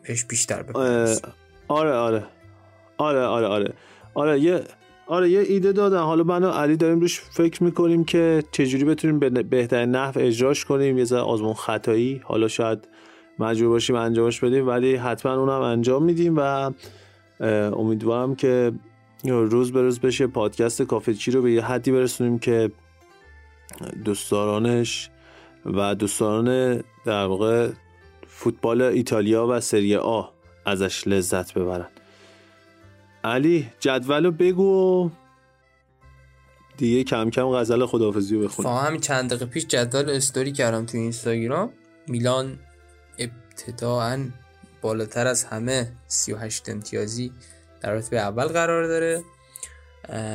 بهش 0.03 0.25
بیشتر 0.25 0.63
بکنیم 0.63 1.17
آره 1.69 1.93
آره. 1.93 2.25
آره 2.99 3.21
آره 3.21 3.47
آره. 3.47 3.73
آره 4.15 4.41
یه 4.41 4.63
آره 5.07 5.31
یه 5.31 5.41
ایده 5.41 5.73
دادن. 5.73 5.99
حالا 5.99 6.25
من 6.25 6.45
علی 6.45 6.77
داریم 6.77 7.01
روش 7.01 7.21
فکر 7.21 7.63
می‌کنیم 7.63 8.05
که 8.05 8.43
چجوری 8.53 8.85
بتونیم 8.85 9.19
به 9.19 9.31
بهترین 9.31 9.91
نحو 9.91 10.13
اجراش 10.17 10.65
کنیم. 10.65 10.99
یه 10.99 11.05
ذره 11.05 11.21
آزمون 11.21 11.55
خطایی. 11.55 12.21
حالا 12.25 12.49
شاید 12.49 12.89
مجبور 13.39 13.69
باشیم 13.69 13.97
انجامش 13.97 14.41
بدیم 14.41 14.69
ولی 14.69 14.97
حتما 14.97 15.35
اونم 15.35 15.61
انجام 15.61 16.05
میدیم 16.05 16.35
و 16.37 16.71
امیدوارم 17.77 18.35
که 18.35 18.73
روز 19.25 19.73
به 19.73 19.83
روز 19.83 20.01
بشه 20.01 20.27
پادکست 20.27 20.83
کافچی 20.83 21.31
رو 21.31 21.43
به 21.43 21.53
یه 21.53 21.65
حدی 21.65 21.93
برسونیم 21.93 22.39
که 22.39 22.71
دوستدارانش 24.05 25.11
و 25.67 25.95
دوستداران 25.95 26.77
در 27.05 27.27
واقع 27.27 27.71
فوتبال 28.27 28.83
ایتالیا 28.83 29.47
و 29.47 29.61
سری 29.61 29.97
آ 29.97 30.23
ازش 30.67 31.07
لذت 31.07 31.55
ببرن. 31.55 31.89
علی 33.25 33.69
جدول 33.81 34.25
رو 34.25 34.31
بگو 34.31 35.11
دیگه 36.77 37.05
کم 37.05 37.31
کم 37.31 37.47
غزل 37.47 37.87
خدافزی 37.87 38.37
رو 38.37 38.45
بخونیم. 38.45 38.73
همین 38.73 39.01
چند 39.01 39.31
دقیقه 39.31 39.47
پیش 39.47 39.67
جدول 39.67 40.11
استوری 40.11 40.53
کردم 40.53 40.87
تو 40.87 40.99
اینستاگرام. 40.99 41.71
میلان 42.09 42.59
ابتداعا 43.19 44.29
بالاتر 44.83 45.27
از 45.27 45.45
همه 45.45 45.93
38 46.07 46.69
امتیازی 46.69 47.33
در 47.83 47.93
رتبه 47.93 48.21
اول 48.21 48.47
قرار 48.47 48.87
داره. 48.87 49.25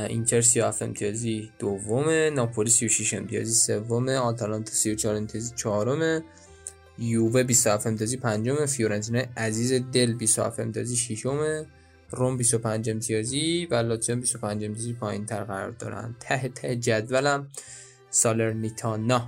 اینتر 0.10 0.42
37 0.42 0.82
امتیازی 0.82 1.52
دومه 1.60 2.30
ناپولی 2.30 2.70
36 2.70 3.14
امتیازی 3.14 3.54
سومه 3.54 4.18
آتالانتا 4.18 4.72
34 4.72 5.16
امتیازی 5.16 5.56
چهارمه 5.56 6.24
یووه 7.00 7.44
27 7.44 7.88
امتیازی 7.88 8.18
پنجمه 8.18 8.66
فیورنتینا 8.66 9.24
عزیز 9.38 9.74
دل 9.92 10.14
27 10.14 10.60
امتیازی 10.60 10.98
ششمه 10.98 11.66
روم 12.12 12.38
25 12.38 12.90
امتیازی 12.90 13.68
و 13.72 13.76
لاتزیو 13.76 14.16
25 14.16 14.64
امتیازی 14.66 14.94
پایین 14.94 15.26
تر 15.26 15.44
قرار 15.44 15.72
دارن. 15.72 16.16
ته 16.20 16.50
ته 16.50 16.76
جدولم 16.76 17.48
سالرنیتانا 18.10 19.28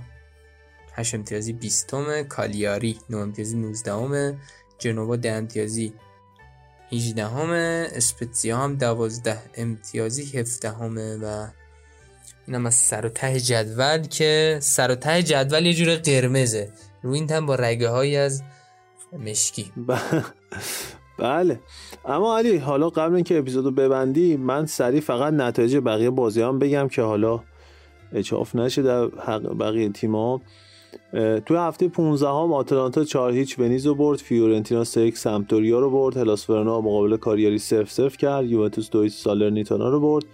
8 0.94 1.14
امتیازی 1.14 1.52
20 1.52 1.94
کالیاری 2.28 2.98
9 3.10 3.16
امتیازی 3.16 3.56
19 3.56 4.38
جنوا 4.78 5.16
10 5.16 5.30
امتیازی 5.30 5.92
18 6.92 7.26
همه 7.26 7.88
اسپتزیا 7.92 8.58
هم 8.58 8.76
12 8.76 9.38
امتیازی 9.56 10.38
17 10.38 10.70
همه 10.70 11.16
و 11.16 11.46
اینم 12.46 12.66
از 12.66 12.74
سر 12.74 13.06
و 13.06 13.08
ته 13.08 13.40
جدول 13.40 14.02
که 14.02 14.58
سر 14.62 14.90
و 14.90 14.94
ته 14.94 15.22
جدول 15.22 15.66
یه 15.66 15.72
جور 15.72 15.94
قرمزه. 15.94 16.70
روی 17.02 17.18
این 17.18 17.46
با 17.46 17.54
رگه 17.54 17.88
های 17.88 18.16
از 18.16 18.42
مشکی. 19.12 19.72
بله. 21.18 21.60
اما 22.04 22.38
علی 22.38 22.56
حالا 22.56 22.90
قبل 22.90 23.14
اینکه 23.14 23.38
اپیزودو 23.38 23.70
ببندی 23.70 24.36
من 24.36 24.66
سریع 24.66 25.00
فقط 25.00 25.32
نتایج 25.32 25.76
بقیه 25.76 26.10
بازی 26.10 26.42
هم 26.42 26.58
بگم 26.58 26.88
که 26.88 27.02
حالا 27.02 27.40
اچاف 28.12 28.54
نشه 28.54 28.82
در 28.82 29.08
حق 29.26 29.58
بقیه 29.58 29.88
تیما 29.88 30.40
تو 31.46 31.56
هفته 31.56 31.88
15 31.88 32.28
هم 32.28 32.52
آتلانتا 32.52 33.04
4 33.04 33.32
هیچ 33.32 33.58
ونیز 33.58 33.86
رو 33.86 33.94
برد 33.94 34.18
فیورنتینا 34.18 34.84
3 34.84 35.00
1 35.00 35.18
سمپدوریا 35.18 35.78
رو 35.78 35.90
برد 35.90 36.16
هلاس 36.16 36.50
مقابل 36.50 37.16
کاریاری 37.16 37.58
0 37.58 37.84
0 37.84 38.16
کرد 38.16 38.46
یوونتوس 38.46 38.90
2 38.90 39.08
سالرنیتانا 39.08 39.88
رو 39.88 40.00
برد. 40.00 40.24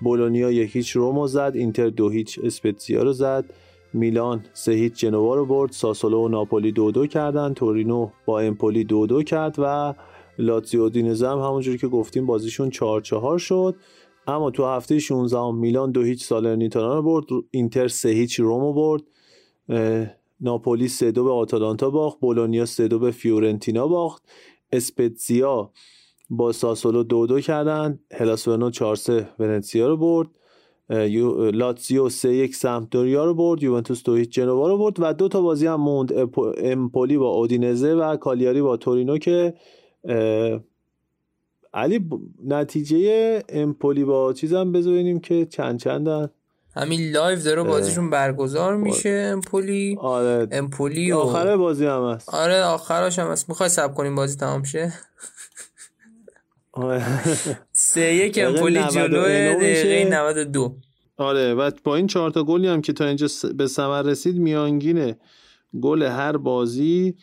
بولونیا 0.00 0.50
1 0.50 0.76
هیچ 0.76 0.90
رومو 0.90 1.26
زد 1.26 1.52
اینتر 1.54 1.88
2 1.88 2.08
هیچ 2.08 2.40
اسپتزیا 2.42 3.02
رو 3.02 3.12
زد. 3.12 3.44
میلان 3.92 4.44
3 4.52 4.72
هیچ 4.72 4.92
جنوا 4.92 5.34
رو 5.34 5.46
برد 5.46 5.72
ساسولو 5.72 6.24
و 6.24 6.28
ناپولی 6.28 6.72
2 6.72 6.90
2 6.90 7.06
کردن 7.06 7.54
تورینو 7.54 8.10
با 8.26 8.40
امپولی 8.40 8.84
2 8.84 9.06
2 9.06 9.22
کرد 9.22 9.54
و 9.58 9.94
لاتزیو 10.38 10.88
دینزه 10.88 11.28
هم 11.28 11.38
همونجوری 11.38 11.78
که 11.78 11.88
گفتیم 11.88 12.26
بازیشون 12.26 12.70
4 12.70 13.00
4 13.00 13.38
شد. 13.38 13.76
اما 14.26 14.50
تو 14.50 14.66
هفته 14.66 14.98
16 14.98 15.38
هم 15.38 15.54
میلان 15.56 15.92
2 15.92 16.02
هیچ 16.02 16.24
سالرنیتانا 16.24 16.94
رو 16.94 17.02
برد 17.02 17.24
اینتر 17.50 17.88
3 17.88 18.08
هیچ 18.08 18.40
رومو 18.40 18.72
برد. 18.72 19.02
ناپولی 20.40 20.88
3 20.88 21.12
2 21.12 21.24
به 21.24 21.30
آتالانتا 21.30 21.90
باخت. 21.90 22.20
بولونیا 22.20 22.66
3 22.66 22.88
2 22.88 22.98
به 22.98 23.10
فیورنتینا 23.10 23.88
باخت. 23.88 24.22
اسپتزیا 24.72 25.70
با 26.30 26.52
ساسولو 26.52 27.02
2 27.02 27.26
2 27.26 27.40
کردن. 27.40 27.98
هلاس 28.12 28.48
ورنا 28.48 28.70
4 28.70 28.96
3 28.96 29.28
ونتسیا 29.38 29.88
رو 29.88 29.96
برد. 29.96 30.28
لاتزیو 31.54 32.08
3 32.08 32.28
1 32.28 32.56
سمپدوریا 32.56 33.24
رو 33.24 33.34
برد. 33.34 33.62
یوونتوس 33.62 34.02
2 34.02 34.18
1 34.18 34.30
جنوا 34.30 34.68
رو 34.68 34.78
برد 34.78 34.96
و 34.98 35.12
دو 35.12 35.28
تا 35.28 35.40
بازی 35.40 35.66
هم 35.66 35.80
موند. 35.80 36.12
امپولی 36.58 37.18
با 37.18 37.28
اودینزه 37.28 37.94
و 37.94 38.16
کالیاری 38.16 38.62
با 38.62 38.76
تورینو 38.76 39.18
که 39.18 39.54
علی 41.74 42.08
نتیجه 42.44 43.42
امپولی 43.48 44.04
با 44.04 44.32
چیزم 44.32 44.72
بذاریم 44.72 45.20
که 45.20 45.46
چند 45.46 45.78
چندن. 45.78 46.30
همین 46.78 47.10
live 47.10 47.38
داره 47.38 47.62
بازیشون 47.62 48.10
برگزار 48.10 48.76
میشه 48.76 49.30
امپولی 49.32 49.96
آره. 50.00 50.48
امپولی 50.52 51.12
و... 51.12 51.16
آخر 51.16 51.56
بازی 51.56 51.86
هم 51.86 52.10
هست. 52.10 52.34
آره 52.34 52.62
آخرش 52.62 53.18
هم 53.18 53.30
هست. 53.30 53.48
می‌خوای 53.48 53.68
صبر 53.68 53.94
کنیم 53.94 54.14
بازی 54.14 54.36
تمام 54.36 54.62
شه؟ 54.62 54.92
آره. 56.72 57.04
سه 57.72 58.14
یک 58.14 58.38
امپولی 58.42 58.84
جلو 58.84 59.22
دقیقه 59.22 60.10
92 60.10 60.76
آره 61.16 61.54
و 61.54 61.70
با 61.84 61.96
این 61.96 62.06
چهار 62.06 62.30
تا 62.30 62.44
گلی 62.44 62.68
هم 62.68 62.80
که 62.80 62.92
تا 62.92 63.04
اینجا 63.04 63.26
به 63.56 63.66
ثمر 63.66 64.02
رسید 64.02 64.38
میانگینه 64.38 65.16
گل 65.82 66.02
هر 66.02 66.36
بازی 66.36 67.14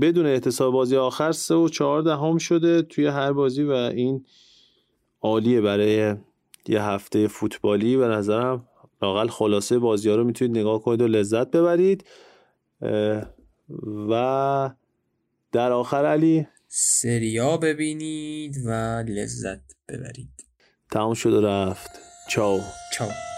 بدون 0.00 0.26
احتساب 0.26 0.72
بازی 0.72 0.96
آخر 0.96 1.32
سه 1.32 1.54
و 1.54 1.68
چهار 1.68 2.02
دهم 2.02 2.38
شده 2.38 2.82
توی 2.82 3.06
هر 3.06 3.32
بازی 3.32 3.62
و 3.62 3.72
این 3.72 4.24
عالیه 5.22 5.60
برای 5.60 6.14
یه 6.68 6.82
هفته 6.82 7.28
فوتبالی 7.28 7.96
به 7.96 8.08
نظرم. 8.08 8.66
لاقل 9.02 9.28
خلاصه 9.28 9.78
بازی 9.78 10.08
ها 10.08 10.14
رو 10.14 10.24
می‌تونید 10.24 10.58
نگاه 10.58 10.82
کنید 10.82 11.00
و 11.00 11.06
لذت 11.06 11.50
ببرید. 11.50 12.04
و 14.10 14.70
در 15.52 15.72
آخر 15.72 16.06
علی؟ 16.06 16.46
سریا 16.68 17.56
ببینید 17.56 18.56
و 18.66 18.70
لذت 19.08 19.62
ببرید. 19.88 20.44
تمام 20.90 21.14
شد 21.14 21.32
و 21.32 21.40
رفت. 21.40 21.90
چاو. 22.28 22.60
چاو. 22.92 23.29